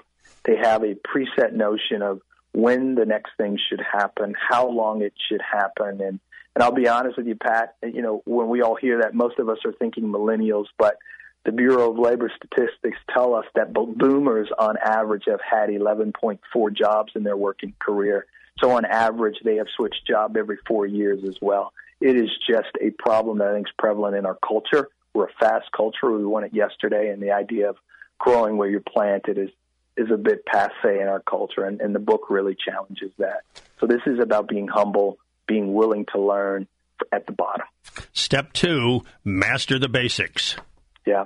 They 0.45 0.56
have 0.58 0.84
a 0.84 0.95
preset 0.95 1.54
notion 1.54 2.02
of 2.02 2.22
when 2.54 2.95
the 2.95 3.06
next 3.06 3.32
thing 3.38 3.58
should 3.70 3.82
happen, 3.82 4.36
how 4.50 4.70
long 4.70 5.02
it 5.02 5.14
should 5.30 5.41
happen, 5.41 6.02
and 6.02 6.20
and 6.56 6.64
I'll 6.64 6.74
be 6.74 6.88
honest 6.88 7.16
with 7.16 7.28
you, 7.28 7.36
Pat. 7.36 7.76
You 7.84 8.02
know, 8.02 8.22
when 8.26 8.50
we 8.50 8.62
all 8.62 8.76
hear 8.76 9.02
that, 9.02 9.14
most 9.14 9.39
of 9.39 9.50
us 9.50 9.60
are 9.66 9.72
thinking 9.72 10.06
millennials, 10.06 10.66
but 10.78 10.97
the 11.45 11.52
Bureau 11.52 11.91
of 11.91 11.97
Labor 11.97 12.32
Statistics 12.36 12.97
tell 13.14 13.34
us 13.34 13.45
that 13.56 13.72
boomers, 13.72 14.50
on 14.58 14.76
average, 14.84 15.24
have 15.28 15.39
had 15.39 15.70
11.4 15.70 16.74
jobs 16.74 17.14
in 17.16 17.24
their 17.24 17.38
working 17.38 17.74
career. 17.80 18.26
So, 18.60 18.72
on 18.72 18.86
average, 18.86 19.38
they 19.43 19.55
have 19.55 19.68
switched 19.76 20.05
job 20.07 20.36
every 20.38 20.57
four 20.68 20.86
years 20.86 21.24
as 21.28 21.36
well. 21.41 21.74
It 22.01 22.16
is 22.16 22.30
just 22.47 22.70
a 22.82 22.91
problem 22.91 23.39
that 23.39 23.49
I 23.49 23.53
think 23.53 23.68
is 23.68 23.74
prevalent 23.78 24.16
in 24.16 24.26
our 24.26 24.38
culture. 24.45 24.89
We're 25.14 25.26
a 25.26 25.34
fast 25.39 25.72
culture. 25.76 26.12
We 26.12 26.26
want 26.26 26.45
it 26.45 26.53
yesterday, 26.53 27.10
and 27.10 27.22
the 27.22 27.32
idea 27.32 27.70
of 27.70 27.78
growing 28.18 28.57
where 28.57 28.70
you're 28.70 28.82
planted 28.82 29.38
is 29.38 29.49
is 29.97 30.12
a 30.12 30.18
bit 30.18 30.45
passe 30.45 31.01
in 31.01 31.07
our 31.07 31.20
culture, 31.20 31.66
and, 31.66 31.82
and 31.82 31.93
the 31.93 31.99
book 31.99 32.30
really 32.30 32.55
challenges 32.55 33.12
that. 33.18 33.41
So, 33.80 33.88
this 33.88 34.01
is 34.05 34.20
about 34.20 34.47
being 34.47 34.68
humble, 34.68 35.18
being 35.47 35.74
willing 35.74 36.05
to 36.14 36.22
learn 36.22 36.68
at 37.12 37.26
the 37.26 37.32
bottom. 37.34 37.66
Step 38.14 38.53
two, 38.53 39.01
master 39.24 39.80
the 39.80 39.89
basics. 39.89 40.57
Yeah. 41.05 41.26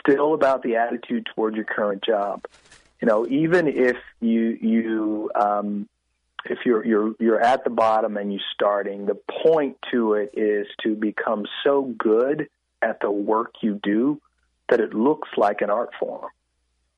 Still 0.00 0.34
about 0.34 0.62
the 0.62 0.76
attitude 0.76 1.28
toward 1.34 1.56
your 1.56 1.64
current 1.64 2.02
job. 2.02 2.46
You 3.00 3.08
know, 3.08 3.26
even 3.26 3.66
if 3.68 3.96
you 4.20 4.58
you 4.60 5.30
um, 5.34 5.88
if 6.44 6.58
you're 6.64 6.84
you're 6.84 7.14
you're 7.18 7.40
at 7.40 7.64
the 7.64 7.70
bottom 7.70 8.16
and 8.16 8.32
you're 8.32 8.42
starting, 8.54 9.06
the 9.06 9.18
point 9.42 9.76
to 9.92 10.14
it 10.14 10.30
is 10.34 10.66
to 10.82 10.94
become 10.94 11.44
so 11.64 11.94
good 11.98 12.48
at 12.82 13.00
the 13.00 13.10
work 13.10 13.54
you 13.62 13.78
do 13.82 14.20
that 14.68 14.80
it 14.80 14.94
looks 14.94 15.28
like 15.36 15.60
an 15.60 15.70
art 15.70 15.90
form. 15.98 16.30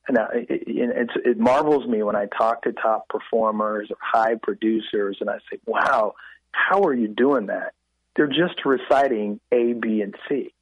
And 0.08 0.18
it, 0.34 0.46
it, 0.66 1.10
it 1.24 1.38
marvels 1.38 1.86
me 1.86 2.02
when 2.02 2.16
I 2.16 2.26
talk 2.26 2.62
to 2.62 2.72
top 2.72 3.08
performers 3.08 3.88
or 3.90 3.96
high 4.00 4.34
producers, 4.34 5.18
and 5.20 5.30
I 5.30 5.38
say, 5.50 5.58
"Wow, 5.64 6.14
how 6.50 6.82
are 6.82 6.94
you 6.94 7.08
doing 7.08 7.46
that?" 7.46 7.72
they're 8.16 8.26
just 8.26 8.64
reciting 8.64 9.40
A, 9.50 9.72
B, 9.72 10.02
and 10.02 10.14
C. 10.28 10.52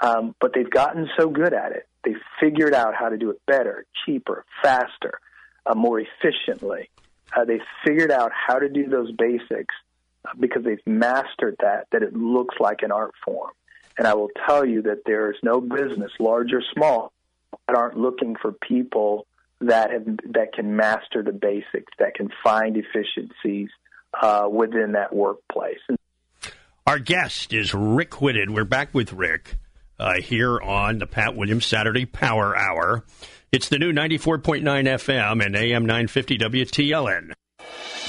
Um, 0.00 0.34
but 0.40 0.52
they've 0.54 0.68
gotten 0.68 1.08
so 1.18 1.28
good 1.28 1.54
at 1.54 1.72
it. 1.72 1.86
They've 2.04 2.20
figured 2.40 2.74
out 2.74 2.94
how 2.94 3.08
to 3.08 3.16
do 3.16 3.30
it 3.30 3.40
better, 3.46 3.86
cheaper, 4.04 4.44
faster, 4.62 5.20
uh, 5.64 5.74
more 5.74 6.00
efficiently. 6.00 6.90
Uh, 7.34 7.44
they've 7.44 7.60
figured 7.84 8.10
out 8.10 8.30
how 8.32 8.58
to 8.58 8.68
do 8.68 8.88
those 8.88 9.10
basics 9.12 9.74
because 10.38 10.64
they've 10.64 10.86
mastered 10.86 11.56
that, 11.60 11.86
that 11.92 12.02
it 12.02 12.14
looks 12.14 12.54
like 12.60 12.82
an 12.82 12.92
art 12.92 13.12
form. 13.24 13.50
And 13.98 14.06
I 14.06 14.14
will 14.14 14.30
tell 14.46 14.64
you 14.64 14.82
that 14.82 15.02
there 15.04 15.30
is 15.30 15.36
no 15.42 15.60
business, 15.60 16.12
large 16.18 16.52
or 16.52 16.62
small, 16.74 17.12
that 17.66 17.76
aren't 17.76 17.98
looking 17.98 18.36
for 18.36 18.52
people 18.52 19.26
that 19.60 19.90
have 19.92 20.04
that 20.30 20.52
can 20.54 20.76
master 20.76 21.22
the 21.22 21.32
basics, 21.32 21.92
that 21.98 22.14
can 22.14 22.30
find 22.42 22.76
efficiencies 22.76 23.68
uh, 24.20 24.48
within 24.50 24.92
that 24.92 25.14
workplace. 25.14 25.78
Our 26.86 26.98
guest 26.98 27.52
is 27.52 27.72
Rick 27.74 28.20
Whitted. 28.20 28.50
We're 28.50 28.64
back 28.64 28.92
with 28.92 29.12
Rick 29.12 29.56
uh, 29.98 30.14
here 30.14 30.60
on 30.60 30.98
the 30.98 31.06
Pat 31.06 31.36
Williams 31.36 31.64
Saturday 31.64 32.06
Power 32.06 32.56
Hour. 32.56 33.04
It's 33.52 33.68
the 33.68 33.78
new 33.78 33.92
94.9 33.92 34.62
FM 34.62 35.44
and 35.44 35.54
AM 35.54 35.84
950 35.84 36.38
WTLN. 36.38 37.32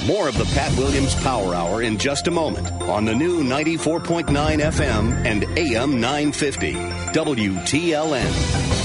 More 0.05 0.29
of 0.29 0.37
the 0.37 0.45
Pat 0.55 0.71
Williams 0.77 1.15
Power 1.15 1.53
Hour 1.53 1.81
in 1.81 1.97
just 1.97 2.27
a 2.27 2.31
moment 2.31 2.71
on 2.83 3.03
the 3.03 3.13
new 3.13 3.43
94.9 3.43 4.29
FM 4.29 5.25
and 5.25 5.43
AM 5.57 5.99
950 5.99 6.71
WTLN. 7.11 8.82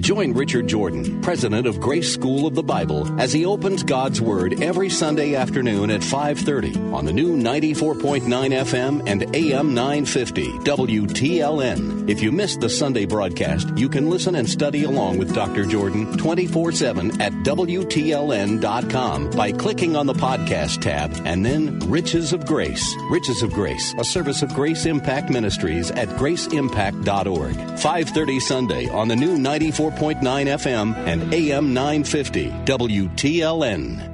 Join 0.00 0.34
Richard 0.34 0.66
Jordan, 0.66 1.22
president 1.22 1.66
of 1.66 1.80
Grace 1.80 2.12
School 2.12 2.46
of 2.46 2.54
the 2.54 2.62
Bible, 2.62 3.18
as 3.18 3.32
he 3.32 3.46
opens 3.46 3.82
God's 3.82 4.20
Word 4.20 4.62
every 4.62 4.90
Sunday 4.90 5.34
afternoon 5.34 5.90
at 5.90 6.02
5:30 6.02 6.76
on 6.92 7.06
the 7.06 7.12
new 7.12 7.34
94.9 7.34 8.52
FM 8.52 9.02
and 9.06 9.34
AM 9.34 9.72
950 9.74 10.48
WTLN. 10.64 12.08
If 12.10 12.22
you 12.22 12.30
missed 12.30 12.60
the 12.60 12.68
Sunday 12.68 13.06
broadcast, 13.06 13.68
you 13.76 13.88
can 13.88 14.10
listen 14.10 14.34
and 14.34 14.48
study 14.48 14.84
along 14.84 15.16
with 15.18 15.34
Dr. 15.34 15.64
Jordan 15.64 16.06
24/7 16.18 17.18
at 17.20 17.32
WTLN.com 17.42 19.30
by 19.30 19.50
clicking 19.50 19.96
on 19.96 20.06
the 20.06 20.14
podcast 20.14 20.82
tab 20.82 21.10
and 21.24 21.44
then 21.44 21.80
Riches 21.88 22.34
of 22.34 22.44
Grace. 22.44 22.94
Riches 23.10 23.42
of 23.42 23.50
Grace, 23.52 23.94
a 23.98 24.04
service 24.04 24.42
of 24.42 24.52
Grace 24.52 24.84
Impact 24.84 25.30
Ministries 25.30 25.90
at 25.92 26.10
graceimpact.org. 26.10 27.56
5:30 27.78 28.38
Sunday 28.40 28.88
on 28.90 29.08
the 29.08 29.16
new 29.16 29.38
94 29.38 29.85
94.9 29.90 30.20
FM 30.20 30.96
and 31.06 31.34
AM 31.34 31.74
950 31.74 32.50
WTLN. 32.64 34.12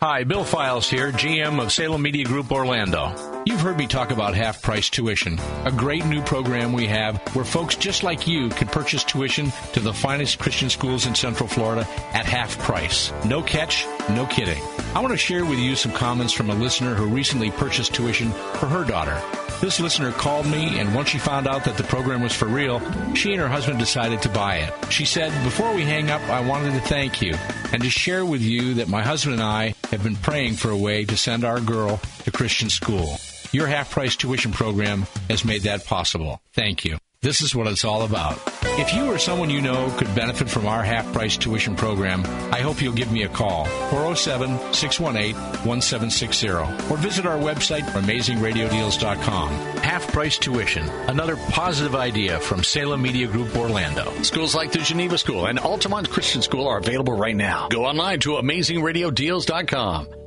Hi, 0.00 0.24
Bill 0.24 0.44
Files 0.44 0.90
here, 0.90 1.12
GM 1.12 1.62
of 1.62 1.72
Salem 1.72 2.02
Media 2.02 2.24
Group 2.24 2.52
Orlando. 2.52 3.42
You've 3.46 3.60
heard 3.60 3.78
me 3.78 3.86
talk 3.86 4.10
about 4.10 4.34
half 4.34 4.60
price 4.60 4.90
tuition, 4.90 5.38
a 5.64 5.72
great 5.72 6.04
new 6.04 6.20
program 6.22 6.72
we 6.72 6.86
have 6.88 7.16
where 7.34 7.44
folks 7.44 7.74
just 7.76 8.02
like 8.02 8.26
you 8.26 8.50
can 8.50 8.68
purchase 8.68 9.04
tuition 9.04 9.50
to 9.72 9.80
the 9.80 9.94
finest 9.94 10.38
Christian 10.38 10.68
schools 10.68 11.06
in 11.06 11.14
Central 11.14 11.48
Florida 11.48 11.88
at 12.12 12.26
half 12.26 12.58
price. 12.58 13.12
No 13.24 13.42
catch, 13.42 13.86
no 14.10 14.26
kidding. 14.26 14.62
I 14.94 15.00
want 15.00 15.10
to 15.10 15.18
share 15.18 15.44
with 15.44 15.58
you 15.58 15.74
some 15.74 15.90
comments 15.90 16.32
from 16.32 16.50
a 16.50 16.54
listener 16.54 16.94
who 16.94 17.06
recently 17.06 17.50
purchased 17.50 17.92
tuition 17.92 18.30
for 18.30 18.66
her 18.66 18.84
daughter. 18.84 19.20
This 19.60 19.80
listener 19.80 20.12
called 20.12 20.46
me, 20.46 20.78
and 20.78 20.94
once 20.94 21.08
she 21.08 21.18
found 21.18 21.48
out 21.48 21.64
that 21.64 21.76
the 21.76 21.82
program 21.82 22.22
was 22.22 22.32
for 22.32 22.46
real, 22.46 22.78
she 23.12 23.32
and 23.32 23.40
her 23.40 23.48
husband 23.48 23.80
decided 23.80 24.22
to 24.22 24.28
buy 24.28 24.58
it. 24.58 24.92
She 24.92 25.04
said, 25.04 25.32
Before 25.42 25.74
we 25.74 25.82
hang 25.82 26.10
up, 26.10 26.22
I 26.28 26.46
wanted 26.46 26.74
to 26.74 26.80
thank 26.80 27.20
you 27.20 27.34
and 27.72 27.82
to 27.82 27.90
share 27.90 28.24
with 28.24 28.40
you 28.40 28.74
that 28.74 28.88
my 28.88 29.02
husband 29.02 29.34
and 29.34 29.42
I 29.42 29.74
have 29.90 30.04
been 30.04 30.14
praying 30.14 30.54
for 30.54 30.70
a 30.70 30.76
way 30.76 31.04
to 31.06 31.16
send 31.16 31.42
our 31.42 31.60
girl 31.60 32.00
to 32.22 32.30
Christian 32.30 32.70
school. 32.70 33.16
Your 33.50 33.66
half 33.66 33.90
price 33.90 34.14
tuition 34.14 34.52
program 34.52 35.06
has 35.28 35.44
made 35.44 35.62
that 35.62 35.86
possible. 35.86 36.40
Thank 36.52 36.84
you. 36.84 36.98
This 37.20 37.42
is 37.42 37.52
what 37.52 37.66
it's 37.66 37.84
all 37.84 38.02
about. 38.02 38.38
If 38.76 38.92
you 38.92 39.06
or 39.06 39.18
someone 39.18 39.50
you 39.50 39.60
know 39.60 39.88
could 39.96 40.12
benefit 40.16 40.50
from 40.50 40.66
our 40.66 40.82
half 40.82 41.12
price 41.12 41.36
tuition 41.36 41.76
program, 41.76 42.24
I 42.52 42.60
hope 42.60 42.82
you'll 42.82 42.92
give 42.92 43.12
me 43.12 43.22
a 43.22 43.28
call 43.28 43.66
407 43.90 44.74
618 44.74 45.36
1760 45.64 46.48
or 46.48 46.96
visit 46.98 47.24
our 47.24 47.38
website 47.38 47.82
amazingradiodeals.com. 47.82 49.50
Half 49.78 50.08
price 50.08 50.38
tuition, 50.38 50.88
another 51.08 51.36
positive 51.36 51.94
idea 51.94 52.40
from 52.40 52.64
Salem 52.64 53.00
Media 53.00 53.28
Group 53.28 53.56
Orlando. 53.56 54.12
Schools 54.22 54.56
like 54.56 54.72
the 54.72 54.80
Geneva 54.80 55.18
School 55.18 55.46
and 55.46 55.60
Altamonte 55.60 56.10
Christian 56.10 56.42
School 56.42 56.66
are 56.66 56.78
available 56.78 57.14
right 57.14 57.36
now. 57.36 57.68
Go 57.68 57.84
online 57.84 58.18
to 58.20 58.30
amazingradiodeals.com. 58.30 60.23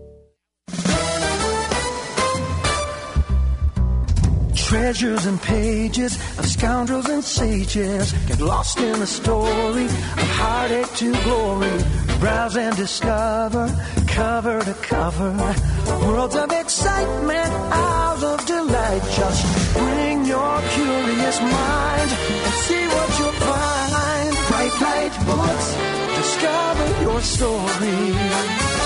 Treasures 4.67 5.25
and 5.25 5.41
pages 5.41 6.15
of 6.37 6.45
scoundrels 6.45 7.07
and 7.07 7.23
sages 7.23 8.11
get 8.27 8.41
lost 8.41 8.77
in 8.79 8.99
the 8.99 9.07
story 9.07 9.85
of 9.85 10.29
heartache 10.41 10.93
to 10.95 11.13
glory. 11.23 11.71
Browse 12.19 12.57
and 12.57 12.75
discover, 12.75 13.73
cover 14.07 14.59
to 14.59 14.73
cover, 14.73 15.31
worlds 16.01 16.35
of 16.35 16.51
excitement, 16.51 17.49
hours 17.71 18.23
of 18.23 18.45
delight. 18.45 19.03
Just 19.15 19.73
bring 19.73 20.25
your 20.25 20.59
curious 20.75 21.39
mind 21.39 22.11
and 22.43 22.53
see 22.67 22.87
what 22.87 23.19
you'll 23.19 23.39
find. 23.47 24.35
Bright 24.49 24.81
light 24.81 25.15
books, 25.25 25.67
discover 26.17 27.01
your 27.03 27.21
story. 27.21 28.76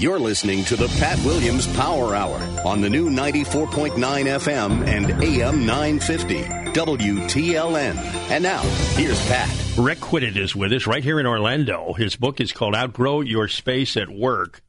You're 0.00 0.18
listening 0.18 0.64
to 0.64 0.76
the 0.76 0.88
Pat 0.98 1.18
Williams 1.26 1.66
Power 1.76 2.14
Hour 2.14 2.38
on 2.64 2.80
the 2.80 2.88
new 2.88 3.10
94.9 3.10 3.98
FM 3.98 4.86
and 4.86 5.22
AM 5.22 5.66
950 5.66 6.42
WTLN. 6.72 7.96
And 8.30 8.42
now, 8.42 8.62
here's 8.96 9.22
Pat. 9.28 9.54
Rick 9.76 9.98
Whitted 10.10 10.38
is 10.38 10.56
with 10.56 10.72
us 10.72 10.86
right 10.86 11.04
here 11.04 11.20
in 11.20 11.26
Orlando. 11.26 11.92
His 11.92 12.16
book 12.16 12.40
is 12.40 12.50
called 12.50 12.74
Outgrow 12.74 13.20
Your 13.20 13.46
Space 13.46 13.94
at 13.98 14.08
Work. 14.08 14.62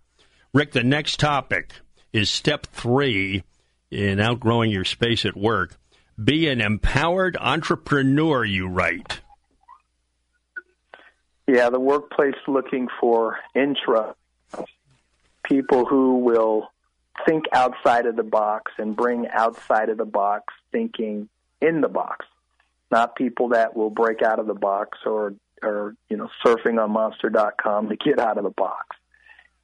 Rick, 0.54 0.74
the 0.74 0.84
next 0.84 1.18
topic 1.22 1.72
is 2.12 2.30
step 2.30 2.68
three 2.68 3.46
in 3.90 4.20
outgrowing 4.20 4.70
your 4.70 4.84
space 4.84 5.24
at 5.24 5.38
work. 5.38 5.78
Be 6.22 6.50
an 6.50 6.60
empowered 6.60 7.38
entrepreneur, 7.40 8.44
you 8.44 8.68
write. 8.68 9.22
Yeah, 11.48 11.70
the 11.70 11.80
workplace 11.80 12.36
looking 12.50 12.90
for 13.00 13.38
intra 13.56 14.14
people 15.44 15.86
who 15.86 16.20
will 16.20 16.72
think 17.26 17.46
outside 17.54 18.06
of 18.06 18.16
the 18.16 18.24
box 18.24 18.72
and 18.78 18.96
bring 18.96 19.28
outside 19.28 19.90
of 19.90 19.98
the 19.98 20.06
box 20.06 20.54
thinking 20.72 21.30
in 21.62 21.82
the 21.82 21.90
box, 21.90 22.26
not 22.90 23.16
people 23.16 23.50
that 23.50 23.76
will 23.76 23.90
break 23.90 24.22
out 24.22 24.40
of 24.40 24.48
the 24.48 24.54
box 24.54 25.00
or 25.06 25.36
or 25.62 25.96
you 26.10 26.18
know 26.18 26.30
surfing 26.44 26.84
on 26.84 26.92
monster.com 26.92 27.90
to 27.90 27.96
get 27.96 28.20
out 28.20 28.38
of 28.38 28.44
the 28.44 28.50
box. 28.50 28.98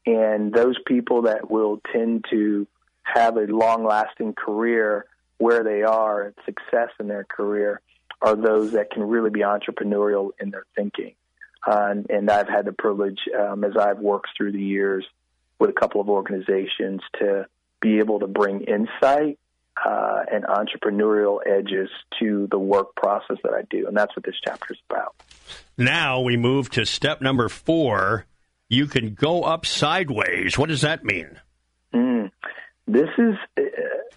And 0.05 0.53
those 0.53 0.77
people 0.85 1.23
that 1.23 1.49
will 1.49 1.81
tend 1.91 2.25
to 2.29 2.67
have 3.03 3.37
a 3.37 3.41
long 3.41 3.85
lasting 3.85 4.33
career 4.33 5.05
where 5.37 5.63
they 5.63 5.83
are 5.83 6.23
and 6.23 6.35
success 6.45 6.89
in 6.99 7.07
their 7.07 7.23
career 7.23 7.81
are 8.21 8.35
those 8.35 8.71
that 8.71 8.89
can 8.89 9.03
really 9.03 9.29
be 9.29 9.41
entrepreneurial 9.41 10.31
in 10.39 10.49
their 10.49 10.65
thinking. 10.75 11.13
Uh, 11.65 11.87
and, 11.91 12.09
and 12.09 12.31
I've 12.31 12.47
had 12.47 12.65
the 12.65 12.71
privilege, 12.71 13.19
um, 13.37 13.63
as 13.63 13.75
I've 13.75 13.99
worked 13.99 14.29
through 14.35 14.53
the 14.53 14.61
years, 14.61 15.05
with 15.59 15.69
a 15.69 15.73
couple 15.73 16.01
of 16.01 16.09
organizations 16.09 17.01
to 17.19 17.47
be 17.81 17.99
able 17.99 18.19
to 18.19 18.27
bring 18.27 18.61
insight 18.61 19.39
uh, 19.85 20.23
and 20.31 20.43
entrepreneurial 20.45 21.39
edges 21.45 21.89
to 22.19 22.47
the 22.49 22.57
work 22.57 22.95
process 22.95 23.37
that 23.43 23.53
I 23.53 23.61
do. 23.69 23.87
And 23.87 23.95
that's 23.95 24.15
what 24.15 24.25
this 24.25 24.35
chapter 24.43 24.73
is 24.73 24.79
about. 24.89 25.15
Now 25.77 26.21
we 26.21 26.37
move 26.37 26.69
to 26.71 26.85
step 26.85 27.21
number 27.21 27.49
four. 27.49 28.25
You 28.69 28.87
can 28.87 29.13
go 29.13 29.43
up 29.43 29.65
sideways. 29.65 30.57
What 30.57 30.69
does 30.69 30.81
that 30.81 31.03
mean? 31.03 31.39
Mm. 31.93 32.31
This 32.87 33.09
is 33.17 33.35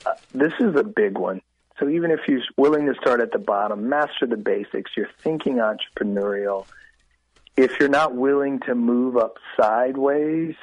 uh, 0.06 0.12
this 0.32 0.52
is 0.60 0.76
a 0.76 0.84
big 0.84 1.18
one. 1.18 1.42
So 1.78 1.88
even 1.88 2.10
if 2.10 2.20
you're 2.28 2.42
willing 2.56 2.86
to 2.86 2.94
start 3.00 3.20
at 3.20 3.32
the 3.32 3.38
bottom, 3.38 3.88
master 3.88 4.26
the 4.26 4.36
basics, 4.36 4.90
you're 4.96 5.08
thinking 5.22 5.56
entrepreneurial. 5.56 6.66
If 7.56 7.78
you're 7.80 7.88
not 7.88 8.14
willing 8.14 8.60
to 8.60 8.74
move 8.74 9.16
up 9.16 9.36
sideways, 9.58 10.54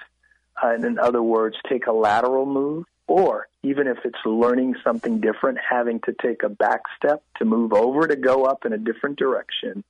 uh, 0.61 0.73
in 0.73 0.99
other 0.99 1.21
words, 1.21 1.55
take 1.67 1.87
a 1.87 1.91
lateral 1.91 2.45
move, 2.45 2.85
or 3.07 3.47
even 3.63 3.87
if 3.87 3.97
it's 4.03 4.17
learning 4.25 4.75
something 4.83 5.19
different, 5.19 5.57
having 5.57 5.99
to 6.01 6.13
take 6.21 6.43
a 6.43 6.49
back 6.49 6.81
step 6.97 7.23
to 7.37 7.45
move 7.45 7.73
over 7.73 8.07
to 8.07 8.15
go 8.15 8.45
up 8.45 8.65
in 8.65 8.73
a 8.73 8.77
different 8.77 9.17
direction. 9.17 9.83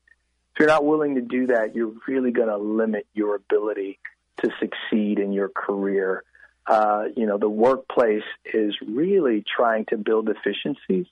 If 0.53 0.59
you're 0.59 0.68
not 0.68 0.86
willing 0.86 1.15
to 1.15 1.22
do 1.22 1.47
that, 1.47 1.76
you're 1.76 1.93
really 2.07 2.32
going 2.32 2.47
to 2.47 2.57
limit 2.57 3.05
your 3.13 3.36
ability 3.36 3.99
to 4.43 4.49
succeed 4.59 5.20
in 5.20 5.32
your 5.32 5.49
career. 5.49 6.24
Uh, 6.65 7.05
you 7.15 7.26
know, 7.26 7.38
the 7.38 7.49
workplace 7.49 8.24
is 8.53 8.76
really 8.86 9.43
trying 9.55 9.86
to 9.86 9.97
build 9.97 10.30
efficiencies. 10.30 11.05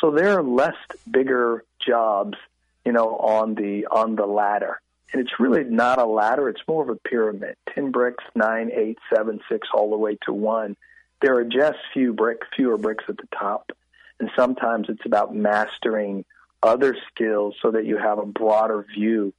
So 0.00 0.10
there 0.10 0.38
are 0.38 0.42
less 0.42 0.76
bigger 1.10 1.64
jobs, 1.84 2.36
you 2.84 2.92
know, 2.92 3.16
on 3.16 3.54
the 3.54 3.86
on 3.86 4.16
the 4.16 4.26
ladder 4.26 4.80
and 5.12 5.20
it's 5.20 5.38
really 5.38 5.64
not 5.64 5.98
a 5.98 6.06
ladder; 6.06 6.48
it's 6.48 6.62
more 6.68 6.82
of 6.82 6.88
a 6.88 6.96
pyramid: 6.96 7.56
ten 7.74 7.90
bricks, 7.90 8.24
nine, 8.34 8.70
eight, 8.74 8.98
seven, 9.14 9.40
six, 9.50 9.68
all 9.74 9.90
the 9.90 9.96
way 9.96 10.16
to 10.26 10.32
one. 10.32 10.76
there 11.20 11.36
are 11.36 11.44
just 11.44 11.78
few 11.92 12.12
brick, 12.12 12.40
fewer 12.56 12.78
bricks 12.78 13.04
at 13.08 13.16
the 13.16 13.28
top, 13.38 13.72
and 14.18 14.30
sometimes 14.36 14.86
it's 14.88 15.04
about 15.04 15.34
mastering 15.34 16.24
other 16.62 16.96
skills 17.10 17.54
so 17.62 17.70
that 17.70 17.84
you 17.86 17.96
have 17.96 18.18
a 18.18 18.26
broader 18.26 18.86
view 18.94 19.32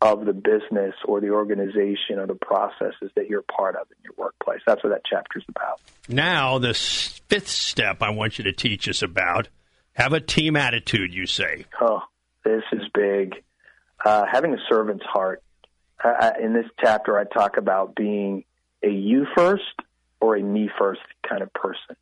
of 0.00 0.24
the 0.24 0.32
business 0.32 0.94
or 1.04 1.20
the 1.20 1.30
organization 1.30 2.18
or 2.18 2.26
the 2.26 2.36
processes 2.36 3.10
that 3.16 3.28
you're 3.28 3.42
part 3.42 3.74
of 3.74 3.88
in 3.90 3.96
your 4.04 4.12
workplace. 4.16 4.60
That's 4.64 4.82
what 4.84 4.90
that 4.90 5.02
chapter 5.08 5.40
is 5.40 5.44
about. 5.48 5.80
Now, 6.08 6.58
the 6.58 6.72
fifth 6.72 7.48
step 7.48 8.00
I 8.00 8.10
want 8.10 8.38
you 8.38 8.44
to 8.44 8.52
teach 8.52 8.88
us 8.88 9.02
about 9.02 9.48
have 9.94 10.12
a 10.12 10.20
team 10.20 10.54
attitude, 10.54 11.12
you 11.12 11.26
say. 11.26 11.64
Oh, 11.80 12.02
this 12.44 12.62
is 12.72 12.82
big. 12.94 13.42
Uh, 14.04 14.24
having 14.30 14.54
a 14.54 14.58
servant's 14.68 15.04
heart. 15.04 15.42
In 16.40 16.52
this 16.52 16.66
chapter, 16.80 17.18
I 17.18 17.24
talk 17.24 17.56
about 17.56 17.96
being 17.96 18.44
a 18.82 18.88
you 18.88 19.26
first 19.36 19.64
or 20.20 20.36
a 20.36 20.42
me 20.42 20.70
first 20.78 21.00
kind 21.28 21.42
of 21.42 21.52
person. 21.52 21.96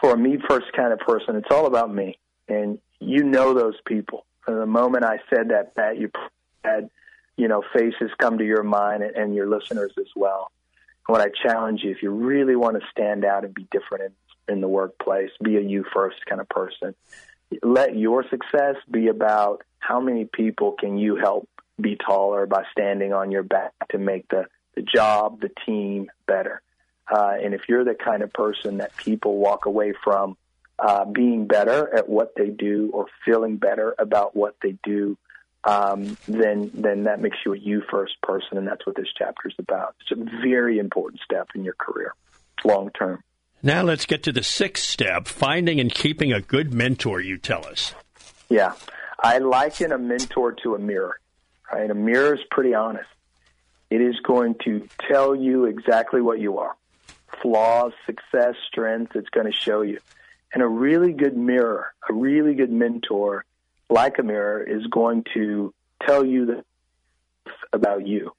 For 0.00 0.12
a 0.12 0.18
me 0.18 0.38
first 0.48 0.66
kind 0.76 0.92
of 0.92 0.98
person, 0.98 1.36
it's 1.36 1.50
all 1.50 1.66
about 1.66 1.94
me. 1.94 2.18
And 2.48 2.78
you 2.98 3.22
know 3.22 3.54
those 3.54 3.76
people. 3.86 4.26
From 4.40 4.58
the 4.58 4.66
moment 4.66 5.04
I 5.04 5.18
said 5.30 5.50
that, 5.50 5.76
that 5.76 5.98
you 5.98 6.10
had 6.64 6.90
you 7.36 7.48
know, 7.48 7.62
faces 7.72 8.10
come 8.18 8.38
to 8.38 8.44
your 8.44 8.62
mind 8.62 9.02
and, 9.02 9.16
and 9.16 9.34
your 9.34 9.48
listeners 9.48 9.92
as 9.98 10.06
well. 10.14 10.50
What 11.06 11.20
I 11.20 11.28
challenge 11.42 11.82
you, 11.82 11.90
if 11.90 12.02
you 12.02 12.10
really 12.10 12.56
want 12.56 12.80
to 12.80 12.86
stand 12.90 13.24
out 13.24 13.44
and 13.44 13.52
be 13.52 13.66
different 13.70 14.14
in, 14.48 14.54
in 14.54 14.60
the 14.60 14.68
workplace, 14.68 15.30
be 15.42 15.56
a 15.56 15.60
you 15.60 15.84
first 15.92 16.16
kind 16.26 16.40
of 16.40 16.48
person. 16.48 16.94
Let 17.62 17.96
your 17.96 18.24
success 18.28 18.76
be 18.90 19.08
about 19.08 19.62
how 19.86 20.00
many 20.00 20.24
people 20.24 20.72
can 20.72 20.96
you 20.96 21.16
help 21.16 21.48
be 21.80 21.96
taller 21.96 22.46
by 22.46 22.62
standing 22.72 23.12
on 23.12 23.30
your 23.30 23.42
back 23.42 23.72
to 23.90 23.98
make 23.98 24.26
the, 24.28 24.46
the 24.74 24.82
job, 24.82 25.40
the 25.40 25.50
team 25.66 26.10
better. 26.26 26.62
Uh, 27.10 27.34
and 27.42 27.52
if 27.52 27.62
you're 27.68 27.84
the 27.84 27.94
kind 27.94 28.22
of 28.22 28.32
person 28.32 28.78
that 28.78 28.96
people 28.96 29.36
walk 29.36 29.66
away 29.66 29.92
from 30.02 30.36
uh, 30.78 31.04
being 31.04 31.46
better 31.46 31.94
at 31.94 32.08
what 32.08 32.32
they 32.36 32.48
do 32.48 32.90
or 32.94 33.06
feeling 33.24 33.56
better 33.56 33.94
about 33.98 34.34
what 34.34 34.56
they 34.62 34.76
do, 34.82 35.16
um, 35.64 36.16
then 36.28 36.70
then 36.74 37.04
that 37.04 37.20
makes 37.20 37.38
you 37.44 37.54
a 37.54 37.58
you 37.58 37.82
first 37.90 38.20
person, 38.22 38.58
and 38.58 38.66
that's 38.66 38.84
what 38.86 38.96
this 38.96 39.06
chapter 39.16 39.48
is 39.48 39.54
about. 39.58 39.94
It's 40.00 40.18
a 40.18 40.40
very 40.42 40.78
important 40.78 41.22
step 41.24 41.48
in 41.54 41.64
your 41.64 41.74
career, 41.74 42.12
long 42.64 42.90
term. 42.90 43.22
Now 43.62 43.82
let's 43.82 44.04
get 44.04 44.22
to 44.24 44.32
the 44.32 44.42
sixth 44.42 44.84
step: 44.84 45.26
finding 45.26 45.80
and 45.80 45.94
keeping 45.94 46.34
a 46.34 46.42
good 46.42 46.74
mentor. 46.74 47.20
You 47.20 47.38
tell 47.38 47.66
us. 47.66 47.94
Yeah, 48.50 48.74
I 49.24 49.38
liken 49.38 49.90
a 49.90 49.96
mentor 49.96 50.52
to 50.64 50.74
a 50.74 50.78
mirror. 50.78 51.18
Right, 51.72 51.90
a 51.90 51.94
mirror 51.94 52.34
is 52.34 52.42
pretty 52.50 52.74
honest. 52.74 53.08
It 53.88 54.02
is 54.02 54.16
going 54.22 54.56
to 54.66 54.86
tell 55.10 55.34
you 55.34 55.64
exactly 55.64 56.20
what 56.20 56.40
you 56.40 56.58
are, 56.58 56.76
flaws, 57.40 57.92
success, 58.04 58.54
strengths. 58.68 59.16
It's 59.16 59.30
going 59.30 59.46
to 59.46 59.52
show 59.52 59.80
you. 59.80 59.98
And 60.52 60.62
a 60.62 60.68
really 60.68 61.12
good 61.12 61.34
mirror, 61.34 61.94
a 62.06 62.12
really 62.12 62.54
good 62.54 62.70
mentor 62.70 63.46
like 63.88 64.18
a 64.18 64.22
mirror, 64.22 64.62
is 64.62 64.86
going 64.88 65.24
to 65.32 65.72
tell 66.06 66.22
you 66.22 66.44
the 66.44 66.64
about 67.72 68.06
you. 68.06 68.32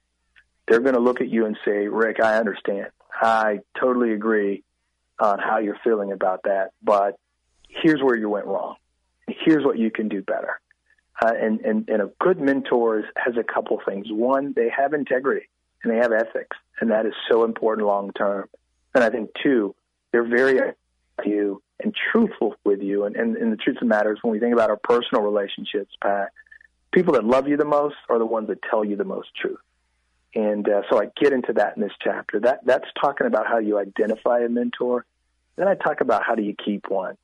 They're 0.67 0.81
going 0.81 0.93
to 0.93 1.01
look 1.01 1.19
at 1.19 1.29
you 1.29 1.47
and 1.47 1.57
say, 1.65 1.87
Rick, 1.87 2.19
I 2.19 2.37
understand. 2.37 2.91
I 3.11 3.61
totally 3.79 4.13
agree 4.13 4.63
on 5.19 5.39
how 5.39 5.57
you're 5.57 5.79
feeling 5.83 6.11
about 6.11 6.43
that, 6.43 6.73
but 6.83 7.17
here's 7.67 8.03
where 8.03 8.15
you 8.15 8.29
went 8.29 8.45
wrong. 8.45 8.75
Here's 9.27 9.65
what 9.65 9.79
you 9.79 9.89
can 9.89 10.09
do 10.09 10.21
better. 10.21 10.59
Uh, 11.21 11.31
and, 11.41 11.61
and, 11.61 11.89
and 11.89 12.01
a 12.01 12.11
good 12.19 12.39
mentor 12.41 13.03
has 13.15 13.35
a 13.37 13.43
couple 13.43 13.79
things. 13.87 14.07
One, 14.09 14.53
they 14.53 14.69
have 14.69 14.93
integrity 14.93 15.47
and 15.81 15.91
they 15.91 15.97
have 15.97 16.11
ethics, 16.11 16.57
and 16.79 16.91
that 16.91 17.05
is 17.05 17.13
so 17.29 17.45
important 17.45 17.87
long 17.87 18.11
term. 18.11 18.49
And 18.93 19.03
I 19.03 19.09
think 19.09 19.29
two, 19.41 19.75
they're 20.11 20.27
very 20.27 20.73
you 21.23 21.61
and 21.79 21.93
truthful 22.11 22.55
with 22.63 22.81
you. 22.81 23.05
And, 23.05 23.15
and, 23.15 23.37
and 23.37 23.51
the 23.51 23.57
truth 23.57 23.77
of 23.77 23.81
the 23.81 23.85
matter 23.85 24.11
is, 24.13 24.19
when 24.21 24.31
we 24.31 24.39
think 24.39 24.53
about 24.53 24.69
our 24.69 24.77
personal 24.77 25.23
relationships, 25.23 25.93
Pat, 26.01 26.31
people 26.91 27.13
that 27.13 27.23
love 27.23 27.47
you 27.47 27.57
the 27.57 27.65
most 27.65 27.95
are 28.09 28.19
the 28.19 28.25
ones 28.25 28.47
that 28.47 28.61
tell 28.69 28.83
you 28.83 28.95
the 28.95 29.03
most 29.05 29.29
truth. 29.35 29.59
And 30.33 30.67
uh, 30.67 30.81
so 30.89 31.01
I 31.01 31.07
get 31.15 31.31
into 31.31 31.53
that 31.53 31.77
in 31.77 31.81
this 31.81 31.93
chapter. 32.01 32.39
That 32.41 32.65
that's 32.65 32.87
talking 32.99 33.27
about 33.27 33.47
how 33.47 33.59
you 33.59 33.79
identify 33.79 34.39
a 34.39 34.49
mentor. 34.49 35.05
Then 35.55 35.67
I 35.69 35.75
talk 35.75 36.01
about 36.01 36.23
how 36.23 36.35
do 36.35 36.43
you 36.43 36.53
keep 36.53 36.89
one. 36.89 37.15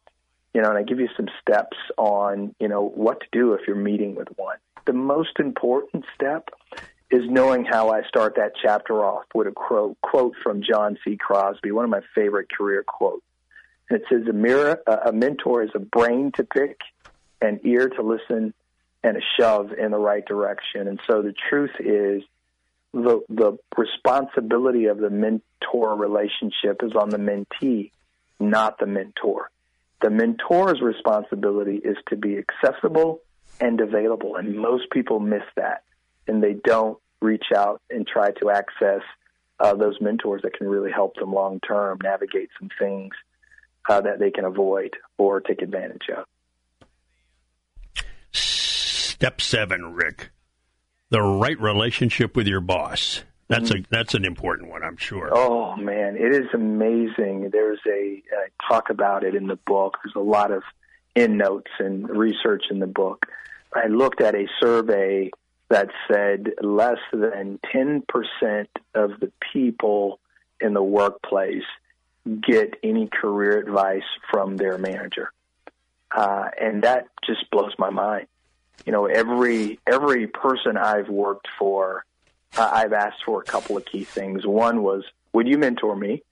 You 0.53 0.61
know, 0.61 0.69
and 0.69 0.77
I 0.77 0.83
give 0.83 0.99
you 0.99 1.09
some 1.15 1.27
steps 1.41 1.77
on 1.97 2.55
you 2.59 2.67
know 2.67 2.85
what 2.87 3.21
to 3.21 3.27
do 3.31 3.53
if 3.53 3.61
you're 3.67 3.75
meeting 3.75 4.15
with 4.15 4.27
one. 4.35 4.57
The 4.85 4.93
most 4.93 5.39
important 5.39 6.05
step 6.15 6.49
is 7.11 7.23
knowing 7.29 7.65
how 7.65 7.89
I 7.89 8.03
start 8.07 8.35
that 8.37 8.53
chapter 8.61 9.03
off 9.05 9.25
with 9.35 9.47
a 9.47 9.51
quote, 9.51 9.99
quote 10.01 10.35
from 10.41 10.63
John 10.63 10.97
C. 11.03 11.17
Crosby, 11.17 11.71
one 11.71 11.83
of 11.83 11.91
my 11.91 12.01
favorite 12.15 12.47
career 12.49 12.83
quotes. 12.87 13.23
And 13.89 13.99
It 13.99 14.05
says 14.09 14.27
a 14.27 14.33
mirror, 14.33 14.81
a 14.87 15.11
mentor 15.11 15.63
is 15.63 15.71
a 15.75 15.79
brain 15.79 16.31
to 16.37 16.45
pick, 16.45 16.79
an 17.41 17.59
ear 17.63 17.89
to 17.89 18.01
listen, 18.01 18.53
and 19.03 19.17
a 19.17 19.21
shove 19.37 19.73
in 19.73 19.91
the 19.91 19.97
right 19.97 20.25
direction. 20.25 20.87
And 20.87 20.99
so 21.09 21.21
the 21.21 21.33
truth 21.49 21.75
is, 21.79 22.23
the 22.93 23.21
the 23.29 23.57
responsibility 23.77 24.85
of 24.85 24.97
the 24.97 25.09
mentor 25.09 25.95
relationship 25.95 26.81
is 26.83 26.93
on 26.93 27.09
the 27.09 27.17
mentee, 27.17 27.91
not 28.39 28.79
the 28.79 28.85
mentor. 28.85 29.49
The 30.01 30.09
mentor's 30.09 30.81
responsibility 30.81 31.77
is 31.77 31.97
to 32.09 32.15
be 32.15 32.37
accessible 32.37 33.21
and 33.59 33.79
available, 33.79 34.35
and 34.35 34.57
most 34.57 34.89
people 34.91 35.19
miss 35.19 35.43
that, 35.55 35.83
and 36.27 36.43
they 36.43 36.53
don't 36.53 36.97
reach 37.21 37.45
out 37.55 37.81
and 37.89 38.07
try 38.07 38.31
to 38.31 38.49
access 38.49 39.01
uh, 39.59 39.75
those 39.75 40.01
mentors 40.01 40.41
that 40.41 40.53
can 40.53 40.67
really 40.67 40.91
help 40.91 41.15
them 41.15 41.31
long 41.31 41.59
term 41.59 41.99
navigate 42.01 42.49
some 42.59 42.69
things 42.79 43.13
uh, 43.89 44.01
that 44.01 44.19
they 44.19 44.31
can 44.31 44.45
avoid 44.45 44.95
or 45.17 45.39
take 45.39 45.61
advantage 45.61 46.09
of. 46.15 46.25
Step 48.31 49.39
seven, 49.39 49.93
Rick, 49.93 50.31
the 51.09 51.21
right 51.21 51.59
relationship 51.59 52.35
with 52.35 52.47
your 52.47 52.61
boss. 52.61 53.23
That's 53.51 53.69
a 53.69 53.73
mm-hmm. 53.75 53.83
that's 53.89 54.13
an 54.13 54.23
important 54.23 54.69
one, 54.69 54.81
I'm 54.81 54.95
sure. 54.95 55.29
Oh 55.31 55.75
man, 55.75 56.15
it 56.15 56.33
is 56.33 56.47
amazing. 56.53 57.49
There's 57.51 57.81
a 57.85 58.23
I 58.31 58.47
talk 58.65 58.89
about 58.89 59.25
it 59.25 59.35
in 59.35 59.47
the 59.47 59.57
book. 59.57 59.97
There's 60.03 60.15
a 60.15 60.19
lot 60.19 60.51
of 60.51 60.63
end 61.17 61.37
notes 61.37 61.69
and 61.77 62.09
research 62.09 62.63
in 62.71 62.79
the 62.79 62.87
book. 62.87 63.25
I 63.73 63.87
looked 63.87 64.21
at 64.21 64.35
a 64.35 64.47
survey 64.61 65.31
that 65.67 65.89
said 66.09 66.51
less 66.61 66.99
than 67.11 67.59
10% 67.73 68.03
of 68.93 69.19
the 69.19 69.31
people 69.53 70.19
in 70.61 70.73
the 70.73 70.83
workplace 70.83 71.63
get 72.41 72.75
any 72.83 73.07
career 73.07 73.57
advice 73.57 74.03
from 74.29 74.55
their 74.55 74.77
manager. 74.77 75.31
Uh, 76.15 76.49
and 76.59 76.83
that 76.83 77.07
just 77.25 77.49
blows 77.51 77.73
my 77.77 77.89
mind. 77.89 78.27
You 78.85 78.93
know, 78.93 79.07
every 79.07 79.79
every 79.85 80.27
person 80.27 80.77
I've 80.77 81.09
worked 81.09 81.47
for, 81.59 82.05
uh, 82.57 82.69
I've 82.71 82.93
asked 82.93 83.23
for 83.25 83.41
a 83.41 83.45
couple 83.45 83.77
of 83.77 83.85
key 83.85 84.03
things. 84.03 84.45
One 84.45 84.83
was, 84.83 85.03
would 85.33 85.47
you 85.47 85.57
mentor 85.57 85.95
me? 85.95 86.23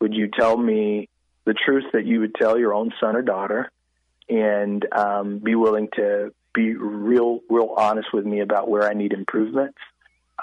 Would 0.00 0.14
you 0.14 0.28
tell 0.28 0.56
me 0.56 1.08
the 1.44 1.54
truth 1.54 1.84
that 1.92 2.06
you 2.06 2.20
would 2.20 2.34
tell 2.34 2.58
your 2.58 2.74
own 2.74 2.92
son 3.00 3.16
or 3.16 3.22
daughter, 3.22 3.70
and 4.28 4.86
um, 4.92 5.38
be 5.38 5.54
willing 5.54 5.88
to 5.96 6.32
be 6.54 6.74
real, 6.74 7.40
real 7.48 7.74
honest 7.76 8.12
with 8.12 8.24
me 8.24 8.40
about 8.40 8.68
where 8.68 8.88
I 8.88 8.94
need 8.94 9.12
improvements? 9.12 9.78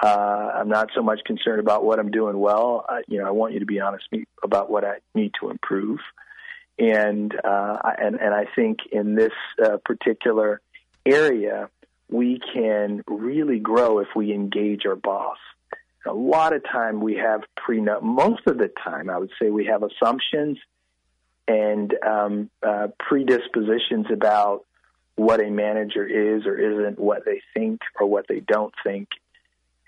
Uh, 0.02 0.52
I'm 0.56 0.70
not 0.70 0.90
so 0.94 1.02
much 1.02 1.22
concerned 1.26 1.60
about 1.60 1.84
what 1.84 1.98
I'm 2.00 2.12
doing 2.12 2.38
well. 2.38 2.86
I, 2.88 3.02
you 3.08 3.18
know, 3.18 3.26
I 3.26 3.32
want 3.32 3.54
you 3.54 3.60
to 3.60 3.66
be 3.66 3.80
honest 3.80 4.06
about 4.44 4.70
what 4.70 4.86
I 4.86 4.98
need 5.16 5.32
to 5.42 5.50
improve. 5.50 6.00
And 6.78 7.34
uh, 7.44 7.78
and 7.98 8.20
and 8.22 8.34
I 8.34 8.46
think 8.56 8.80
in 8.92 9.16
this 9.16 9.34
uh, 9.64 9.78
particular 9.84 10.62
area, 11.06 11.70
we 12.10 12.40
can 12.54 13.04
really 13.08 13.60
grow 13.60 14.00
if 14.00 14.08
we 14.16 14.34
engage 14.34 14.86
our 14.86 14.96
boss. 14.96 15.38
A 16.06 16.14
lot 16.14 16.54
of 16.54 16.64
time 16.64 17.02
we 17.02 17.16
have 17.16 17.42
pre 17.56 17.82
most 17.82 18.48
of 18.48 18.58
the 18.58 18.72
time 18.84 19.10
I 19.10 19.18
would 19.18 19.32
say 19.42 19.50
we 19.50 19.66
have 19.66 19.84
assumptions 19.84 20.58
and 21.48 21.94
um, 22.06 22.50
uh, 22.64 22.88
predispositions 23.00 24.08
about 24.12 24.66
what 25.16 25.40
a 25.42 25.50
manager 25.50 26.06
is 26.06 26.46
or 26.46 26.58
isn't, 26.58 27.00
what 27.00 27.26
they 27.26 27.42
think 27.54 27.82
or 28.00 28.08
what 28.08 28.28
they 28.28 28.40
don't 28.40 28.74
think. 28.84 29.10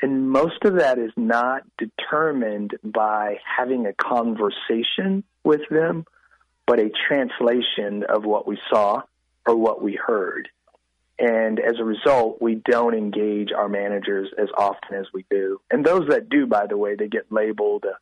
And 0.02 0.30
most 0.30 0.64
of 0.64 0.76
that 0.76 0.98
is 0.98 1.12
not 1.16 1.64
determined 1.78 2.78
by 2.84 3.40
having 3.44 3.86
a 3.86 3.94
conversation 3.94 5.24
with 5.44 5.62
them, 5.70 6.06
but 6.66 6.80
a 6.80 6.90
translation 7.08 8.04
of 8.04 8.24
what 8.26 8.48
we 8.48 8.58
saw 8.70 9.02
or 9.46 9.56
what 9.56 9.82
we 9.82 9.96
heard. 9.96 10.50
And 11.20 11.60
as 11.60 11.74
a 11.80 11.84
result, 11.84 12.42
we 12.42 12.56
don't 12.56 12.96
engage 12.96 13.52
our 13.52 13.68
managers 13.68 14.30
as 14.38 14.48
often 14.58 14.96
as 14.96 15.06
we 15.14 15.26
do. 15.30 15.60
And 15.70 15.86
those 15.86 16.08
that 16.08 16.30
do, 16.30 16.48
by 16.48 16.66
the 16.66 16.78
way, 16.78 16.96
they 16.96 17.10
get 17.10 17.30
labeled, 17.30 17.84
uh, 17.86 17.96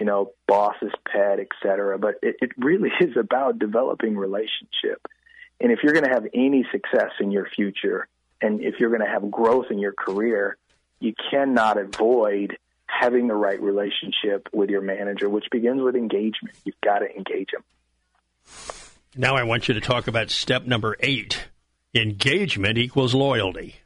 you 0.00 0.06
know, 0.06 0.32
boss's 0.48 0.92
pet, 1.06 1.40
et 1.40 1.48
cetera. 1.62 1.98
But 1.98 2.14
it, 2.22 2.36
it 2.40 2.52
really 2.56 2.90
is 3.00 3.18
about 3.18 3.58
developing 3.58 4.16
relationship. 4.16 5.06
And 5.60 5.72
if 5.72 5.80
you're 5.82 5.92
going 5.92 6.06
to 6.06 6.10
have 6.10 6.26
any 6.32 6.66
success 6.72 7.10
in 7.20 7.30
your 7.30 7.46
future, 7.46 8.08
and 8.40 8.62
if 8.62 8.80
you're 8.80 8.90
going 8.90 9.04
to 9.04 9.12
have 9.12 9.30
growth 9.30 9.66
in 9.70 9.78
your 9.78 9.92
career, 9.92 10.56
you 11.00 11.12
cannot 11.30 11.76
avoid 11.78 12.56
having 12.86 13.28
the 13.28 13.34
right 13.34 13.60
relationship 13.60 14.48
with 14.52 14.70
your 14.70 14.80
manager, 14.80 15.28
which 15.28 15.46
begins 15.50 15.82
with 15.82 15.96
engagement. 15.96 16.56
You've 16.64 16.80
got 16.82 17.00
to 17.00 17.14
engage 17.14 17.50
them. 17.52 17.62
Now 19.16 19.36
I 19.36 19.42
want 19.42 19.68
you 19.68 19.74
to 19.74 19.80
talk 19.80 20.08
about 20.08 20.30
step 20.30 20.64
number 20.64 20.96
eight 21.00 21.48
engagement 21.94 22.78
equals 22.78 23.14
loyalty. 23.14 23.76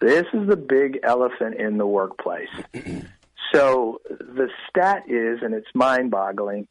This 0.00 0.24
is 0.32 0.48
the 0.48 0.56
big 0.56 1.00
elephant 1.02 1.56
in 1.56 1.78
the 1.78 1.86
workplace. 1.86 2.48
so 3.52 4.00
the 4.08 4.48
stat 4.68 5.04
is, 5.08 5.40
and 5.42 5.54
it's 5.54 5.68
mind 5.74 6.10
boggling, 6.10 6.68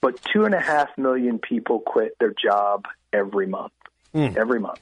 but 0.00 0.20
two 0.32 0.44
and 0.44 0.54
a 0.54 0.60
half 0.60 0.88
million 0.96 1.38
people 1.38 1.80
quit 1.80 2.16
their 2.18 2.34
job 2.34 2.84
every 3.12 3.46
month. 3.46 3.72
Mm. 4.14 4.36
Every 4.36 4.60
month. 4.60 4.80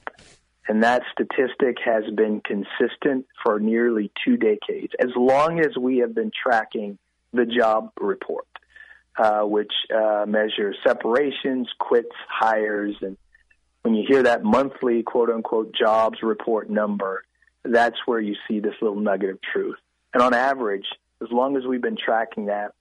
And 0.66 0.83
that 0.83 1.03
statistic 1.12 1.77
has 1.85 2.05
been 2.14 2.41
consistent 2.41 3.27
for 3.43 3.61
nearly 3.61 4.11
two 4.25 4.37
decades, 4.37 4.93
as 4.99 5.11
long 5.14 5.61
as 5.61 5.77
we 5.77 5.99
have 5.99 6.14
been 6.14 6.31
tracking 6.31 6.99
the 7.33 7.45
job 7.45 7.91
report, 8.01 8.47
uh, 9.18 9.43
which 9.43 9.72
uh, 9.95 10.25
measures 10.27 10.77
separations, 10.87 11.68
quits, 11.79 12.14
hires. 12.29 12.97
And 13.03 13.18
when 13.85 13.95
you 13.95 14.05
hear 14.09 14.22
that 14.22 14.43
monthly 14.43 15.03
quote 15.03 15.30
unquote 15.30 15.74
jobs 15.74 16.22
report 16.22 16.70
number, 16.70 17.22
that's 17.64 17.99
where 18.07 18.18
you 18.18 18.35
see 18.49 18.59
this 18.59 18.74
little 18.80 18.99
nugget 18.99 19.30
of 19.30 19.39
truth. 19.43 19.76
And 20.12 20.22
on 20.22 20.32
average, 20.32 20.87
as 21.22 21.28
long 21.30 21.57
as 21.57 21.64
we've 21.64 21.82
been 21.82 21.97
tracking 21.97 22.47
that, 22.47 22.72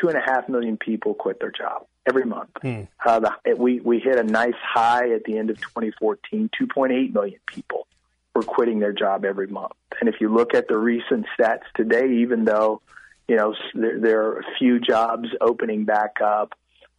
two 0.00 0.08
and 0.08 0.18
a 0.18 0.20
half 0.20 0.48
million 0.48 0.76
people 0.76 1.14
quit 1.14 1.38
their 1.40 1.52
job 1.52 1.86
every 2.06 2.24
month. 2.24 2.50
Hmm. 2.60 2.82
Uh, 3.04 3.20
the, 3.20 3.54
we 3.56 3.80
we 3.80 4.00
hit 4.00 4.18
a 4.18 4.24
nice 4.24 4.54
high 4.60 5.12
at 5.12 5.24
the 5.24 5.38
end 5.38 5.50
of 5.50 5.60
2014. 5.60 6.50
2.8 6.60 7.14
million 7.14 7.38
people 7.46 7.86
were 8.34 8.42
quitting 8.42 8.80
their 8.80 8.92
job 8.92 9.24
every 9.24 9.46
month. 9.46 9.72
And 10.00 10.08
if 10.08 10.16
you 10.20 10.28
look 10.28 10.54
at 10.54 10.66
the 10.66 10.76
recent 10.76 11.26
stats 11.38 11.62
today, 11.76 12.08
even 12.20 12.44
though 12.44 12.82
you 13.28 13.36
know 13.36 13.54
there, 13.74 14.00
there 14.00 14.22
are 14.26 14.40
a 14.40 14.44
few 14.58 14.80
jobs 14.80 15.28
opening 15.40 15.84
back 15.84 16.20
up, 16.20 16.54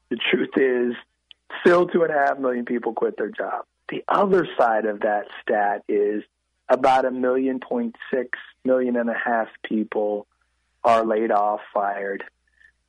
the 0.09 0.17
truth 0.31 0.51
is 0.55 0.95
still 1.61 1.87
two 1.87 2.03
and 2.03 2.13
a 2.13 2.17
half 2.17 2.39
million 2.39 2.65
people 2.65 2.93
quit 2.93 3.17
their 3.17 3.29
job. 3.29 3.65
The 3.89 4.03
other 4.07 4.47
side 4.57 4.85
of 4.85 5.01
that 5.01 5.25
stat 5.41 5.83
is 5.87 6.23
about 6.67 7.05
a 7.05 7.11
million 7.11 7.59
point 7.59 7.95
six 8.13 8.37
million 8.63 8.95
and 8.95 9.09
a 9.09 9.17
half 9.17 9.47
people 9.63 10.27
are 10.83 11.03
laid 11.03 11.31
off, 11.31 11.61
fired 11.73 12.23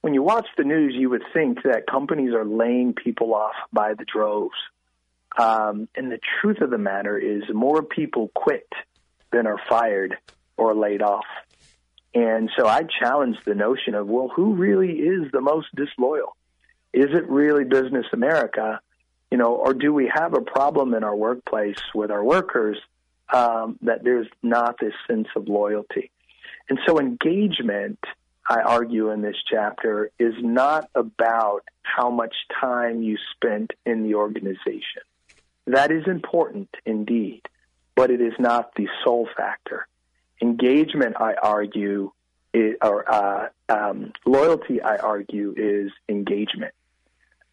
when 0.00 0.14
you 0.14 0.22
watch 0.22 0.46
the 0.56 0.64
news, 0.64 0.94
you 0.96 1.10
would 1.10 1.22
think 1.32 1.62
that 1.64 1.86
companies 1.86 2.32
are 2.32 2.44
laying 2.44 2.94
people 2.94 3.34
off 3.34 3.54
by 3.72 3.94
the 3.94 4.04
droves. 4.04 4.56
Um, 5.38 5.88
and 5.94 6.10
the 6.10 6.20
truth 6.40 6.60
of 6.60 6.70
the 6.70 6.78
matter 6.78 7.18
is, 7.18 7.42
more 7.52 7.82
people 7.82 8.30
quit 8.34 8.68
than 9.30 9.46
are 9.46 9.60
fired 9.68 10.16
or 10.56 10.74
laid 10.74 11.02
off. 11.02 11.26
And 12.14 12.50
so 12.58 12.66
I 12.66 12.82
challenge 12.82 13.36
the 13.44 13.54
notion 13.54 13.94
of, 13.94 14.08
well, 14.08 14.28
who 14.34 14.54
really 14.54 14.92
is 14.92 15.30
the 15.32 15.40
most 15.40 15.68
disloyal? 15.76 16.36
Is 16.92 17.08
it 17.12 17.28
really 17.28 17.64
Business 17.64 18.06
America? 18.12 18.80
You 19.30 19.38
know, 19.38 19.54
or 19.54 19.74
do 19.74 19.92
we 19.92 20.10
have 20.12 20.34
a 20.34 20.40
problem 20.40 20.94
in 20.94 21.04
our 21.04 21.14
workplace 21.14 21.80
with 21.94 22.10
our 22.10 22.24
workers 22.24 22.78
um, 23.32 23.78
that 23.82 24.02
there's 24.02 24.26
not 24.42 24.76
this 24.80 24.94
sense 25.06 25.28
of 25.36 25.48
loyalty? 25.48 26.10
And 26.68 26.78
so 26.86 26.98
engagement 26.98 27.98
I 28.50 28.62
argue 28.62 29.10
in 29.10 29.22
this 29.22 29.36
chapter, 29.48 30.10
is 30.18 30.34
not 30.40 30.90
about 30.96 31.60
how 31.82 32.10
much 32.10 32.34
time 32.60 33.00
you 33.00 33.16
spent 33.36 33.72
in 33.86 34.02
the 34.02 34.14
organization. 34.16 35.02
That 35.68 35.92
is 35.92 36.08
important 36.08 36.68
indeed, 36.84 37.42
but 37.94 38.10
it 38.10 38.20
is 38.20 38.32
not 38.40 38.74
the 38.74 38.88
sole 39.04 39.28
factor. 39.36 39.86
Engagement, 40.42 41.14
I 41.20 41.34
argue, 41.34 42.10
is, 42.52 42.74
or 42.82 43.08
uh, 43.08 43.48
um, 43.68 44.12
loyalty, 44.26 44.82
I 44.82 44.96
argue, 44.96 45.54
is 45.56 45.92
engagement. 46.08 46.74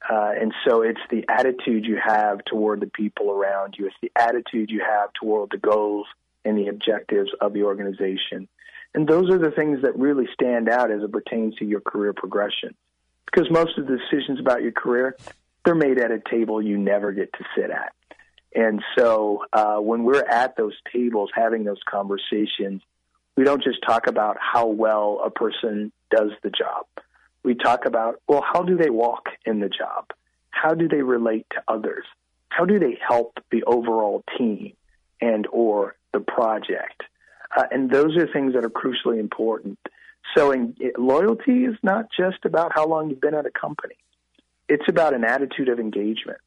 Uh, 0.10 0.32
and 0.40 0.54
so 0.66 0.82
it's 0.82 1.02
the 1.10 1.26
attitude 1.28 1.86
you 1.86 1.98
have 2.04 2.44
toward 2.46 2.80
the 2.80 2.88
people 2.88 3.32
around 3.32 3.76
you. 3.78 3.88
It's 3.88 3.96
the 4.02 4.12
attitude 4.16 4.70
you 4.70 4.82
have 4.82 5.12
toward 5.14 5.50
the 5.52 5.58
goals 5.58 6.08
and 6.46 6.58
the 6.58 6.68
objectives 6.68 7.30
of 7.42 7.54
the 7.54 7.64
organization. 7.64 8.48
And 8.94 9.08
those 9.08 9.30
are 9.30 9.38
the 9.38 9.52
things 9.52 9.82
that 9.82 9.98
really 9.98 10.28
stand 10.34 10.70
out 10.70 10.92
as 10.92 11.02
it 11.02 11.12
pertains 11.12 11.56
to 11.56 11.66
your 11.66 11.82
career 11.82 12.14
progression. 12.14 12.76
Because 13.26 13.52
most 13.52 13.78
of 13.78 13.88
the 13.88 13.98
decisions 13.98 14.40
about 14.40 14.62
your 14.62 14.72
career, 14.72 15.18
they're 15.66 15.76
made 15.76 16.00
at 16.00 16.12
a 16.12 16.22
table 16.32 16.62
you 16.62 16.78
never 16.78 17.12
get 17.12 17.34
to 17.34 17.44
sit 17.56 17.70
at. 17.70 17.94
And 18.56 18.82
so 18.98 19.44
uh, 19.52 19.76
when 19.78 20.04
we're 20.04 20.24
at 20.24 20.56
those 20.56 20.74
tables 20.92 21.30
having 21.34 21.64
those 21.64 21.82
conversations, 21.88 22.82
we 23.36 23.44
don't 23.44 23.62
just 23.62 23.80
talk 23.86 24.08
about 24.08 24.38
how 24.40 24.68
well 24.68 25.22
a 25.24 25.30
person 25.30 25.92
does 26.10 26.32
the 26.42 26.50
job. 26.50 26.86
We 27.48 27.56
talk 27.56 27.86
about, 27.86 28.20
well, 28.28 28.44
how 28.46 28.62
do 28.62 28.76
they 28.76 28.90
walk 28.90 29.30
in 29.46 29.62
the 29.62 29.70
job? 29.70 30.08
How 30.50 30.74
do 30.74 30.90
they 30.90 31.02
relate 31.02 31.46
to 31.52 31.64
others? 31.66 32.04
How 32.50 32.66
do 32.66 32.78
they 32.78 33.00
help 33.08 33.40
the 33.52 33.64
overall 33.64 34.22
team 34.38 34.74
and 35.22 35.48
or 35.50 35.96
the 36.12 36.20
project? 36.20 37.04
Uh, 37.56 37.64
and 37.72 37.90
those 37.90 38.18
are 38.18 38.28
things 38.34 38.54
that 38.54 38.66
are 38.66 38.70
crucially 38.70 39.22
important. 39.22 39.80
So, 40.36 40.52
in, 40.52 40.76
loyalty 40.98 41.64
is 41.64 41.78
not 41.82 42.08
just 42.12 42.44
about 42.44 42.74
how 42.76 42.86
long 42.86 43.10
you've 43.10 43.22
been 43.22 43.34
at 43.34 43.46
a 43.46 43.50
company, 43.50 43.96
it's 44.68 44.90
about 44.90 45.14
an 45.14 45.24
attitude 45.24 45.70
of 45.70 45.80
engagement. 45.80 46.40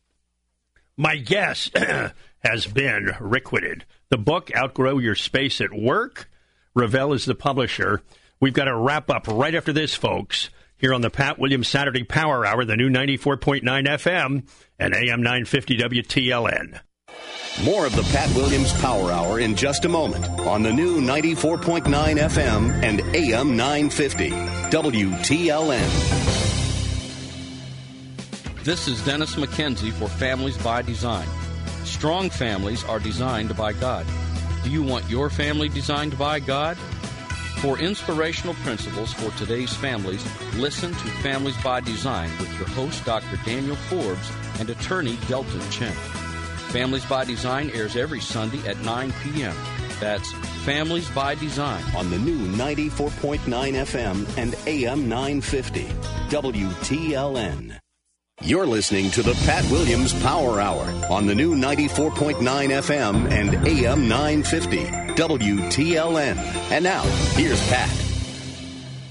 My 0.98 1.16
guest 1.16 1.78
has 2.44 2.66
been 2.66 3.12
Rick 3.18 3.53
Whitted. 3.53 3.86
The 4.11 4.18
book, 4.18 4.51
Outgrow 4.55 4.98
Your 4.98 5.14
Space 5.14 5.62
at 5.62 5.72
Work. 5.72 6.28
Revell 6.74 7.14
is 7.14 7.24
the 7.24 7.34
publisher. 7.34 8.03
We've 8.38 8.53
got 8.53 8.64
to 8.64 8.76
wrap 8.76 9.09
up 9.09 9.26
right 9.28 9.55
after 9.55 9.72
this, 9.72 9.94
folks, 9.94 10.51
here 10.81 10.95
on 10.95 11.03
the 11.03 11.11
Pat 11.11 11.39
Williams 11.39 11.68
Saturday 11.68 12.05
Power 12.05 12.47
Hour, 12.47 12.64
the 12.64 12.76
new 12.76 12.89
94.9 12.89 13.62
FM 13.62 14.49
and 14.78 14.95
AM 14.95 15.22
950 15.22 15.76
WTLN. 15.76 16.81
More 17.62 17.85
of 17.85 17.95
the 17.95 18.03
Pat 18.05 18.35
Williams 18.35 18.72
Power 18.81 19.12
Hour 19.12 19.41
in 19.41 19.55
just 19.55 19.85
a 19.85 19.89
moment 19.89 20.26
on 20.41 20.62
the 20.62 20.72
new 20.72 21.03
94.9 21.03 21.85
FM 21.85 22.83
and 22.83 23.01
AM 23.14 23.57
950 23.57 24.31
WTLN. 24.31 25.91
This 28.64 28.89
is 28.89 29.05
Dennis 29.05 29.37
McKenzie 29.37 29.93
for 29.93 30.09
Families 30.09 30.57
by 30.57 30.81
Design. 30.81 31.28
Strong 31.85 32.31
families 32.31 32.85
are 32.85 32.99
designed 32.99 33.55
by 33.55 33.74
God. 33.74 34.07
Do 34.64 34.70
you 34.70 34.83
want 34.83 35.09
your 35.11 35.28
family 35.28 35.68
designed 35.68 36.18
by 36.18 36.41
God? 36.41 36.78
For 37.61 37.79
inspirational 37.79 38.55
principles 38.55 39.13
for 39.13 39.31
today's 39.37 39.77
families, 39.77 40.25
listen 40.55 40.93
to 40.93 41.09
Families 41.23 41.63
by 41.63 41.81
Design 41.81 42.31
with 42.39 42.51
your 42.59 42.67
host, 42.69 43.05
Dr. 43.05 43.39
Daniel 43.45 43.77
Forbes, 43.77 44.33
and 44.59 44.71
attorney 44.71 45.19
Delton 45.29 45.61
Chen. 45.71 45.93
Families 46.73 47.05
by 47.05 47.27
Design 47.27 47.71
airs 47.75 47.97
every 47.97 48.21
Sunday 48.21 48.67
at 48.67 48.81
9 48.81 49.13
p.m. 49.23 49.55
That's 50.01 50.33
Families 50.65 51.11
by 51.11 51.35
Design 51.35 51.85
on 51.95 52.09
the 52.09 52.19
new 52.19 52.39
94.9 52.57 53.41
FM 53.45 54.39
and 54.39 54.57
AM 54.67 55.07
950 55.07 55.85
WTLN. 56.31 57.79
You're 58.43 58.66
listening 58.66 59.11
to 59.11 59.22
the 59.22 59.34
Pat 59.45 59.70
Williams 59.70 60.14
Power 60.22 60.62
Hour 60.62 60.82
on 61.11 61.26
the 61.26 61.34
new 61.34 61.55
94.9 61.55 62.38
FM 62.38 63.30
and 63.30 63.55
AM 63.68 64.09
950 64.09 64.86
WTLN. 65.14 66.36
And 66.70 66.82
now, 66.82 67.03
here's 67.34 67.61
Pat. 67.68 67.91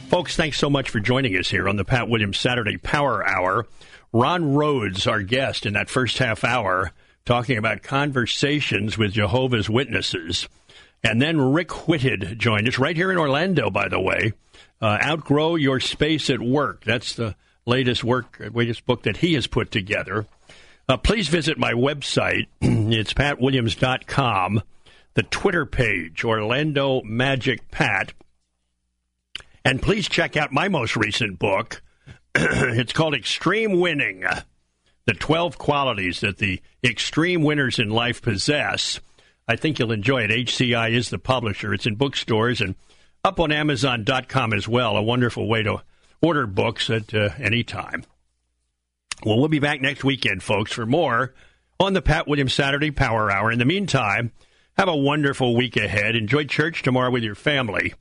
Folks, 0.10 0.36
thanks 0.36 0.58
so 0.58 0.68
much 0.68 0.90
for 0.90 1.00
joining 1.00 1.38
us 1.38 1.48
here 1.48 1.70
on 1.70 1.76
the 1.76 1.86
Pat 1.86 2.10
Williams 2.10 2.40
Saturday 2.40 2.78
Power 2.78 3.24
Hour. 3.24 3.68
Ron 4.12 4.56
Rhodes, 4.56 5.06
our 5.06 5.22
guest 5.22 5.68
in 5.68 5.74
that 5.74 5.92
first 5.92 6.18
half 6.18 6.44
hour, 6.44 6.92
talking 7.24 7.60
about 7.60 7.84
conversations 7.84 8.98
with 8.98 9.14
Jehovah's 9.14 9.70
Witnesses. 9.70 10.50
And 11.04 11.22
then 11.22 11.40
Rick 11.40 11.88
Whitted 11.88 12.40
joined 12.40 12.68
us 12.68 12.80
right 12.80 12.96
here 12.96 13.12
in 13.12 13.20
Orlando, 13.20 13.70
by 13.70 13.90
the 13.90 14.02
way. 14.02 14.34
Uh, 14.82 14.98
Outgrow 15.04 15.54
Your 15.54 15.80
Space 15.80 16.32
at 16.32 16.42
Work. 16.42 16.84
That's 16.84 17.14
the 17.14 17.36
latest 17.70 18.04
work, 18.04 18.42
latest 18.54 18.86
book 18.86 19.04
that 19.04 19.18
he 19.18 19.34
has 19.36 19.48
put 19.48 19.72
together. 19.72 20.26
Uh, 20.88 20.98
please 20.98 21.28
visit 21.28 21.58
my 21.58 21.74
website. 21.74 22.48
it's 22.62 23.14
patwilliams.com. 23.14 24.62
The 25.14 25.24
Twitter 25.24 25.66
page, 25.66 26.24
Orlando 26.24 27.02
Magic 27.04 27.72
Pat. 27.72 28.14
And 29.64 29.82
please 29.82 30.08
check 30.08 30.36
out 30.36 30.52
my 30.52 30.68
most 30.68 30.96
recent 30.96 31.40
book. 31.40 31.82
it's 32.36 32.94
called 32.94 33.16
Extreme 33.16 33.80
Winning 33.80 34.24
the 35.10 35.16
12 35.16 35.58
qualities 35.58 36.20
that 36.20 36.38
the 36.38 36.62
extreme 36.84 37.42
winners 37.42 37.80
in 37.80 37.90
life 37.90 38.22
possess. 38.22 39.00
I 39.48 39.56
think 39.56 39.80
you'll 39.80 39.92
enjoy 39.92 40.22
it. 40.22 40.30
HCI 40.30 40.92
is 40.92 41.10
the 41.10 41.18
publisher. 41.18 41.74
It's 41.74 41.88
in 41.88 41.96
bookstores 41.96 42.62
and 42.62 42.76
up 43.24 43.40
on 43.40 43.52
Amazon.com 43.52 44.54
as 44.54 44.68
well. 44.68 44.96
A 44.96 45.02
wonderful 45.02 45.48
way 45.48 45.64
to 45.64 45.82
order 46.22 46.48
books 46.48 46.90
at 46.90 47.14
uh, 47.14 47.30
any 47.40 47.64
time. 47.64 48.04
Well, 49.24 49.38
we'll 49.38 49.50
be 49.50 49.60
back 49.60 49.82
next 49.82 50.04
weekend, 50.04 50.44
folks, 50.44 50.72
for 50.72 50.86
more 50.86 51.34
on 51.80 51.94
the 51.94 52.02
Pat 52.02 52.28
Williams 52.28 52.54
Saturday 52.54 52.92
Power 52.92 53.32
Hour. 53.32 53.52
In 53.52 53.60
the 53.60 53.66
meantime, 53.66 54.32
have 54.78 54.88
a 54.88 54.96
wonderful 54.96 55.56
week 55.56 55.76
ahead. 55.76 56.16
Enjoy 56.16 56.46
church 56.46 56.84
tomorrow 56.84 57.12
with 57.12 57.24
your 57.24 57.36
family. 57.36 57.94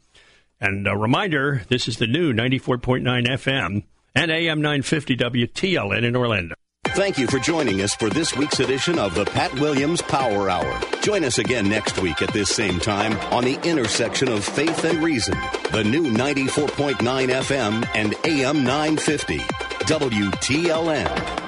And 0.60 0.86
a 0.86 0.96
reminder 0.96 1.62
this 1.68 1.88
is 1.88 1.98
the 1.98 2.06
new 2.06 2.32
94.9 2.32 3.02
FM 3.02 3.84
and 4.14 4.30
AM 4.30 4.60
950 4.60 5.16
WTLN 5.16 6.04
in 6.04 6.16
Orlando. 6.16 6.54
Thank 6.98 7.16
you 7.16 7.28
for 7.28 7.38
joining 7.38 7.82
us 7.82 7.94
for 7.94 8.10
this 8.10 8.34
week's 8.34 8.58
edition 8.58 8.98
of 8.98 9.14
the 9.14 9.24
Pat 9.24 9.54
Williams 9.60 10.02
Power 10.02 10.50
Hour. 10.50 10.80
Join 11.00 11.22
us 11.22 11.38
again 11.38 11.68
next 11.68 12.02
week 12.02 12.22
at 12.22 12.32
this 12.32 12.52
same 12.52 12.80
time 12.80 13.16
on 13.32 13.44
the 13.44 13.54
intersection 13.62 14.26
of 14.26 14.44
faith 14.44 14.84
and 14.84 15.00
reason. 15.00 15.38
The 15.70 15.84
new 15.84 16.10
94.9 16.10 16.96
FM 16.96 17.88
and 17.94 18.16
AM 18.24 18.64
950 18.64 19.38
WTLN. 19.38 21.47